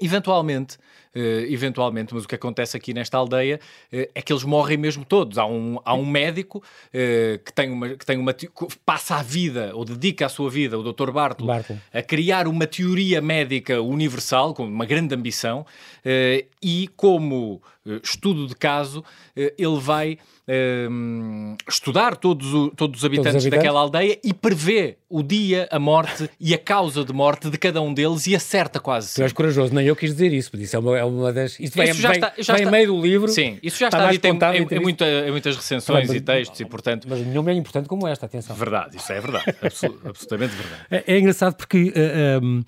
Eventualmente, 0.00 0.76
eventualmente, 1.48 2.14
mas 2.14 2.24
o 2.24 2.28
que 2.28 2.34
acontece 2.34 2.76
aqui 2.76 2.92
nesta 2.92 3.16
aldeia 3.16 3.60
uh, 3.92 4.08
é 4.14 4.22
que 4.22 4.32
eles 4.32 4.44
morrem 4.44 4.76
mesmo 4.76 5.04
todos. 5.04 5.38
Há 5.38 5.46
um, 5.46 5.78
há 5.84 5.94
um 5.94 6.04
médico 6.04 6.58
uh, 6.58 7.38
que, 7.44 7.52
tem 7.52 7.70
uma, 7.70 7.88
que 7.90 8.04
tem 8.04 8.18
uma 8.18 8.34
passa 8.84 9.16
a 9.16 9.22
vida, 9.22 9.70
ou 9.74 9.84
dedica 9.84 10.26
a 10.26 10.28
sua 10.28 10.50
vida, 10.50 10.78
o 10.78 10.92
Dr. 10.92 11.10
Bartle, 11.10 11.46
Bartle. 11.46 11.80
a 11.92 12.02
criar 12.02 12.46
uma 12.46 12.66
teoria 12.66 13.20
médica 13.20 13.80
universal, 13.80 14.54
com 14.54 14.64
uma 14.64 14.84
grande 14.84 15.14
ambição, 15.14 15.66
e 16.62 16.88
como 16.96 17.60
estudo 18.02 18.46
de 18.46 18.54
caso, 18.54 19.04
ele 19.34 19.78
vai 19.80 20.18
estudar 21.68 22.16
todos, 22.16 22.52
o, 22.54 22.70
todos 22.70 23.00
os 23.00 23.04
habitantes 23.04 23.32
todos 23.32 23.44
os 23.44 23.50
daquela 23.50 23.80
aldeia 23.80 24.18
e 24.22 24.32
prevê 24.32 24.96
o 25.08 25.22
dia, 25.22 25.68
a 25.70 25.78
morte 25.78 26.28
e 26.38 26.54
a 26.54 26.58
causa 26.58 27.04
de 27.04 27.12
morte 27.12 27.48
de 27.48 27.58
cada 27.58 27.80
um 27.80 27.92
deles 27.92 28.26
e 28.26 28.34
acerta 28.34 28.80
quase. 28.80 29.14
Tu 29.14 29.22
és 29.22 29.32
corajoso, 29.32 29.74
nem 29.74 29.86
eu 29.86 29.96
quis 29.96 30.12
dizer 30.12 30.32
isso, 30.32 30.50
isso 30.56 30.74
é 30.74 30.78
uma, 30.78 30.98
é 30.98 31.04
uma 31.06 31.32
das. 31.32 31.58
Isso 31.58 31.76
vem, 31.76 31.92
já 31.92 32.12
está, 32.12 32.32
já 32.38 32.54
está, 32.54 32.60
em 32.60 32.70
meio 32.70 32.88
do 32.88 33.00
livro. 33.00 33.28
Sim, 33.28 33.58
isso 33.62 33.78
já 33.78 33.88
está, 33.88 33.98
está 33.98 34.12
dito 34.12 34.24
em, 34.26 34.30
em, 34.32 34.78
em, 34.78 34.80
muita, 34.80 35.04
em, 35.04 35.30
muitas 35.30 35.56
recensões 35.56 36.08
mas, 36.08 36.16
e 36.16 36.20
textos, 36.20 36.60
e 36.60 36.64
portanto. 36.64 37.06
Mas 37.08 37.20
nenhuma 37.20 37.50
é 37.50 37.54
importante 37.54 37.88
como 37.88 38.06
esta, 38.06 38.26
atenção. 38.26 38.54
Verdade, 38.56 38.96
isso 38.96 39.12
é 39.12 39.20
verdade, 39.20 39.44
absolutamente 40.04 40.54
verdade. 40.54 40.86
É, 40.90 41.04
é 41.06 41.18
engraçado 41.18 41.54
porque. 41.56 41.92
Uh, 41.94 42.44
um, 42.44 42.64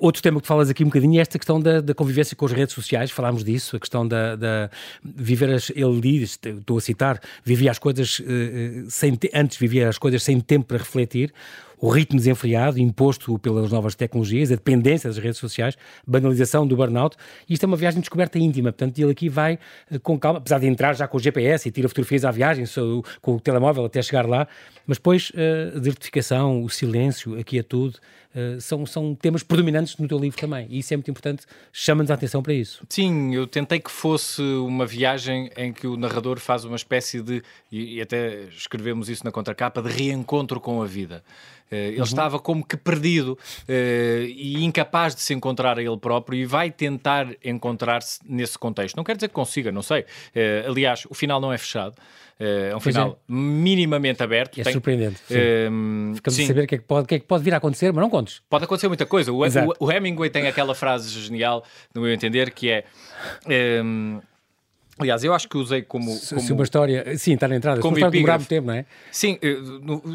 Outro 0.00 0.22
tema 0.22 0.40
que 0.40 0.46
falas 0.46 0.70
aqui 0.70 0.84
um 0.84 0.86
bocadinho 0.86 1.18
é 1.18 1.22
esta 1.22 1.38
questão 1.38 1.60
da, 1.60 1.80
da 1.80 1.92
convivência 1.92 2.36
com 2.36 2.46
as 2.46 2.52
redes 2.52 2.72
sociais, 2.72 3.10
falámos 3.10 3.42
disso, 3.42 3.74
a 3.76 3.80
questão 3.80 4.06
da, 4.06 4.36
da 4.36 4.70
viver 5.02 5.50
as, 5.50 5.70
ele 5.70 6.00
diz, 6.00 6.38
estou 6.44 6.78
a 6.78 6.80
citar, 6.80 7.20
vivia 7.44 7.72
as 7.72 7.78
coisas 7.78 8.20
uh, 8.20 8.88
sem 8.88 9.18
antes 9.34 9.58
vivia 9.58 9.88
as 9.88 9.98
coisas 9.98 10.22
sem 10.22 10.40
tempo 10.40 10.66
para 10.66 10.78
refletir, 10.78 11.32
o 11.78 11.88
ritmo 11.88 12.18
desenfreado 12.18 12.78
imposto 12.78 13.38
pelas 13.38 13.70
novas 13.70 13.94
tecnologias, 13.94 14.50
a 14.50 14.54
dependência 14.54 15.08
das 15.08 15.18
redes 15.18 15.38
sociais, 15.38 15.76
banalização 16.06 16.66
do 16.66 16.76
burnout. 16.76 17.16
Isto 17.48 17.64
é 17.64 17.66
uma 17.66 17.76
viagem 17.76 17.98
de 17.98 18.02
descoberta 18.02 18.38
íntima. 18.38 18.72
Portanto, 18.72 18.98
ele 18.98 19.12
aqui 19.12 19.28
vai 19.28 19.58
eh, 19.90 19.98
com 19.98 20.18
calma, 20.18 20.38
apesar 20.38 20.58
de 20.58 20.66
entrar 20.66 20.94
já 20.94 21.06
com 21.06 21.16
o 21.16 21.20
GPS 21.20 21.68
e 21.68 21.72
tira 21.72 21.88
fotografias 21.88 22.24
à 22.24 22.30
viagem, 22.30 22.64
com 23.20 23.34
o 23.34 23.40
telemóvel 23.40 23.84
até 23.84 24.00
chegar 24.02 24.26
lá, 24.26 24.46
mas 24.86 24.98
depois 24.98 25.32
eh, 25.34 25.72
a 25.74 25.78
desertificação, 25.78 26.62
o 26.62 26.70
silêncio, 26.70 27.38
aqui 27.38 27.58
é 27.58 27.62
tudo, 27.62 27.98
Uh, 28.36 28.60
são, 28.60 28.84
são 28.84 29.14
temas 29.14 29.42
predominantes 29.42 29.96
no 29.96 30.06
teu 30.06 30.18
livro 30.18 30.38
também, 30.38 30.66
e 30.68 30.80
isso 30.80 30.92
é 30.92 30.96
muito 30.96 31.10
importante, 31.10 31.46
chama-nos 31.72 32.10
a 32.10 32.14
atenção 32.14 32.42
para 32.42 32.52
isso. 32.52 32.84
Sim, 32.90 33.34
eu 33.34 33.46
tentei 33.46 33.80
que 33.80 33.90
fosse 33.90 34.42
uma 34.42 34.84
viagem 34.84 35.50
em 35.56 35.72
que 35.72 35.86
o 35.86 35.96
narrador 35.96 36.38
faz 36.38 36.64
uma 36.64 36.76
espécie 36.76 37.22
de, 37.22 37.42
e, 37.72 37.96
e 37.96 38.02
até 38.02 38.42
escrevemos 38.44 39.08
isso 39.08 39.24
na 39.24 39.32
contracapa, 39.32 39.80
de 39.80 39.88
reencontro 39.88 40.60
com 40.60 40.82
a 40.82 40.86
vida. 40.86 41.22
Eh, 41.70 41.88
ele 41.88 41.98
uhum. 41.98 42.04
estava 42.04 42.38
como 42.38 42.64
que 42.64 42.76
perdido 42.76 43.32
uh, 43.32 44.22
e 44.24 44.64
incapaz 44.64 45.14
de 45.14 45.20
se 45.20 45.34
encontrar 45.34 45.78
a 45.78 45.82
ele 45.82 45.96
próprio 45.96 46.38
e 46.38 46.46
vai 46.46 46.70
tentar 46.70 47.28
encontrar-se 47.44 48.20
nesse 48.24 48.58
contexto. 48.58 48.96
Não 48.96 49.04
quer 49.04 49.16
dizer 49.16 49.28
que 49.28 49.34
consiga, 49.34 49.72
não 49.72 49.82
sei. 49.82 50.02
Uh, 50.02 50.70
aliás, 50.70 51.06
o 51.10 51.14
final 51.14 51.40
não 51.40 51.52
é 51.52 51.58
fechado. 51.58 51.94
Uh, 52.38 52.72
é 52.72 52.76
um 52.76 52.80
final 52.80 53.12
é. 53.12 53.32
minimamente 53.32 54.22
aberto. 54.22 54.60
É 54.60 54.64
Tem, 54.64 54.72
surpreendente. 54.72 55.20
Uh, 55.30 56.14
Ficamos 56.14 56.36
sim. 56.36 56.44
a 56.44 56.46
saber 56.48 56.64
o 56.64 56.66
que, 56.66 56.74
é 56.74 56.78
que, 56.78 56.84
pode, 56.84 57.04
o 57.04 57.06
que 57.06 57.14
é 57.14 57.18
que 57.18 57.26
pode 57.26 57.42
vir 57.42 57.54
a 57.54 57.56
acontecer, 57.56 57.92
mas 57.92 58.02
não 58.02 58.10
contes. 58.10 58.42
Pode 58.48 58.64
acontecer 58.64 58.88
muita 58.88 59.06
coisa. 59.06 59.32
O, 59.32 59.40
o, 59.40 59.86
o 59.86 59.92
Hemingway 59.92 60.28
tem 60.28 60.46
aquela 60.46 60.74
frase 60.74 61.08
genial, 61.08 61.64
no 61.94 62.02
meu 62.02 62.12
entender, 62.12 62.50
que 62.50 62.70
é. 62.70 62.84
Um, 63.82 64.20
Aliás, 64.98 65.22
eu 65.22 65.34
acho 65.34 65.46
que 65.46 65.58
usei 65.58 65.82
como. 65.82 66.06
como 66.06 66.40
se 66.40 66.52
uma 66.52 66.64
história. 66.64 67.18
Sim, 67.18 67.34
está 67.34 67.46
na 67.46 67.56
entrada. 67.56 67.82
Como 67.82 67.94
se 67.94 68.02
uma 68.02 68.10
muito 68.10 68.46
tempo, 68.48 68.68
não 68.68 68.74
é? 68.74 68.86
Sim, 69.12 69.38
eh, 69.42 69.58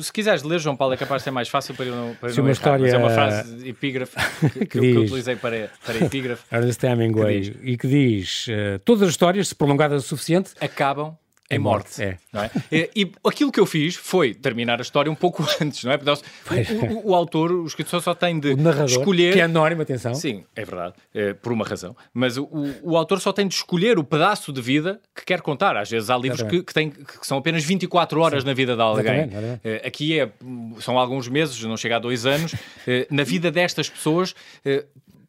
se 0.02 0.12
quiseres 0.12 0.42
ler, 0.42 0.60
João 0.60 0.76
Paulo, 0.76 0.96
é 0.96 0.98
capaz 0.98 1.22
de 1.22 1.26
ser 1.26 1.32
mais 1.32 1.48
fácil 1.48 1.76
para 1.76 1.86
eu 1.86 1.96
não. 1.96 2.16
Para 2.16 2.30
se 2.30 2.38
não 2.38 2.46
uma 2.46 2.50
errar, 2.50 2.54
história. 2.54 2.90
é 2.90 2.98
uma 2.98 3.12
frase 3.12 3.70
epígrafe 3.70 4.16
que, 4.50 4.66
que, 4.66 4.80
diz, 4.80 4.92
que 4.92 4.98
eu 4.98 5.02
utilizei 5.04 5.36
para, 5.36 5.70
para 5.86 6.04
epígrafe. 6.04 6.44
Ernest 6.52 6.84
Hemingway. 6.84 7.42
Que 7.42 7.52
diz, 7.52 7.60
e 7.64 7.78
que 7.78 7.88
diz: 7.88 8.48
uh, 8.48 8.80
todas 8.84 9.04
as 9.04 9.10
histórias, 9.10 9.50
se 9.50 9.56
prolongadas 9.56 10.04
o 10.04 10.08
suficiente. 10.08 10.54
Acabam 10.60 11.16
em 11.56 11.60
morte. 11.60 12.02
É. 12.02 12.18
Não 12.32 12.44
é? 12.44 12.52
e, 12.72 13.12
aquilo 13.26 13.52
que 13.52 13.60
eu 13.60 13.66
fiz 13.66 13.96
foi 13.96 14.34
terminar 14.34 14.80
a 14.80 14.82
história 14.82 15.12
um 15.12 15.16
pouco 15.16 15.46
antes, 15.62 15.84
não 15.84 15.92
é? 15.92 15.96
O, 15.98 17.08
o, 17.08 17.12
o, 17.12 17.16
autor, 17.16 17.52
o 17.52 17.66
escritor 17.66 18.02
só 18.02 18.14
tem 18.14 18.40
de 18.40 18.56
narrador, 18.56 18.86
escolher. 18.86 19.34
Que 19.34 19.40
é 19.40 19.44
anónimo, 19.44 19.82
atenção. 19.82 20.14
Sim, 20.16 20.44
é 20.56 20.64
verdade, 20.64 20.96
é, 21.14 21.34
por 21.34 21.52
uma 21.52 21.66
razão. 21.66 21.96
Mas 22.14 22.38
o, 22.38 22.48
o, 22.82 22.98
autor 22.98 23.20
só 23.20 23.34
tem 23.34 23.48
de 23.48 23.56
escolher 23.56 24.00
o 24.00 24.04
pedaço 24.04 24.54
de 24.54 24.62
vida 24.62 25.00
que 25.16 25.26
quer 25.26 25.42
contar. 25.42 25.76
Às 25.76 25.90
vezes 25.90 26.10
há 26.10 26.18
livros 26.18 26.44
que, 26.44 26.64
que, 26.64 26.74
têm, 26.74 26.90
que 26.90 27.28
são 27.28 27.38
apenas 27.38 27.64
24 27.64 28.20
horas 28.22 28.44
Sim. 28.44 28.48
na 28.48 28.54
vida 28.54 28.76
de 28.76 28.82
alguém. 28.82 29.30
É, 29.64 29.88
aqui 29.88 30.20
é, 30.20 30.32
são 30.80 30.98
alguns 30.98 31.28
meses, 31.28 31.62
não 31.64 31.78
chega 31.78 31.98
a 31.98 32.00
dois 32.00 32.26
anos, 32.26 32.56
é, 32.88 33.08
na 33.10 33.24
vida 33.24 33.52
destas 33.52 33.90
pessoas, 33.90 34.34
é, 34.64 34.86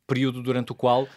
período 0.06 0.42
durante 0.42 0.72
o 0.72 0.74
qual 0.74 1.08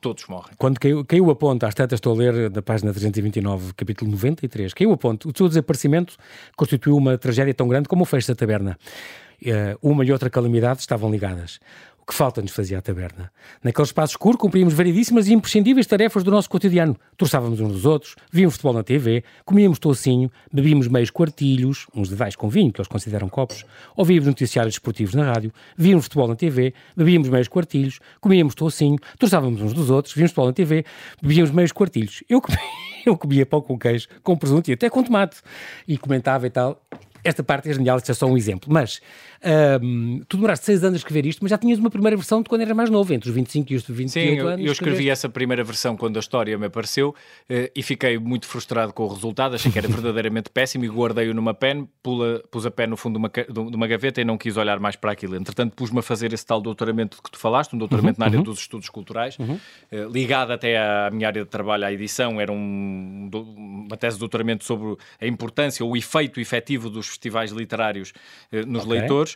todos 0.00 0.26
morrem. 0.26 0.54
Quando 0.56 0.78
caiu, 0.78 1.04
caiu 1.04 1.30
a 1.30 1.36
ponte, 1.36 1.64
às 1.64 1.74
tantas 1.74 1.96
estou 1.96 2.14
a 2.14 2.16
ler 2.16 2.50
da 2.50 2.62
página 2.62 2.92
329, 2.92 3.74
capítulo 3.74 4.10
93, 4.10 4.72
caiu 4.74 4.92
a 4.92 4.96
ponte, 4.96 5.28
o 5.28 5.32
seu 5.36 5.48
desaparecimento 5.48 6.16
constituiu 6.56 6.96
uma 6.96 7.18
tragédia 7.18 7.54
tão 7.54 7.68
grande 7.68 7.88
como 7.88 8.02
o 8.02 8.06
fecho 8.06 8.28
da 8.28 8.34
taberna. 8.34 8.78
Uh, 9.40 9.78
uma 9.90 10.04
e 10.04 10.10
outra 10.10 10.28
calamidade 10.28 10.80
estavam 10.80 11.10
ligadas 11.10 11.60
que 12.08 12.14
falta 12.14 12.40
nos 12.40 12.52
fazia 12.52 12.78
a 12.78 12.82
taberna. 12.82 13.30
Naquele 13.62 13.86
espaço 13.86 14.14
escuro 14.14 14.38
cumpríamos 14.38 14.72
variedíssimas 14.72 15.28
e 15.28 15.34
imprescindíveis 15.34 15.86
tarefas 15.86 16.24
do 16.24 16.30
nosso 16.30 16.48
cotidiano. 16.48 16.96
Torçávamos 17.18 17.60
uns 17.60 17.72
dos 17.72 17.84
outros, 17.84 18.16
víamos 18.32 18.54
futebol 18.54 18.72
na 18.72 18.82
TV, 18.82 19.22
comíamos 19.44 19.78
tocinho, 19.78 20.30
bebíamos 20.50 20.88
meios 20.88 21.10
quartilhos, 21.10 21.86
uns 21.94 22.08
dedais 22.08 22.34
com 22.34 22.48
vinho, 22.48 22.72
que 22.72 22.80
eles 22.80 22.88
consideram 22.88 23.28
copos, 23.28 23.62
ouvíamos 23.94 24.26
noticiários 24.26 24.76
esportivos 24.76 25.14
na 25.14 25.30
rádio, 25.30 25.52
víamos 25.76 26.06
futebol 26.06 26.28
na 26.28 26.34
TV, 26.34 26.72
bebíamos 26.96 27.28
meios 27.28 27.46
quartilhos, 27.46 28.00
comíamos 28.20 28.54
tocinho, 28.54 28.96
torçávamos 29.18 29.60
uns 29.60 29.74
dos 29.74 29.90
outros, 29.90 30.14
víamos 30.14 30.30
futebol 30.30 30.46
na 30.46 30.54
TV, 30.54 30.86
bebíamos 31.20 31.50
meios 31.50 31.72
quartilhos. 31.72 32.24
Eu 32.26 32.40
comia 32.40 32.58
eu 33.04 33.16
comia 33.16 33.46
pão 33.46 33.60
com 33.60 33.78
queijo, 33.78 34.08
com 34.22 34.36
presunto 34.36 34.70
e 34.70 34.74
até 34.74 34.88
com 34.90 35.02
tomate. 35.02 35.40
E 35.86 35.96
comentava 35.98 36.46
e 36.46 36.50
tal. 36.50 36.80
Esta 37.24 37.42
parte 37.42 37.68
é 37.68 37.72
genial, 37.72 37.98
isto 37.98 38.10
é 38.10 38.14
só 38.14 38.26
um 38.26 38.36
exemplo. 38.36 38.72
Mas 38.72 39.00
um, 39.82 40.22
tu 40.28 40.36
demoraste 40.36 40.66
seis 40.66 40.82
anos 40.82 40.96
a 40.96 40.98
escrever 40.98 41.26
isto, 41.26 41.40
mas 41.42 41.50
já 41.50 41.58
tinhas 41.58 41.78
uma 41.78 41.90
primeira 41.90 42.16
versão 42.16 42.42
de 42.42 42.48
quando 42.48 42.62
eras 42.62 42.76
mais 42.76 42.90
novo, 42.90 43.12
entre 43.12 43.28
os 43.28 43.34
25 43.34 43.72
e 43.72 43.76
os 43.76 43.82
28 43.84 44.10
Sim, 44.10 44.36
eu, 44.36 44.48
anos. 44.48 44.66
eu 44.66 44.72
escrevi 44.72 45.08
essa 45.08 45.28
primeira 45.28 45.62
versão 45.62 45.96
quando 45.96 46.16
a 46.16 46.20
história 46.20 46.56
me 46.58 46.66
apareceu 46.66 47.10
uh, 47.10 47.70
e 47.74 47.82
fiquei 47.82 48.18
muito 48.18 48.46
frustrado 48.46 48.92
com 48.92 49.04
o 49.04 49.08
resultado. 49.08 49.54
Achei 49.54 49.70
que 49.70 49.78
era 49.78 49.86
verdadeiramente 49.88 50.50
péssimo 50.50 50.84
e 50.84 50.88
guardei-o 50.88 51.34
numa 51.34 51.54
pen, 51.54 51.88
pula, 52.02 52.42
pus 52.50 52.66
a 52.66 52.70
pen 52.70 52.88
no 52.88 52.96
fundo 52.96 53.14
de 53.14 53.18
uma, 53.18 53.28
de 53.70 53.76
uma 53.76 53.86
gaveta 53.86 54.20
e 54.20 54.24
não 54.24 54.36
quis 54.36 54.56
olhar 54.56 54.80
mais 54.80 54.96
para 54.96 55.12
aquilo. 55.12 55.36
Entretanto, 55.36 55.74
pus-me 55.74 56.00
a 56.00 56.02
fazer 56.02 56.32
esse 56.32 56.44
tal 56.44 56.60
doutoramento 56.60 57.22
que 57.22 57.30
tu 57.30 57.38
falaste, 57.38 57.74
um 57.74 57.78
doutoramento 57.78 58.18
uhum, 58.18 58.24
na 58.24 58.26
área 58.26 58.38
uhum. 58.38 58.44
dos 58.44 58.58
estudos 58.58 58.88
culturais, 58.88 59.38
uhum. 59.38 59.54
uh, 59.92 60.08
ligado 60.10 60.52
até 60.52 60.78
à 60.78 61.10
minha 61.12 61.28
área 61.28 61.44
de 61.44 61.50
trabalho, 61.50 61.84
à 61.84 61.92
edição. 61.92 62.40
Era 62.40 62.52
um, 62.52 63.30
uma 63.32 63.96
tese 63.96 64.16
de 64.16 64.20
doutoramento 64.20 64.64
sobre 64.64 64.96
a 65.20 65.26
importância 65.26 65.84
ou 65.84 65.92
o 65.92 65.96
efeito 65.96 66.40
efetivo 66.40 66.90
dos 66.90 67.06
festivais 67.08 67.52
literários 67.52 68.12
uh, 68.52 68.66
nos 68.66 68.84
okay. 68.84 68.98
leitores. 68.98 69.27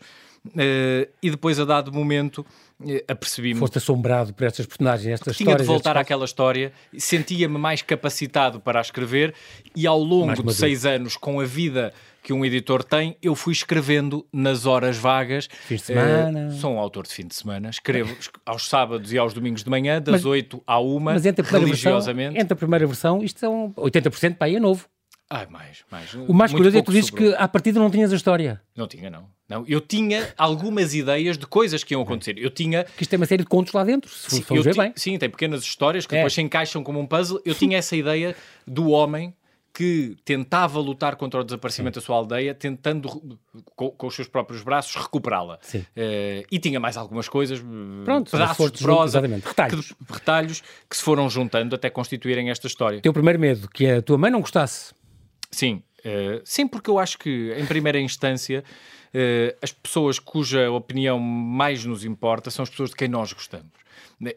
Uh, 0.45 1.07
e 1.23 1.31
depois, 1.31 1.61
a 1.61 1.65
dado 1.65 1.93
momento, 1.93 2.45
uh, 2.81 2.97
apercebi-me. 3.07 3.61
Foste 3.61 3.79
assombrado 3.79 4.35
por 4.35 4.45
estas 4.45 4.67
personagens, 4.67 5.13
estas 5.13 5.37
Tinha 5.37 5.55
de 5.55 5.63
voltar 5.63 5.97
àquela 5.97 6.25
história, 6.25 6.73
sentia-me 6.99 7.59
mais 7.59 7.81
capacitado 7.81 8.59
para 8.59 8.81
a 8.81 8.83
escrever 8.83 9.35
e 9.77 9.87
ao 9.87 10.01
longo 10.01 10.43
de 10.43 10.53
seis 10.53 10.85
anos, 10.85 11.17
com 11.17 11.39
a 11.39 11.45
vida 11.45 11.93
que 12.23 12.33
um 12.33 12.45
editor 12.45 12.85
tem, 12.85 13.17
eu 13.21 13.35
fui 13.35 13.53
escrevendo 13.53 14.25
nas 14.33 14.65
horas 14.65 14.97
vagas. 14.97 15.49
Fim 15.67 15.77
de 15.77 15.83
semana. 15.83 16.49
Uh, 16.49 16.53
sou 16.53 16.73
um 16.73 16.79
autor 16.79 17.05
de 17.05 17.13
fim 17.13 17.27
de 17.27 17.35
semana, 17.35 17.71
escrevo 17.71 18.17
aos 18.47 18.69
sábados 18.69 19.13
e 19.13 19.19
aos 19.19 19.35
domingos 19.35 19.65
de 19.65 19.71
manhã, 19.71 20.01
das 20.01 20.13
mas, 20.13 20.25
8 20.25 20.63
à 20.67 20.81
1, 20.81 21.01
mas 21.01 21.27
entre 21.27 21.47
a 21.47 21.59
religiosamente. 21.59 22.31
Versão, 22.31 22.43
entre 22.43 22.53
a 22.53 22.57
primeira 22.57 22.87
versão, 22.87 23.23
isto 23.23 23.41
são 23.41 23.73
80% 23.77 24.37
para 24.37 24.47
aí 24.47 24.57
é 24.57 24.61
novo. 24.61 24.89
Ah, 25.35 25.47
mais, 25.49 25.79
mais. 25.91 26.13
O 26.13 26.35
mais 26.35 26.53
curioso 26.53 26.77
é 26.77 26.81
que 26.81 26.87
tu 26.87 26.93
dizes 26.93 27.09
que 27.09 27.35
à 27.37 27.49
partida 27.49 27.81
não 27.81 27.91
tinhas 27.91 28.13
a 28.13 28.17
história. 28.17 28.61
Não 28.77 28.87
tinha, 28.87 29.09
não. 29.09 29.25
não. 29.49 29.65
Eu 29.67 29.81
tinha 29.81 30.35
algumas 30.37 30.95
ideias 30.95 31.39
de 31.39 31.47
coisas 31.47 31.83
que 31.83 31.95
iam 31.95 32.03
acontecer. 32.03 32.37
Eu 32.37 32.51
tinha... 32.51 32.85
Que 32.85 33.03
isto 33.03 33.11
tem 33.11 33.17
uma 33.17 33.25
série 33.25 33.43
de 33.43 33.49
contos 33.49 33.73
lá 33.73 33.83
dentro, 33.83 34.11
se 34.11 34.43
sim, 34.43 34.63
ver 34.63 34.77
bem. 34.77 34.93
Sim, 34.95 35.17
tem 35.17 35.31
pequenas 35.31 35.63
histórias 35.63 36.05
que 36.05 36.15
é. 36.15 36.19
depois 36.19 36.35
se 36.35 36.43
encaixam 36.43 36.85
como 36.85 37.01
um 37.01 37.07
puzzle. 37.07 37.41
Eu 37.47 37.55
tinha 37.55 37.79
essa 37.79 37.97
ideia 37.97 38.37
do 38.67 38.91
homem 38.91 39.35
que 39.73 40.17
tentava 40.23 40.79
lutar 40.79 41.17
contra 41.17 41.41
o 41.41 41.45
desaparecimento 41.45 41.99
Sim. 41.99 42.03
da 42.03 42.07
sua 42.07 42.17
aldeia, 42.17 42.55
tentando 42.55 43.09
com, 43.75 43.91
com 43.91 44.07
os 44.07 44.15
seus 44.15 44.29
próprios 44.29 44.63
braços 44.63 44.95
recuperá-la. 44.97 45.59
Uh, 45.75 46.45
e 46.51 46.59
tinha 46.59 46.79
mais 46.79 46.99
algumas 46.99 47.27
coisas, 47.27 47.59
eh, 47.59 48.05
Pronto, 48.05 48.31
pedaços 48.31 48.71
de 48.71 48.83
prosa, 48.83 49.21
retalhos. 49.21 49.93
Que, 49.93 50.13
retalhos 50.13 50.63
que 50.91 50.95
se 50.95 51.03
foram 51.03 51.31
juntando 51.31 51.75
até 51.75 51.89
constituírem 51.89 52.51
esta 52.51 52.67
história. 52.67 53.01
Teu 53.01 53.15
primeiro 53.15 53.41
medo, 53.41 53.67
que 53.67 53.87
a 53.87 54.03
tua 54.03 54.19
mãe 54.19 54.31
não 54.31 54.41
gostasse. 54.41 54.93
Sim, 55.53 55.83
uh, 56.01 56.41
sim, 56.45 56.67
porque 56.67 56.91
eu 56.91 56.99
acho 56.99 57.19
que 57.19 57.55
em 57.59 57.67
primeira 57.67 58.01
instância 58.01 58.65
uh, 59.15 59.57
as 59.63 59.71
pessoas 59.71 60.19
cuja 60.19 60.71
opinião 60.71 61.19
mais 61.21 61.85
nos 61.85 62.05
importa 62.05 62.51
são 62.51 62.63
as 62.63 62.71
pessoas 62.71 62.91
de 62.91 62.97
quem 62.97 63.09
nós 63.09 63.33
gostamos. 63.33 63.71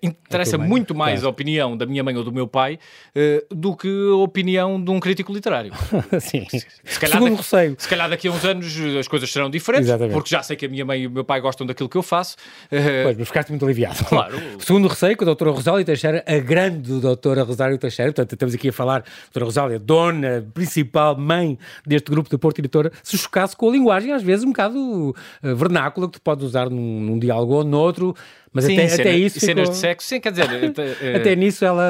Interessa 0.01 0.57
muito 0.57 0.95
mais 0.95 1.19
claro. 1.19 1.27
a 1.27 1.29
opinião 1.29 1.77
da 1.77 1.85
minha 1.85 2.03
mãe 2.03 2.15
ou 2.17 2.23
do 2.23 2.31
meu 2.31 2.47
pai 2.47 2.79
uh, 3.15 3.55
do 3.55 3.75
que 3.75 3.87
a 3.87 4.15
opinião 4.15 4.83
de 4.83 4.89
um 4.89 4.99
crítico 4.99 5.31
literário. 5.31 5.71
Sim. 6.19 6.45
Se 6.83 6.99
calhar, 6.99 7.21
daqui, 7.21 7.35
receio. 7.35 7.75
se 7.77 7.87
calhar 7.87 8.09
daqui 8.09 8.27
a 8.27 8.31
uns 8.31 8.43
anos 8.43 8.75
as 8.99 9.07
coisas 9.07 9.31
serão 9.31 9.49
diferentes, 9.49 9.87
Exatamente. 9.87 10.13
porque 10.13 10.29
já 10.29 10.41
sei 10.41 10.55
que 10.55 10.65
a 10.65 10.69
minha 10.69 10.83
mãe 10.83 11.01
e 11.01 11.07
o 11.07 11.11
meu 11.11 11.23
pai 11.23 11.39
gostam 11.39 11.67
daquilo 11.67 11.87
que 11.87 11.97
eu 11.97 12.03
faço. 12.03 12.35
Uh, 12.71 13.03
pois, 13.03 13.17
mas 13.17 13.27
ficaste 13.27 13.49
muito 13.49 13.63
aliviado. 13.65 14.03
Claro. 14.05 14.35
Segundo 14.59 14.87
receio, 14.87 15.15
com 15.15 15.23
a 15.23 15.27
doutora 15.27 15.51
Rosália 15.51 15.85
Teixeira, 15.85 16.23
a 16.25 16.37
grande 16.39 16.99
doutora 16.99 17.43
Rosália 17.43 17.77
Teixeira, 17.77 18.11
portanto, 18.11 18.33
estamos 18.33 18.55
aqui 18.55 18.69
a 18.69 18.73
falar, 18.73 19.03
doutora 19.25 19.45
Rosália, 19.45 19.79
dona, 19.79 20.47
principal, 20.53 21.15
mãe 21.15 21.59
deste 21.85 22.09
grupo 22.09 22.29
de 22.29 22.37
Porto 22.37 22.59
Editora, 22.59 22.91
se 23.03 23.17
chocasse 23.17 23.55
com 23.55 23.69
a 23.69 23.71
linguagem, 23.71 24.11
às 24.11 24.23
vezes 24.23 24.43
um 24.43 24.49
bocado 24.49 24.79
uh, 25.09 25.55
vernácula, 25.55 26.07
que 26.07 26.13
tu 26.13 26.21
podes 26.21 26.43
usar 26.43 26.69
num, 26.69 27.01
num 27.01 27.19
diálogo 27.19 27.53
ou 27.53 27.63
noutro, 27.63 28.15
mas 28.55 28.65
sim, 28.65 28.73
até, 28.73 28.87
cena, 28.87 29.01
até 29.01 29.17
isso. 29.17 29.39
Cenas 29.39 29.63
ficou... 29.63 29.73
de 29.73 29.77
sexo, 29.77 30.07
sim, 30.07 30.19
quer 30.21 30.31
dizer. 30.31 30.47
até, 30.65 31.15
até 31.17 31.35
nisso 31.35 31.65
ela 31.65 31.83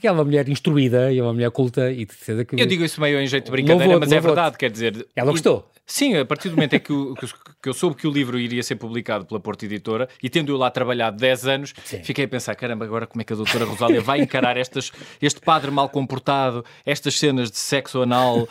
que 0.00 0.06
é 0.08 0.12
uma 0.12 0.24
mulher 0.24 0.48
instruída 0.48 1.12
e 1.12 1.18
é 1.18 1.22
uma 1.22 1.32
mulher 1.32 1.50
culta 1.50 1.92
e 1.92 2.04
de 2.06 2.14
certeza 2.14 2.44
que... 2.44 2.60
Eu 2.60 2.66
digo 2.66 2.84
isso 2.84 3.00
meio 3.00 3.20
em 3.20 3.26
jeito 3.26 3.44
de 3.44 3.50
brincadeira, 3.50 3.98
mas 3.98 4.10
é 4.10 4.18
verdade, 4.18 4.56
quer 4.58 4.70
dizer... 4.70 5.06
Ela 5.14 5.30
gostou. 5.30 5.70
Sim, 5.90 6.16
a 6.16 6.24
partir 6.24 6.48
do 6.48 6.54
momento 6.54 6.74
em 6.74 6.78
que, 6.78 6.92
o, 6.92 7.16
que, 7.16 7.68
eu 7.68 7.74
soube 7.74 7.96
que 7.96 8.06
o 8.06 8.12
livro 8.12 8.38
iria 8.38 8.62
ser 8.62 8.76
publicado 8.76 9.24
pela 9.24 9.40
Porta 9.40 9.64
Editora 9.64 10.08
e 10.22 10.30
tendo 10.30 10.52
eu 10.52 10.56
lá 10.56 10.70
trabalhado 10.70 11.16
10 11.16 11.46
anos, 11.48 11.74
Sim. 11.84 12.00
fiquei 12.04 12.26
a 12.26 12.28
pensar, 12.28 12.54
caramba, 12.54 12.84
agora 12.84 13.08
como 13.08 13.20
é 13.20 13.24
que 13.24 13.32
a 13.32 13.36
doutora 13.36 13.64
Rosália 13.64 14.00
vai 14.00 14.20
encarar 14.20 14.56
estas, 14.56 14.92
este 15.20 15.40
padre 15.40 15.68
mal 15.68 15.88
comportado, 15.88 16.64
estas 16.86 17.18
cenas 17.18 17.50
de 17.50 17.58
sexo 17.58 18.00
anal, 18.02 18.42
uh, 18.42 18.48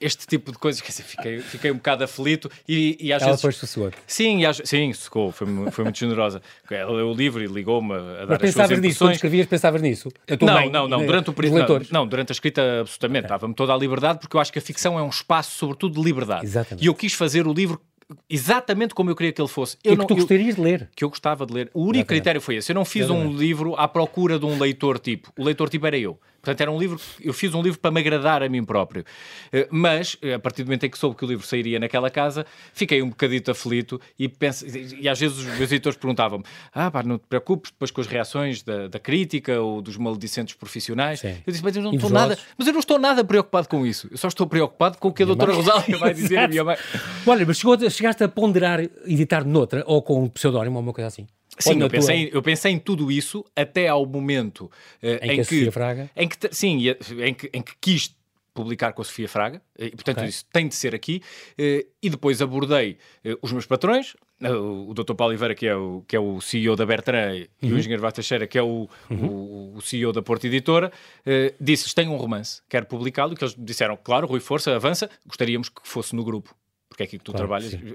este 0.00 0.26
tipo 0.26 0.50
de 0.50 0.56
coisas, 0.56 0.80
quer 0.80 0.88
dizer, 0.88 1.02
fiquei, 1.02 1.40
fiquei 1.40 1.70
um 1.70 1.74
bocado 1.74 2.04
aflito 2.04 2.50
e, 2.66 2.96
e 2.98 3.12
às 3.12 3.20
Ela 3.20 3.32
vezes... 3.32 3.42
depois 3.42 3.56
sossegou 3.56 3.90
Sim, 4.06 4.46
às, 4.46 4.62
sim, 4.64 4.94
sossegou, 4.94 5.30
foi, 5.30 5.46
foi 5.70 5.84
muito 5.84 5.98
generosa. 5.98 6.40
Ela 6.70 6.90
leu 6.90 7.10
o 7.10 7.14
livro 7.14 7.44
e 7.44 7.46
ligou-me 7.46 7.92
a 7.92 7.98
dar 7.98 8.26
Mas 8.28 8.32
as 8.32 8.38
pensavas 8.38 8.80
nisso, 8.80 8.98
quando 9.00 9.12
escrevias, 9.12 9.46
pensavas 9.46 9.82
nisso? 9.82 10.10
Não, 10.40 10.54
mãe, 10.54 10.70
não, 10.70 10.88
não, 10.88 11.04
durante 11.04 11.28
o 11.28 11.34
período... 11.34 11.80
Não, 11.90 12.00
não, 12.00 12.06
durante 12.06 12.30
a 12.30 12.34
escrita 12.34 12.80
absolutamente, 12.80 13.26
estava-me 13.26 13.52
toda 13.52 13.74
a 13.74 13.76
liberdade, 13.76 14.20
porque 14.20 14.34
eu 14.34 14.40
acho 14.40 14.50
que 14.50 14.58
a 14.58 14.62
ficção 14.62 14.98
é 14.98 15.02
um 15.02 15.10
espaço, 15.10 15.50
sobretudo, 15.58 16.00
de 16.00 16.02
liberdade. 16.02 16.61
Exatamente. 16.62 16.84
E 16.84 16.86
eu 16.86 16.94
quis 16.94 17.12
fazer 17.12 17.46
o 17.46 17.52
livro 17.52 17.80
exatamente 18.28 18.94
como 18.94 19.10
eu 19.10 19.16
queria 19.16 19.32
que 19.32 19.40
ele 19.40 19.48
fosse. 19.48 19.76
Eu 19.82 19.94
e 19.94 19.96
não, 19.96 20.06
que 20.06 20.14
tu 20.14 20.16
gostarias 20.16 20.50
eu, 20.50 20.54
de 20.56 20.60
ler. 20.60 20.90
Que 20.94 21.04
eu 21.04 21.08
gostava 21.08 21.46
de 21.46 21.52
ler. 21.52 21.70
O 21.74 21.84
único 21.84 22.06
critério 22.06 22.40
foi 22.40 22.56
esse. 22.56 22.72
Eu 22.72 22.74
não 22.74 22.84
fiz 22.84 23.08
um 23.10 23.32
livro 23.32 23.74
à 23.76 23.88
procura 23.88 24.38
de 24.38 24.46
um 24.46 24.58
leitor 24.58 24.98
tipo. 24.98 25.32
O 25.38 25.44
leitor 25.44 25.68
tipo 25.68 25.86
era 25.86 25.98
eu. 25.98 26.18
Portanto, 26.42 26.60
era 26.60 26.72
um 26.72 26.78
livro, 26.78 27.00
eu 27.20 27.32
fiz 27.32 27.54
um 27.54 27.62
livro 27.62 27.78
para 27.78 27.92
me 27.92 28.00
agradar 28.00 28.42
a 28.42 28.48
mim 28.48 28.64
próprio. 28.64 29.04
Eh, 29.52 29.68
mas, 29.70 30.16
eh, 30.20 30.34
a 30.34 30.40
partir 30.40 30.64
do 30.64 30.66
momento 30.66 30.84
em 30.84 30.90
que 30.90 30.98
soube 30.98 31.14
que 31.14 31.24
o 31.24 31.28
livro 31.28 31.46
sairia 31.46 31.78
naquela 31.78 32.10
casa, 32.10 32.44
fiquei 32.74 33.00
um 33.00 33.10
bocadito 33.10 33.52
aflito 33.52 34.00
e, 34.18 34.28
penso, 34.28 34.66
e 34.66 35.08
às 35.08 35.20
vezes 35.20 35.38
os 35.38 35.44
meus 35.44 35.70
editores 35.70 35.96
perguntavam-me: 35.96 36.44
Ah, 36.74 36.90
pá, 36.90 37.04
não 37.04 37.16
te 37.16 37.28
preocupes 37.28 37.70
depois 37.70 37.92
com 37.92 38.00
as 38.00 38.08
reações 38.08 38.60
da, 38.60 38.88
da 38.88 38.98
crítica 38.98 39.60
ou 39.60 39.80
dos 39.80 39.96
maledicentes 39.96 40.56
profissionais. 40.56 41.20
Sim. 41.20 41.36
Eu 41.46 41.52
disse: 41.52 41.62
Mas 41.62 41.76
eu 41.76 41.82
não 41.82 41.94
estou 41.94 42.10
nada, 42.10 42.36
mas 42.58 42.66
eu 42.66 42.72
não 42.72 42.80
estou 42.80 42.98
nada 42.98 43.24
preocupado 43.24 43.68
com 43.68 43.86
isso. 43.86 44.08
Eu 44.10 44.18
só 44.18 44.26
estou 44.26 44.48
preocupado 44.48 44.98
com 44.98 45.08
o 45.08 45.12
que 45.12 45.22
a 45.22 45.26
doutora 45.26 45.54
Rosália 45.54 45.96
vai 45.96 46.12
dizer 46.12 46.38
a 46.38 46.48
minha 46.48 46.64
mãe. 46.66 46.76
Olha, 47.24 47.46
mas 47.46 47.56
chegou, 47.56 47.78
chegaste 47.88 48.24
a 48.24 48.28
ponderar 48.28 48.80
editar 49.06 49.44
noutra 49.44 49.84
ou 49.86 50.02
com 50.02 50.24
um 50.24 50.28
pseudónimo 50.28 50.74
ou 50.74 50.82
uma 50.82 50.92
coisa 50.92 51.06
assim? 51.06 51.24
Sim, 51.58 51.80
eu 51.80 51.90
pensei, 51.90 52.30
eu 52.32 52.42
pensei 52.42 52.72
em 52.72 52.78
tudo 52.78 53.10
isso 53.12 53.44
até 53.54 53.88
ao 53.88 54.06
momento 54.06 54.64
uh, 55.02 55.06
em, 55.22 55.40
em, 55.40 55.44
que, 55.44 55.70
Fraga... 55.70 56.10
em 56.16 56.28
que 56.28 56.36
sim, 56.50 56.88
em 56.88 57.34
que, 57.34 57.50
em 57.52 57.62
que 57.62 57.72
quis 57.80 58.14
publicar 58.54 58.92
com 58.92 59.02
a 59.02 59.04
Sofia 59.04 59.28
Fraga, 59.28 59.62
e 59.78 59.90
portanto 59.90 60.18
okay. 60.18 60.28
isso 60.28 60.44
tem 60.52 60.68
de 60.68 60.74
ser 60.74 60.94
aqui, 60.94 61.22
uh, 61.58 61.88
e 62.02 62.10
depois 62.10 62.42
abordei 62.42 62.98
uh, 63.24 63.38
os 63.42 63.52
meus 63.52 63.66
patrões, 63.66 64.14
o 64.40 64.92
Dr. 64.92 65.14
Paulo 65.14 65.30
Oliveira, 65.30 65.54
que 65.54 65.66
é 65.66 65.76
o, 65.76 66.02
que 66.06 66.16
é 66.16 66.20
o 66.20 66.40
CEO 66.40 66.74
da 66.74 66.84
Bertrand, 66.84 67.32
uhum. 67.32 67.46
e 67.62 67.66
o 67.66 67.72
uhum. 67.72 67.78
Engenheiro 67.78 68.02
Vaz 68.02 68.14
Teixeira, 68.14 68.46
que 68.46 68.58
é 68.58 68.62
o, 68.62 68.88
uhum. 69.08 69.26
o, 69.26 69.76
o, 69.76 69.80
CEO 69.80 70.12
da 70.12 70.20
Porta 70.20 70.46
Editora, 70.46 70.90
uh, 71.20 71.54
disse-lhes, 71.60 71.94
tenho 71.94 72.12
um 72.12 72.16
romance, 72.16 72.60
quero 72.68 72.86
publicá-lo, 72.86 73.34
que 73.36 73.44
eles 73.44 73.54
disseram, 73.56 73.96
claro, 73.96 74.26
Rui 74.26 74.40
Força, 74.40 74.74
avança, 74.74 75.08
gostaríamos 75.24 75.68
que 75.68 75.80
fosse 75.84 76.14
no 76.16 76.24
grupo, 76.24 76.54
porque 76.88 77.04
é 77.04 77.06
aqui 77.06 77.18
que 77.18 77.24
tu 77.24 77.32
claro, 77.32 77.46
trabalhas. 77.46 77.70
Sim. 77.70 77.94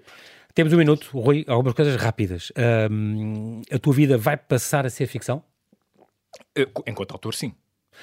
Temos 0.57 0.73
um 0.73 0.77
minuto, 0.77 1.07
Rui, 1.13 1.45
algumas 1.47 1.75
coisas 1.75 1.95
rápidas. 1.97 2.51
Um, 2.89 3.61
a 3.71 3.77
tua 3.77 3.93
vida 3.93 4.17
vai 4.17 4.35
passar 4.35 4.87
a 4.87 4.89
ser 4.89 5.05
ficção? 5.05 5.43
Eh, 6.55 6.67
enquanto 6.87 7.11
autor, 7.11 7.35
sim. 7.35 7.53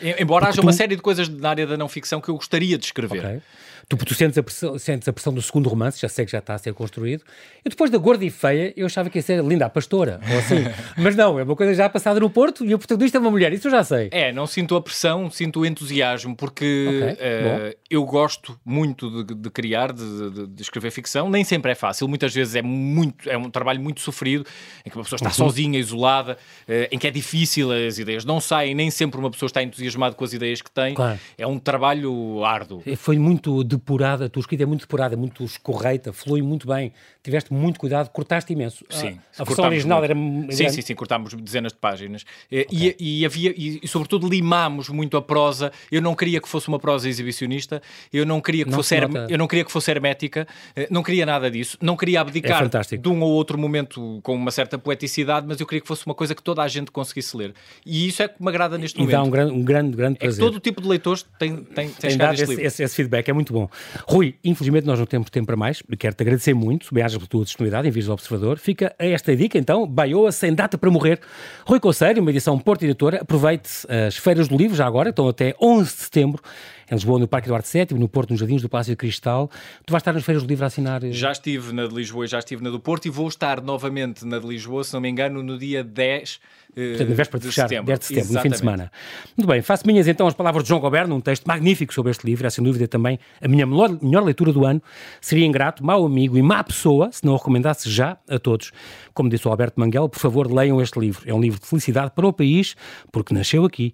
Embora 0.00 0.46
Porque 0.46 0.50
haja 0.50 0.60
tu... 0.60 0.64
uma 0.64 0.72
série 0.72 0.94
de 0.94 1.02
coisas 1.02 1.28
na 1.28 1.50
área 1.50 1.66
da 1.66 1.76
não 1.76 1.88
ficção 1.88 2.20
que 2.20 2.28
eu 2.28 2.36
gostaria 2.36 2.78
de 2.78 2.84
escrever. 2.84 3.18
Okay. 3.18 3.42
Tu, 3.88 3.96
tu 3.96 4.14
sentes, 4.14 4.38
a 4.38 4.42
pressão, 4.42 4.78
sentes 4.78 5.08
a 5.08 5.12
pressão 5.12 5.32
do 5.32 5.42
segundo 5.42 5.68
romance, 5.68 6.00
já 6.00 6.08
sei 6.08 6.24
que 6.24 6.32
já 6.32 6.38
está 6.38 6.54
a 6.54 6.58
ser 6.58 6.72
construído. 6.72 7.22
E 7.64 7.68
depois 7.68 7.90
da 7.90 7.98
Gorda 7.98 8.24
e 8.24 8.30
Feia, 8.30 8.72
eu 8.76 8.86
achava 8.86 9.10
que 9.10 9.18
ia 9.18 9.22
ser 9.22 9.42
Linda 9.44 9.66
a 9.66 9.70
Pastora, 9.70 10.20
ou 10.30 10.38
assim. 10.38 10.64
Mas 10.96 11.14
não, 11.16 11.38
é 11.38 11.42
uma 11.42 11.56
coisa 11.56 11.74
já 11.74 11.88
passada 11.88 12.18
no 12.20 12.30
Porto 12.30 12.64
e 12.64 12.74
o 12.74 12.78
protagonista 12.78 13.18
é 13.18 13.20
uma 13.20 13.30
mulher, 13.30 13.52
isso 13.52 13.66
eu 13.68 13.72
já 13.72 13.84
sei. 13.84 14.08
É, 14.10 14.32
não 14.32 14.46
sinto 14.46 14.74
a 14.76 14.80
pressão, 14.80 15.30
sinto 15.30 15.60
o 15.60 15.66
entusiasmo, 15.66 16.34
porque 16.36 17.12
okay, 17.12 17.12
uh, 17.12 17.76
eu 17.90 18.04
gosto 18.04 18.58
muito 18.64 19.24
de, 19.24 19.34
de 19.34 19.50
criar, 19.50 19.92
de, 19.92 20.30
de, 20.30 20.46
de, 20.46 20.62
escrever 20.62 20.90
ficção. 20.90 21.28
Nem 21.28 21.44
sempre 21.44 21.72
é 21.72 21.74
fácil, 21.74 22.08
muitas 22.08 22.34
vezes 22.34 22.54
é, 22.54 22.62
muito, 22.62 23.28
é 23.28 23.36
um 23.36 23.50
trabalho 23.50 23.80
muito 23.80 24.00
sofrido, 24.00 24.46
em 24.84 24.90
que 24.90 24.96
uma 24.96 25.02
pessoa 25.02 25.16
está 25.16 25.28
uhum. 25.28 25.34
sozinha, 25.34 25.78
isolada, 25.78 26.38
uh, 26.68 26.88
em 26.90 26.98
que 26.98 27.06
é 27.06 27.10
difícil, 27.10 27.70
as 27.70 27.98
ideias 27.98 28.24
não 28.24 28.40
saem, 28.40 28.74
nem 28.74 28.90
sempre 28.90 29.18
uma 29.18 29.30
pessoa 29.30 29.48
está 29.48 29.62
entusiasmada 29.62 30.14
com 30.14 30.24
as 30.24 30.32
ideias 30.32 30.62
que 30.62 30.70
tem. 30.70 30.94
Claro. 30.94 31.18
É 31.36 31.46
um 31.46 31.58
trabalho 31.58 32.44
árduo. 32.44 32.82
Foi 32.96 33.18
muito 33.18 33.62
depurada, 33.76 34.26
a 34.26 34.28
tua 34.28 34.40
escrita 34.40 34.62
é 34.62 34.66
muito 34.66 34.82
depurada, 34.82 35.16
muito 35.16 35.44
escorreita, 35.44 36.12
flui 36.12 36.42
muito 36.42 36.66
bem, 36.66 36.92
tiveste 37.22 37.52
muito 37.52 37.78
cuidado, 37.78 38.08
cortaste 38.10 38.52
imenso. 38.52 38.84
Sim. 38.90 39.18
A, 39.38 39.42
a 39.42 39.44
versão 39.44 39.64
original 39.66 39.98
muito. 39.98 40.10
era. 40.10 40.56
Sim, 40.56 40.68
sim, 40.68 40.82
sim, 40.82 40.94
cortámos 40.94 41.34
dezenas 41.34 41.72
de 41.72 41.78
páginas. 41.78 42.24
Okay. 42.46 42.66
E, 42.70 43.20
e, 43.20 43.26
havia, 43.26 43.52
e, 43.56 43.80
e, 43.82 43.88
sobretudo 43.88 44.28
limámos 44.28 44.88
muito 44.88 45.16
a 45.16 45.22
prosa. 45.22 45.72
Eu 45.90 46.02
não 46.02 46.14
queria 46.14 46.40
que 46.40 46.48
fosse 46.48 46.68
uma 46.68 46.78
prosa 46.78 47.08
exibicionista, 47.08 47.82
eu 48.12 48.24
não 48.24 48.40
queria 48.40 48.64
que, 48.64 48.70
não 48.70 48.76
fosse, 48.76 48.94
eu 49.28 49.38
não 49.38 49.46
queria 49.46 49.64
que 49.64 49.72
fosse 49.72 49.90
hermética, 49.90 50.46
eh, 50.76 50.88
não 50.90 51.02
queria 51.02 51.26
nada 51.26 51.50
disso, 51.50 51.76
não 51.80 51.96
queria 51.96 52.20
abdicar 52.20 52.64
é 52.64 52.96
de 52.96 53.08
um 53.08 53.22
ou 53.22 53.30
outro 53.30 53.58
momento 53.58 54.20
com 54.22 54.34
uma 54.34 54.50
certa 54.50 54.78
poeticidade, 54.78 55.46
mas 55.46 55.60
eu 55.60 55.66
queria 55.66 55.80
que 55.80 55.88
fosse 55.88 56.06
uma 56.06 56.14
coisa 56.14 56.34
que 56.34 56.42
toda 56.42 56.62
a 56.62 56.68
gente 56.68 56.90
conseguisse 56.90 57.37
ler. 57.37 57.54
E 57.84 58.08
isso 58.08 58.22
é 58.22 58.28
que 58.28 58.42
me 58.42 58.48
agrada 58.48 58.78
neste 58.78 58.96
e 58.96 59.00
momento. 59.00 59.12
E 59.12 59.16
dá 59.16 59.22
um 59.22 59.30
grande, 59.30 59.52
um 59.52 59.62
grande, 59.62 59.96
grande 59.96 60.18
prazer. 60.18 60.42
É 60.42 60.46
todo 60.46 60.56
o 60.56 60.60
tipo 60.60 60.80
de 60.80 60.88
leitores 60.88 61.24
tem, 61.38 61.56
tem, 61.56 61.88
tem, 61.88 62.10
tem 62.10 62.18
dado 62.18 62.34
esse, 62.34 62.60
esse, 62.60 62.82
esse, 62.82 62.94
feedback, 62.94 63.28
é 63.28 63.32
muito 63.32 63.52
bom. 63.52 63.63
Rui, 64.07 64.35
infelizmente 64.44 64.87
nós 64.87 64.98
não 64.98 65.07
temos 65.07 65.31
tempo 65.31 65.46
para 65.46 65.57
mais, 65.57 65.83
quero-te 65.98 66.22
agradecer 66.22 66.55
muito, 66.55 66.92
bem 66.92 67.05
pela 67.05 67.27
tua 67.27 67.44
disponibilidade 67.44 67.88
em 67.88 67.90
Vires 67.90 68.07
do 68.07 68.12
Observador. 68.12 68.59
Fica 68.59 68.94
esta 68.98 69.35
dica 69.37 69.59
então, 69.59 69.87
Baioa 69.87 70.33
sem 70.33 70.55
data 70.55 70.79
para 70.79 70.90
morrer. 70.90 71.20
Rui 71.64 71.79
Conselho, 71.81 72.20
uma 72.22 72.31
edição 72.31 72.59
Porto 72.59 72.85
Editora, 72.85 73.22
aproveite 73.22 73.68
as 74.07 74.16
feiras 74.16 74.48
do 74.48 74.57
livro 74.57 74.77
já 74.77 74.87
agora, 74.87 75.11
estão 75.11 75.29
até 75.29 75.55
11 75.61 75.85
de 75.85 76.03
setembro, 76.03 76.42
em 76.90 76.94
Lisboa, 76.94 77.18
no 77.18 77.28
Parque 77.28 77.48
Eduardo 77.48 77.66
VII, 77.66 77.98
no 77.98 78.08
Porto, 78.08 78.30
nos 78.30 78.40
Jardins 78.40 78.62
do 78.62 78.68
Palácio 78.68 78.92
de 78.92 78.96
Cristal. 78.96 79.50
Tu 79.85 79.92
vais 79.92 80.00
estar 80.00 80.12
nas 80.12 80.24
feiras 80.24 80.42
do 80.42 80.48
livro 80.48 80.64
a 80.64 80.66
assinar? 80.66 81.04
Eh, 81.04 81.12
já 81.12 81.32
estive 81.32 81.72
na 81.72 81.87
de 81.87 81.94
Lisboa 81.94 82.24
e 82.24 82.28
já 82.28 82.38
estive 82.38 82.62
na 82.62 82.70
do 82.70 82.80
Porto 82.80 83.06
e 83.06 83.10
vou 83.10 83.28
estar 83.28 83.60
novamente 83.60 84.24
na 84.24 84.38
de 84.38 84.46
Lisboa, 84.46 84.85
se 84.85 84.92
não 84.92 85.00
me 85.00 85.08
engano, 85.08 85.42
no 85.42 85.58
dia 85.58 85.82
10 85.82 86.40
Portanto, 86.74 87.08
na 87.08 87.14
véspera 87.14 87.38
de, 87.38 87.46
de 87.46 87.54
fechar, 87.54 87.68
setembro. 87.68 87.87
10 87.87 87.98
de 87.98 88.04
setembro, 88.04 88.30
Exatamente. 88.30 88.35
no 88.35 88.42
fim 88.42 88.50
de 88.50 88.58
semana. 88.58 88.92
Muito 89.37 89.48
bem, 89.48 89.62
faço 89.62 89.87
minhas 89.87 90.08
então 90.08 90.26
as 90.26 90.35
palavras 90.35 90.64
de 90.64 90.68
João 90.68 90.80
Goberno, 90.80 91.14
um 91.14 91.20
texto 91.20 91.46
magnífico 91.46 91.94
sobre 91.94 92.10
este 92.10 92.26
livro, 92.26 92.46
é 92.46 92.50
sem 92.50 92.64
dúvida 92.64 92.88
também 92.88 93.18
a 93.40 93.46
minha 93.46 93.64
melhor, 93.64 93.96
melhor 94.02 94.24
leitura 94.24 94.52
do 94.52 94.66
ano. 94.66 94.82
Seria 95.20 95.46
ingrato, 95.46 95.85
mau 95.85 96.04
amigo 96.04 96.37
e 96.37 96.42
má 96.42 96.62
pessoa 96.64 97.10
se 97.12 97.24
não 97.24 97.35
o 97.35 97.37
recomendasse 97.37 97.88
já 97.88 98.18
a 98.28 98.38
todos. 98.38 98.72
Como 99.12 99.28
disse 99.28 99.46
o 99.46 99.50
Alberto 99.50 99.78
Manguel, 99.78 100.08
por 100.08 100.18
favor, 100.18 100.52
leiam 100.52 100.80
este 100.82 100.98
livro. 100.98 101.22
É 101.26 101.32
um 101.32 101.40
livro 101.40 101.60
de 101.60 101.66
felicidade 101.66 102.10
para 102.10 102.26
o 102.26 102.32
país, 102.32 102.74
porque 103.12 103.32
nasceu 103.32 103.64
aqui 103.64 103.92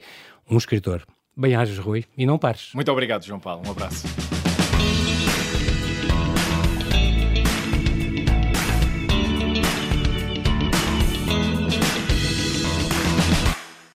um 0.51 0.57
escritor. 0.57 1.05
Bem-ajas, 1.41 1.79
Rui, 1.79 2.05
e 2.19 2.27
não 2.27 2.37
pares. 2.37 2.69
Muito 2.75 2.93
obrigado, 2.93 3.25
João 3.25 3.41
Paulo. 3.41 3.63
Um 3.67 3.71
abraço. 3.71 4.07